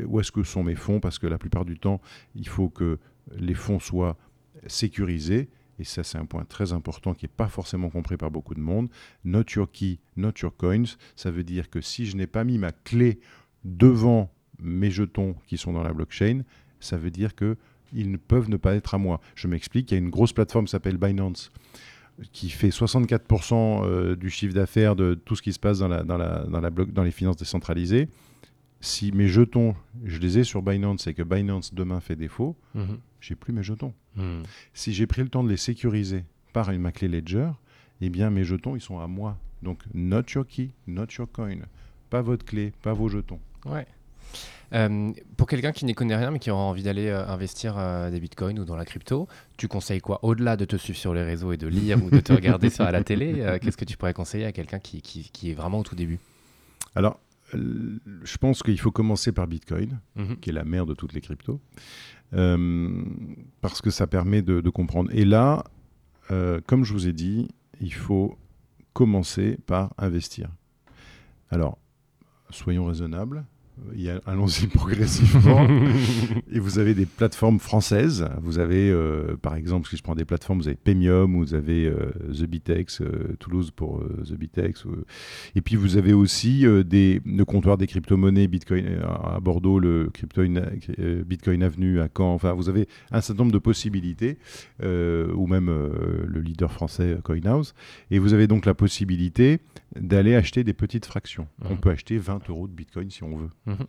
où 0.07 0.21
est-ce 0.21 0.33
que 0.33 0.43
sont 0.43 0.63
mes 0.63 0.75
fonds? 0.75 1.01
Parce 1.01 1.19
que 1.19 1.27
la 1.27 1.39
plupart 1.39 1.65
du 1.65 1.79
temps, 1.79 2.01
il 2.35 2.49
faut 2.49 2.69
que 2.69 2.99
les 3.37 3.55
fonds 3.55 3.81
soient 3.81 4.17
sécurisés 4.67 5.49
et 5.79 5.85
ça 5.85 6.03
c'est 6.03 6.19
un 6.19 6.25
point 6.25 6.45
très 6.45 6.73
important 6.73 7.15
qui 7.15 7.25
n'est 7.25 7.33
pas 7.37 7.49
forcément 7.49 7.91
compris 7.91 8.17
par 8.17 8.31
beaucoup 8.31 8.55
de 8.55 8.61
monde, 8.61 8.89
not 9.25 9.45
your 9.55 9.71
key, 9.71 9.99
not 10.17 10.33
your 10.43 10.57
coins, 10.57 10.97
ça 11.15 11.31
veut 11.31 11.45
dire 11.45 11.71
que 11.71 11.81
si 11.81 12.07
je 12.07 12.17
n'ai 12.17 12.27
pas 12.27 12.45
mis 12.45 12.59
ma 12.59 12.73
clé 12.73 13.21
devant 13.65 14.31
mes 14.61 14.91
jetons 14.91 15.37
qui 15.47 15.59
sont 15.59 15.73
dans 15.73 15.83
la 15.83 15.93
blockchain, 15.93 16.43
ça 16.81 16.97
veut 16.97 17.11
dire 17.11 17.35
que 17.35 17.57
ils 17.93 18.11
ne 18.11 18.17
peuvent 18.17 18.51
ne 18.51 18.57
pas 18.57 18.75
être 18.75 18.95
à 18.95 18.99
moi. 18.99 19.21
Je 19.37 19.47
m'explique, 19.47 19.91
il 19.91 19.95
y 19.95 19.97
a 19.97 20.01
une 20.01 20.11
grosse 20.11 20.33
plateforme 20.33 20.65
qui 20.65 20.73
s'appelle 20.73 20.97
Binance 20.97 21.53
qui 22.33 22.49
fait 22.49 22.69
64% 22.69 23.85
euh, 23.85 24.17
du 24.17 24.31
chiffre 24.31 24.55
d'affaires 24.55 24.97
de 24.97 25.15
tout 25.15 25.37
ce 25.37 25.43
qui 25.43 25.53
se 25.53 25.59
passe 25.59 25.79
dans, 25.79 25.89
la, 25.89 26.03
dans, 26.03 27.03
les 27.03 27.11
finances 27.11 27.37
décentralisées 27.37 28.09
si 28.87 29.11
mes 29.11 29.27
jetons, 29.27 29.75
je 30.05 30.19
les 30.19 30.39
ai 30.39 30.45
sur 30.45 30.63
Binance 30.63 31.09
et 31.09 31.15
que 31.15 31.23
Binance 31.23 31.75
demain 31.75 32.01
fait 32.01 32.15
défaut, 32.15 32.57
mhm. 32.75 32.99
j'ai 33.21 33.35
plus 33.35 33.53
mes 33.53 33.65
jetons. 33.65 33.93
Mhm. 34.15 34.45
Si 34.75 34.93
j'ai 34.93 35.07
pris 35.07 35.23
le 35.23 35.29
temps 35.29 35.43
de 35.43 35.49
les 35.49 35.57
sécuriser 35.57 36.25
par 36.53 36.71
une 36.71 36.81
ma 36.81 36.93
clé 36.93 37.09
Ledger, 37.09 37.51
eh 38.01 38.11
bien 38.11 38.31
mes 38.31 38.45
jetons 38.45 38.77
ils 38.77 38.81
sont 38.81 39.01
à 39.01 39.09
moi. 39.09 39.39
Donc 39.63 39.83
not 39.93 40.23
your 40.35 40.47
key, 40.47 40.71
not 40.87 41.07
your 41.19 41.31
coin, 41.31 41.59
pas 42.11 42.23
votre 42.23 42.45
clé, 42.45 42.73
pas 42.83 42.93
vos 42.93 43.09
jetons. 43.09 43.41
Ouais. 43.65 43.87
Euh, 44.73 45.13
pour 45.37 45.47
quelqu'un 45.47 45.73
qui 45.73 45.85
n'y 45.85 45.95
connaît 45.95 46.17
rien 46.17 46.31
mais 46.31 46.41
qui 46.41 46.51
aura 46.51 46.63
envie 46.63 46.83
d'aller 46.83 47.07
euh, 47.07 47.25
investir 47.29 47.77
euh, 47.79 48.11
des 48.11 48.19
bitcoins 48.19 48.59
ou 48.59 48.65
dans 48.65 48.77
la 48.77 48.85
crypto, 48.85 49.27
tu 49.57 49.67
conseilles 49.67 50.01
quoi? 50.01 50.25
Au-delà 50.25 50.57
de 50.57 50.65
te 50.65 50.77
suivre 50.77 50.99
sur 50.99 51.13
les 51.13 51.23
réseaux 51.23 51.53
et 51.53 51.57
de 51.57 51.67
lire 51.67 52.03
ou 52.05 52.11
de 52.11 52.21
te 52.21 52.33
regarder 52.33 52.71
sur 52.71 52.85
à 52.85 52.93
la 52.93 53.03
télé, 53.03 53.59
qu'est-ce 53.61 53.77
que 53.77 53.85
tu 53.85 53.97
pourrais 53.97 54.15
conseiller 54.15 54.45
à 54.45 54.53
quelqu'un 54.53 54.79
qui, 54.79 55.03
qui, 55.03 55.29
qui, 55.33 55.51
est 55.51 55.55
vraiment 55.55 55.81
au 55.81 55.85
tout 55.85 55.97
début? 55.97 56.21
Alors, 56.95 57.21
je 57.53 58.37
pense 58.39 58.63
qu'il 58.63 58.79
faut 58.79 58.91
commencer 58.91 59.33
par 59.33 59.47
Bitcoin, 59.47 60.01
mhm. 60.17 60.37
qui 60.39 60.51
est 60.51 60.53
la 60.53 60.65
mère 60.65 60.87
de 60.87 60.95
toutes 60.95 61.13
les 61.13 61.21
cryptos, 61.21 61.61
euh, 62.35 63.05
parce 63.61 63.81
que 63.81 63.91
ça 63.91 64.07
permet 64.07 64.43
de, 64.43 64.69
comprendre. 64.71 65.11
Et 65.13 65.25
là, 65.25 65.65
euh, 66.31 66.61
comme 66.67 66.85
je 66.85 66.93
vous 66.93 67.09
ai 67.09 67.13
dit, 67.13 67.49
il 67.81 67.93
faut 67.93 68.37
commencer 68.93 69.59
par 69.67 69.95
investir. 69.99 70.51
Alors, 71.51 71.79
soyons 72.51 72.87
raisonnables 72.87 73.45
allons-y 74.27 74.67
progressivement. 74.75 75.67
et 76.53 76.59
vous 76.59 76.79
avez 76.79 76.95
des 76.95 77.07
plateformes 77.07 77.59
françaises. 77.59 78.29
Vous 78.41 78.59
avez, 78.59 78.91
euh, 78.91 79.37
par 79.41 79.55
exemple, 79.55 79.89
si 79.89 79.97
je 79.97 80.03
prends 80.03 80.15
des 80.15 80.25
plateformes, 80.25 80.61
vous 80.61 80.69
avez 80.69 80.77
Pemium, 80.77 81.37
vous 81.37 81.55
avez 81.55 81.87
euh, 81.87 82.11
The 82.33 82.45
Bitex, 82.45 83.01
euh, 83.01 83.37
Toulouse 83.39 83.71
pour 83.71 84.03
The 84.25 84.35
Bitex. 84.35 84.85
et 85.55 85.61
puis 85.61 85.77
vous 85.77 85.97
avez 85.97 86.13
aussi 86.13 86.65
des, 86.85 87.21
le 87.25 87.45
comptoir 87.45 87.77
des 87.77 87.87
crypto-monnaies 87.87 88.47
Bitcoin 88.47 89.01
à 89.03 89.41
Bordeaux, 89.41 89.79
le 89.79 90.11
Bitcoin 91.27 91.63
Avenue 91.63 92.01
à 92.01 92.09
Caen. 92.15 92.35
Enfin, 92.35 92.53
vous 92.53 92.69
avez 92.69 92.89
un 93.11 93.21
certain 93.21 93.45
nombre 93.45 93.53
de 93.53 93.59
possibilités, 93.59 94.39
ou 94.83 95.47
même 95.47 95.67
le 95.69 96.41
leader 96.41 96.73
français 96.73 97.19
CoinHouse. 97.23 97.75
Et 98.11 98.19
vous 98.19 98.35
avez 98.35 98.47
donc 98.47 98.67
la 98.67 98.75
possibilité 98.75 99.61
d'aller 99.95 100.35
acheter 100.35 100.65
des 100.65 100.73
petites 100.73 101.07
fractions. 101.07 101.47
On 101.65 101.75
mmh. 101.75 101.79
peut 101.79 101.91
acheter 101.91 102.19
20 102.19 102.49
euros 102.51 102.69
de 102.69 102.73
Bitcoin 102.73 103.11
si 103.11 103.23
on 103.23 103.37
veut. 103.37 103.51
Mhm. 103.67 103.87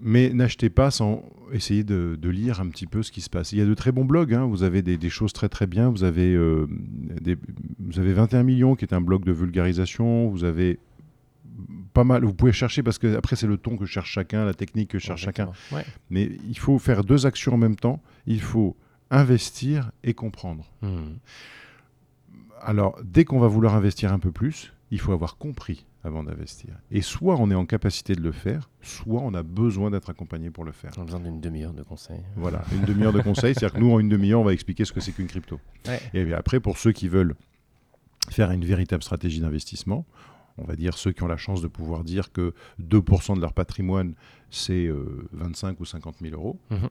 Mais 0.00 0.30
n'achetez 0.30 0.68
pas 0.68 0.90
sans 0.90 1.24
essayer 1.52 1.84
de, 1.84 2.18
lire 2.28 2.60
un 2.60 2.68
petit 2.68 2.86
peu 2.86 3.02
ce 3.02 3.10
qui 3.10 3.20
se 3.20 3.30
passe. 3.30 3.52
Il 3.52 3.58
y 3.58 3.62
a 3.62 3.64
de 3.64 3.74
très 3.74 3.92
bons 3.92 4.04
blogs, 4.04 4.34
hein. 4.34 4.44
vous 4.44 4.62
avez 4.62 4.82
des, 4.82 5.10
choses 5.10 5.32
très 5.32 5.48
très 5.48 5.66
bien. 5.66 5.88
Vous 5.90 6.04
avez, 6.04 6.34
euh, 6.34 6.66
vous 7.78 7.98
avez 7.98 8.12
21 8.12 8.42
millions 8.42 8.74
qui 8.74 8.84
est 8.84 8.92
un 8.92 9.00
blog 9.00 9.24
de 9.24 9.32
vulgarisation. 9.32 10.28
Vous 10.28 10.44
avez 10.44 10.78
pas 11.92 12.04
mal. 12.04 12.24
Vous 12.24 12.34
pouvez 12.34 12.52
chercher 12.52 12.82
parce 12.82 12.98
que 12.98 13.16
après 13.16 13.36
c'est 13.36 13.46
le 13.46 13.56
ton 13.56 13.76
que 13.76 13.86
cherche 13.86 14.10
chacun, 14.10 14.44
la 14.44 14.54
technique 14.54 14.90
que 14.90 14.98
cherche 14.98 15.22
chacun. 15.22 15.50
Mais 16.10 16.30
il 16.48 16.58
faut 16.58 16.78
faire 16.78 17.04
deux 17.04 17.26
actions 17.26 17.54
en 17.54 17.58
même 17.58 17.76
temps. 17.76 18.02
Il 18.26 18.42
faut 18.42 18.76
investir 19.10 19.92
et 20.04 20.14
comprendre. 20.14 20.70
Hmm. 20.82 21.14
Alors 22.60 22.98
dès 23.02 23.24
qu'on 23.24 23.38
va 23.38 23.48
vouloir 23.48 23.74
investir 23.74 24.12
un 24.12 24.18
peu 24.18 24.32
plus, 24.32 24.72
il 24.90 25.00
faut 25.00 25.12
avoir 25.12 25.36
compris 25.36 25.86
avant 26.04 26.22
d'investir. 26.22 26.70
Et 26.90 27.02
soit 27.02 27.36
on 27.38 27.50
est 27.50 27.54
en 27.54 27.66
capacité 27.66 28.14
de 28.14 28.20
le 28.20 28.32
faire, 28.32 28.70
soit 28.80 29.20
on 29.20 29.34
a 29.34 29.42
besoin 29.42 29.90
d'être 29.90 30.10
accompagné 30.10 30.50
pour 30.50 30.64
le 30.64 30.72
faire. 30.72 30.92
On 30.96 31.02
a 31.02 31.04
besoin 31.04 31.20
d'une 31.20 31.40
demi-heure 31.40 31.74
de 31.74 31.82
conseil. 31.82 32.20
Voilà, 32.36 32.62
une 32.72 32.84
demi-heure 32.84 33.12
de 33.12 33.20
conseil, 33.20 33.54
c'est-à-dire 33.54 33.74
que 33.74 33.80
nous, 33.80 33.92
en 33.92 33.98
une 33.98 34.08
demi-heure, 34.08 34.40
on 34.40 34.44
va 34.44 34.52
expliquer 34.52 34.84
ce 34.84 34.92
que 34.92 35.00
c'est 35.00 35.12
qu'une 35.12 35.26
crypto. 35.26 35.58
Et 36.14 36.32
après, 36.32 36.60
pour 36.60 36.78
ceux 36.78 36.92
qui 36.92 37.08
veulent 37.08 37.34
faire 38.30 38.50
une 38.52 38.64
véritable 38.64 39.02
stratégie 39.02 39.40
d'investissement, 39.40 40.04
on 40.58 40.64
va 40.64 40.76
dire 40.76 40.96
ceux 40.96 41.12
qui 41.12 41.22
ont 41.22 41.28
la 41.28 41.36
chance 41.36 41.60
de 41.60 41.68
pouvoir 41.68 42.02
dire 42.02 42.32
que 42.32 42.54
2% 42.80 43.36
de 43.36 43.40
leur 43.40 43.52
patrimoine, 43.52 44.14
c'est 44.50 44.88
25 45.32 45.68
euh, 45.68 45.74
ou 45.80 45.84
50 45.84 46.16
000 46.22 46.34
euros, 46.34 46.58
mhm. 46.70 46.88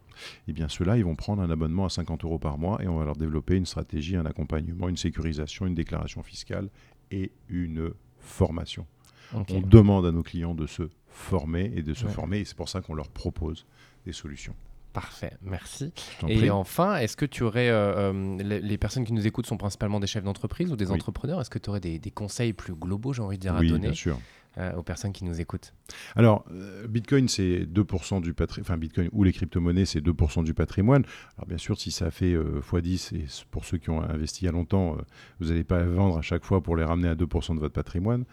et 0.48 0.54
bien 0.54 0.70
ceux-là, 0.70 0.98
ils 0.98 1.06
vont 1.06 1.16
prendre 1.16 1.42
un 1.42 1.50
abonnement 1.50 1.86
à 1.86 1.90
50 1.90 2.24
euros 2.26 2.38
par 2.38 2.58
mois 2.58 2.82
et 2.84 2.88
on 2.88 2.98
va 2.98 3.06
leur 3.06 3.16
développer 3.16 3.56
une 3.56 3.66
stratégie, 3.66 4.16
un 4.18 4.26
accompagnement, 4.26 4.88
une 4.88 4.98
sécurisation, 4.98 5.66
une 5.66 5.74
déclaration 5.74 6.22
fiscale 6.22 6.70
et 7.16 7.32
une 7.50 7.94
formation. 8.20 8.86
On 9.34 9.62
demande 9.62 10.06
à 10.06 10.12
nos 10.12 10.24
clients 10.24 10.54
de 10.54 10.68
se 10.68 10.90
former 11.08 11.72
et 11.76 11.82
de 11.82 11.94
se 11.94 12.08
former, 12.08 12.40
et 12.40 12.46
c'est 12.46 12.58
pour 12.58 12.70
ça 12.70 12.82
qu'on 12.82 12.94
leur 12.94 13.10
propose 13.10 13.66
des 14.06 14.14
solutions. 14.14 14.56
Parfait, 14.94 15.34
merci. 15.42 15.92
Et 16.28 16.50
enfin, 16.50 16.98
est-ce 16.98 17.18
que 17.18 17.26
tu 17.26 17.44
aurais, 17.44 17.70
euh, 17.70 18.14
euh, 18.14 18.38
les, 18.62 18.78
personnes 18.78 19.04
qui 19.04 19.12
nous 19.12 19.28
écoutent 19.28 19.46
sont 19.46 19.58
principalement 19.58 20.00
des 20.00 20.08
chefs 20.08 20.24
d'entreprise 20.24 20.72
ou 20.72 20.78
des 20.78 20.90
entrepreneurs, 20.92 21.42
est-ce 21.42 21.50
que 21.50 21.60
tu 21.60 21.70
aurais 21.70 21.82
des, 21.82 22.00
conseils 22.12 22.54
plus 22.54 22.76
globaux, 22.76 23.12
j'ai 23.12 23.22
envie 23.22 23.38
de 23.38 23.42
dire, 23.42 23.56
à 23.56 23.62
donner? 23.62 23.88
bien 23.88 23.94
sûr. 23.94 24.20
Euh, 24.58 24.74
aux 24.76 24.84
personnes 24.84 25.12
qui 25.12 25.26
nous 25.26 25.42
écoutent 25.42 25.74
Alors, 26.16 26.46
Bitcoin, 26.88 27.28
c'est 27.28 27.66
2% 27.66 28.22
du 28.22 28.34
patrimoine, 28.34 28.66
enfin 28.66 28.78
Bitcoin 28.78 29.10
ou 29.12 29.24
les 29.24 29.34
crypto-monnaies, 29.34 29.86
c'est 29.86 30.00
2% 30.00 30.46
du 30.46 30.54
patrimoine. 30.54 31.04
Alors 31.38 31.48
bien 31.48 31.58
sûr, 31.58 31.78
si 31.78 31.92
ça 31.92 32.10
fait 32.10 32.36
x10, 32.36 33.16
et 33.16 33.26
pour 33.52 33.66
ceux 33.66 33.78
qui 33.78 33.90
ont 33.90 34.02
investi 34.02 34.44
il 34.44 34.46
y 34.46 34.50
a 34.50 34.54
longtemps, 34.54 34.98
vous 35.40 35.48
n'allez 35.48 35.66
pas 35.66 35.84
vendre 35.84 36.18
à 36.18 36.22
chaque 36.22 36.46
fois 36.46 36.62
pour 36.64 36.78
les 36.78 36.86
ramener 36.86 37.10
à 37.10 37.16
2% 37.16 37.56
de 37.56 37.60
votre 37.60 37.74
patrimoine. 37.74 38.24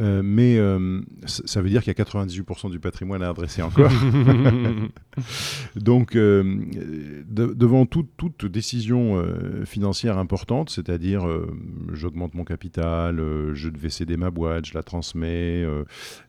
Euh, 0.00 0.20
mais 0.22 0.58
euh, 0.58 1.00
ça 1.24 1.62
veut 1.62 1.70
dire 1.70 1.82
qu'il 1.82 1.96
y 1.96 2.00
a 2.00 2.04
98% 2.04 2.70
du 2.70 2.80
patrimoine 2.80 3.22
à 3.22 3.30
adresser 3.30 3.62
encore. 3.62 3.90
Donc, 5.76 6.16
euh, 6.16 6.64
devant 7.28 7.86
toute, 7.86 8.10
toute 8.16 8.44
décision 8.46 9.24
financière 9.64 10.18
importante, 10.18 10.70
c'est-à-dire 10.70 11.26
j'augmente 11.92 12.34
mon 12.34 12.44
capital, 12.44 13.16
je 13.54 13.68
devais 13.68 13.90
céder 13.90 14.16
ma 14.16 14.30
boîte, 14.30 14.66
je 14.66 14.74
la 14.74 14.82
transmets, 14.82 15.64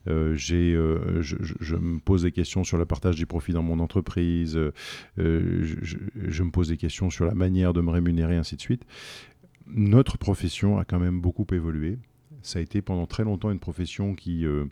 je, 0.06 0.34
je, 0.34 1.76
me 1.76 1.98
pose 1.98 2.22
des 2.22 2.32
questions 2.32 2.64
sur 2.64 2.78
le 2.78 2.86
partage 2.86 3.16
du 3.16 3.26
profit 3.26 3.52
dans 3.52 3.62
mon 3.62 3.80
entreprise, 3.80 4.58
je, 5.16 5.96
je, 6.28 6.42
me 6.42 6.50
pose 6.50 6.68
des 6.68 6.76
questions 6.76 7.10
sur 7.10 7.26
la 7.26 7.34
manière 7.34 7.72
de 7.72 7.80
me 7.80 7.90
rémunérer, 7.90 8.36
ainsi 8.36 8.56
de 8.56 8.60
suite. 8.60 8.84
Notre 9.66 10.16
profession 10.16 10.78
a 10.78 10.84
quand 10.84 10.98
même 10.98 11.20
beaucoup 11.20 11.46
évolué 11.52 11.98
ça 12.42 12.58
a 12.58 12.62
été 12.62 12.82
pendant 12.82 13.06
très 13.06 13.24
longtemps 13.24 13.50
une 13.50 13.58
profession 13.58 14.14
qui 14.14 14.44
euh, 14.44 14.66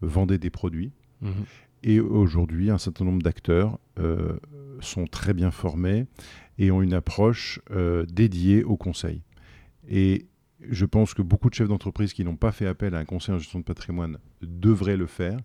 vendait 0.00 0.38
des 0.38 0.50
produits. 0.50 0.92
Mhm. 1.20 1.32
Et 1.84 2.00
aujourd'hui, 2.00 2.70
un 2.70 2.78
certain 2.78 3.04
nombre 3.04 3.22
d'acteurs 3.22 3.78
euh, 3.98 4.38
sont 4.80 5.06
très 5.06 5.34
bien 5.34 5.50
formés 5.50 6.06
et 6.58 6.70
ont 6.70 6.80
une 6.80 6.94
approche 6.94 7.60
euh, 7.72 8.06
dédiée 8.06 8.62
au 8.62 8.76
conseil. 8.76 9.22
Et 9.88 10.26
je 10.68 10.84
pense 10.84 11.12
que 11.12 11.22
beaucoup 11.22 11.50
de 11.50 11.54
chefs 11.54 11.68
d'entreprise 11.68 12.12
qui 12.12 12.24
n'ont 12.24 12.36
pas 12.36 12.52
fait 12.52 12.66
appel 12.66 12.94
à 12.94 12.98
un 12.98 13.04
conseil 13.04 13.34
en 13.34 13.38
gestion 13.38 13.58
de 13.58 13.64
patrimoine 13.64 14.18
devraient 14.42 14.96
le 14.96 15.06
faire. 15.06 15.38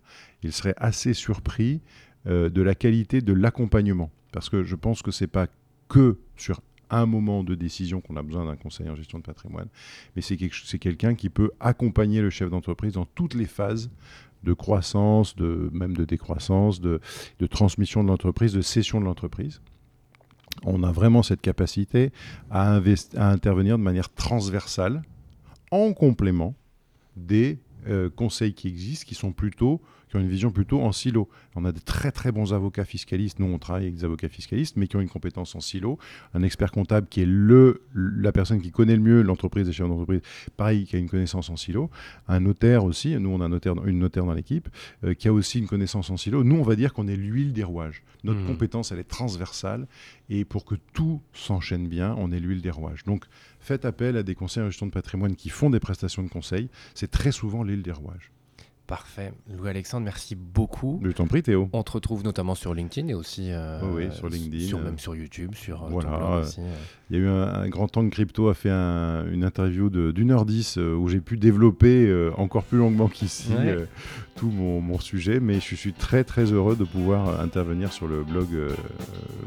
Ils 0.44 0.52
seraient 0.52 0.76
assez 0.76 1.12
surpris 1.12 1.80
de 2.24 2.62
la 2.62 2.74
qualité 2.74 3.20
de 3.20 3.32
l'accompagnement. 3.32 4.12
Parce 4.32 4.48
que 4.48 4.62
je 4.62 4.76
pense 4.76 5.02
que 5.02 5.10
ce 5.10 5.24
n'est 5.24 5.28
pas 5.28 5.48
que 5.88 6.18
sur 6.36 6.60
un 6.90 7.06
moment 7.06 7.44
de 7.44 7.54
décision 7.54 8.00
qu'on 8.00 8.16
a 8.16 8.22
besoin 8.22 8.44
d'un 8.46 8.56
conseiller 8.56 8.90
en 8.90 8.96
gestion 8.96 9.18
de 9.18 9.24
patrimoine, 9.24 9.68
mais 10.16 10.22
c'est 10.22 10.36
quelqu'un 10.36 11.14
qui 11.14 11.28
peut 11.28 11.50
accompagner 11.60 12.20
le 12.20 12.30
chef 12.30 12.50
d'entreprise 12.50 12.92
dans 12.92 13.06
toutes 13.06 13.34
les 13.34 13.46
phases 13.46 13.90
de 14.44 14.52
croissance, 14.52 15.36
de, 15.36 15.70
même 15.72 15.96
de 15.96 16.04
décroissance, 16.04 16.80
de, 16.80 17.00
transmission 17.50 18.02
de 18.02 18.08
l'entreprise, 18.08 18.52
de 18.52 18.62
cession 18.62 19.00
de 19.00 19.04
l'entreprise. 19.04 19.60
On 20.64 20.82
a 20.82 20.92
vraiment 20.92 21.22
cette 21.22 21.40
capacité 21.40 22.10
à, 22.50 22.80
intervenir 23.16 23.78
de 23.78 23.82
manière 23.82 24.12
transversale 24.12 25.02
en 25.70 25.92
complément 25.92 26.54
des 27.16 27.58
euh, 27.88 28.10
conseils 28.10 28.54
qui 28.54 28.68
existent, 28.68 29.06
qui 29.06 29.14
sont 29.14 29.32
plutôt 29.32 29.80
qui 30.08 30.16
ont 30.16 30.20
une 30.20 30.28
vision 30.28 30.50
plutôt 30.50 30.80
en 30.80 30.92
silo. 30.92 31.28
On 31.54 31.64
a 31.64 31.72
de 31.72 31.80
très 31.80 32.12
très 32.12 32.32
bons 32.32 32.54
avocats 32.54 32.84
fiscalistes, 32.84 33.38
nous 33.38 33.46
on 33.46 33.58
travaille 33.58 33.84
avec 33.84 33.96
des 33.96 34.04
avocats 34.04 34.28
fiscalistes, 34.28 34.76
mais 34.76 34.86
qui 34.86 34.96
ont 34.96 35.00
une 35.00 35.08
compétence 35.08 35.54
en 35.54 35.60
silo. 35.60 35.98
Un 36.34 36.42
expert 36.42 36.72
comptable 36.72 37.06
qui 37.08 37.22
est 37.22 37.26
le, 37.26 37.82
la 37.94 38.32
personne 38.32 38.60
qui 38.60 38.70
connaît 38.70 38.96
le 38.96 39.02
mieux 39.02 39.22
l'entreprise, 39.22 39.66
les 39.66 39.72
chefs 39.72 39.88
d'entreprise, 39.88 40.20
pareil, 40.56 40.84
qui 40.86 40.96
a 40.96 40.98
une 40.98 41.08
connaissance 41.08 41.50
en 41.50 41.56
silo. 41.56 41.90
Un 42.26 42.40
notaire 42.40 42.84
aussi, 42.84 43.16
nous 43.16 43.30
on 43.30 43.40
a 43.40 43.46
un 43.46 43.48
notaire, 43.48 43.74
une 43.86 43.98
notaire 43.98 44.24
dans 44.24 44.34
l'équipe, 44.34 44.68
euh, 45.04 45.14
qui 45.14 45.28
a 45.28 45.32
aussi 45.32 45.58
une 45.58 45.66
connaissance 45.66 46.10
en 46.10 46.16
silo. 46.16 46.44
Nous 46.44 46.56
on 46.56 46.62
va 46.62 46.76
dire 46.76 46.92
qu'on 46.92 47.08
est 47.08 47.16
l'huile 47.16 47.52
des 47.52 47.64
rouages. 47.64 48.02
Notre 48.24 48.40
mmh. 48.40 48.46
compétence 48.46 48.92
elle 48.92 48.98
est 48.98 49.08
transversale 49.08 49.86
et 50.28 50.44
pour 50.44 50.64
que 50.64 50.74
tout 50.92 51.20
s'enchaîne 51.32 51.88
bien, 51.88 52.14
on 52.18 52.32
est 52.32 52.40
l'huile 52.40 52.62
des 52.62 52.70
rouages. 52.70 53.04
Donc 53.04 53.24
faites 53.60 53.84
appel 53.84 54.16
à 54.16 54.22
des 54.22 54.34
conseillers 54.34 54.66
en 54.66 54.70
gestion 54.70 54.86
de 54.86 54.92
patrimoine 54.92 55.36
qui 55.36 55.48
font 55.48 55.70
des 55.70 55.80
prestations 55.80 56.22
de 56.22 56.28
conseil. 56.28 56.68
C'est 56.94 57.10
très 57.10 57.32
souvent 57.32 57.62
l'huile 57.62 57.82
des 57.82 57.92
rouages. 57.92 58.30
Parfait. 58.88 59.34
Louis-Alexandre, 59.54 60.06
merci 60.06 60.34
beaucoup. 60.34 60.98
Je 61.04 61.10
t'en 61.10 61.26
prie, 61.26 61.42
Théo. 61.42 61.68
On 61.74 61.82
te 61.82 61.90
retrouve 61.90 62.24
notamment 62.24 62.54
sur 62.54 62.72
LinkedIn 62.72 63.08
et 63.08 63.14
aussi 63.14 63.52
euh, 63.52 64.10
sur 64.12 64.30
LinkedIn, 64.30 64.66
sur, 64.66 64.78
même 64.80 64.98
sur 64.98 65.14
YouTube, 65.14 65.54
sur 65.54 65.84
euh, 65.84 65.88
voilà. 65.90 66.38
Aussi, 66.38 66.62
euh. 66.62 66.74
Il 67.10 67.18
y 67.18 67.20
a 67.20 67.22
eu 67.22 67.28
un, 67.28 67.68
grand 67.68 67.86
temps 67.86 68.02
que 68.08 68.10
Crypto 68.14 68.48
a 68.48 68.54
fait 68.54 68.70
une 68.70 69.44
interview 69.44 69.90
d'une 69.90 70.30
heure 70.30 70.46
dix 70.46 70.78
où 70.78 71.06
j'ai 71.08 71.20
pu 71.20 71.36
développer 71.36 72.30
encore 72.38 72.64
plus 72.64 72.78
longuement 72.78 73.08
qu'ici 73.08 73.52
tout 74.36 74.50
mon, 74.50 74.98
sujet, 75.00 75.40
mais 75.40 75.60
je 75.60 75.74
suis 75.74 75.92
très 75.92 76.24
très 76.24 76.52
heureux 76.52 76.76
de 76.76 76.84
pouvoir 76.84 77.40
intervenir 77.40 77.92
sur 77.92 78.06
le 78.06 78.24
blog, 78.24 78.48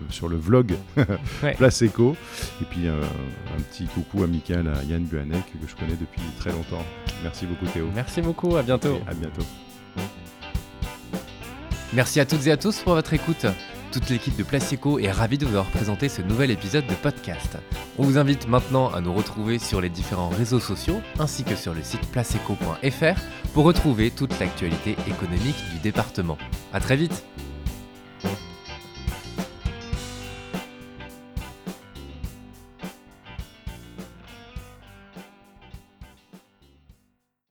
sur 0.10 0.28
le 0.28 0.38
vlog 0.38 0.76
Place 1.58 1.84
Eco, 1.84 2.16
et 2.62 2.66
puis 2.66 2.88
un 2.88 3.62
petit 3.70 3.86
coucou 3.86 4.24
amical 4.24 4.68
à 4.68 4.84
Yann 4.84 5.04
Buanek 5.04 5.46
que 5.46 5.68
je 5.68 5.76
connais 5.76 5.98
depuis 6.00 6.22
très 6.40 6.52
longtemps. 6.52 6.84
Merci 7.22 7.46
beaucoup 7.46 7.68
Théo. 7.68 7.88
Merci 7.94 8.22
beaucoup, 8.22 8.56
à 8.56 8.64
bientôt. 8.64 8.98
à 9.08 9.14
bientôt. 9.14 9.31
Merci 11.94 12.20
à 12.20 12.26
toutes 12.26 12.48
et 12.48 12.52
à 12.52 12.58
tous 12.58 12.80
pour 12.80 12.94
votre 12.94 13.14
écoute. 13.14 13.46
Toute 13.92 14.10
l'équipe 14.10 14.38
de 14.38 14.44
Placeco 14.44 15.00
est 15.00 15.12
ravie 15.12 15.38
de 15.38 15.46
vous 15.46 15.56
avoir 15.56 15.70
présenté 15.70 16.08
ce 16.08 16.22
nouvel 16.22 16.50
épisode 16.50 16.88
de 16.88 16.94
podcast. 16.94 17.58
On 17.98 18.04
vous 18.04 18.18
invite 18.18 18.48
maintenant 18.48 18.90
à 18.90 19.02
nous 19.02 19.14
retrouver 19.14 19.60
sur 19.60 19.82
les 19.82 19.90
différents 19.90 20.30
réseaux 20.30 20.62
sociaux 20.62 21.02
ainsi 21.20 21.44
que 21.44 21.58
sur 21.58 21.74
le 21.74 21.84
site 21.84 22.10
placeco.fr 22.10 23.22
pour 23.54 23.66
retrouver 23.66 24.10
toute 24.10 24.40
l'actualité 24.40 24.96
économique 25.10 25.62
du 25.74 25.80
département. 25.80 26.38
A 26.72 26.80
très 26.80 26.96
vite 26.96 27.26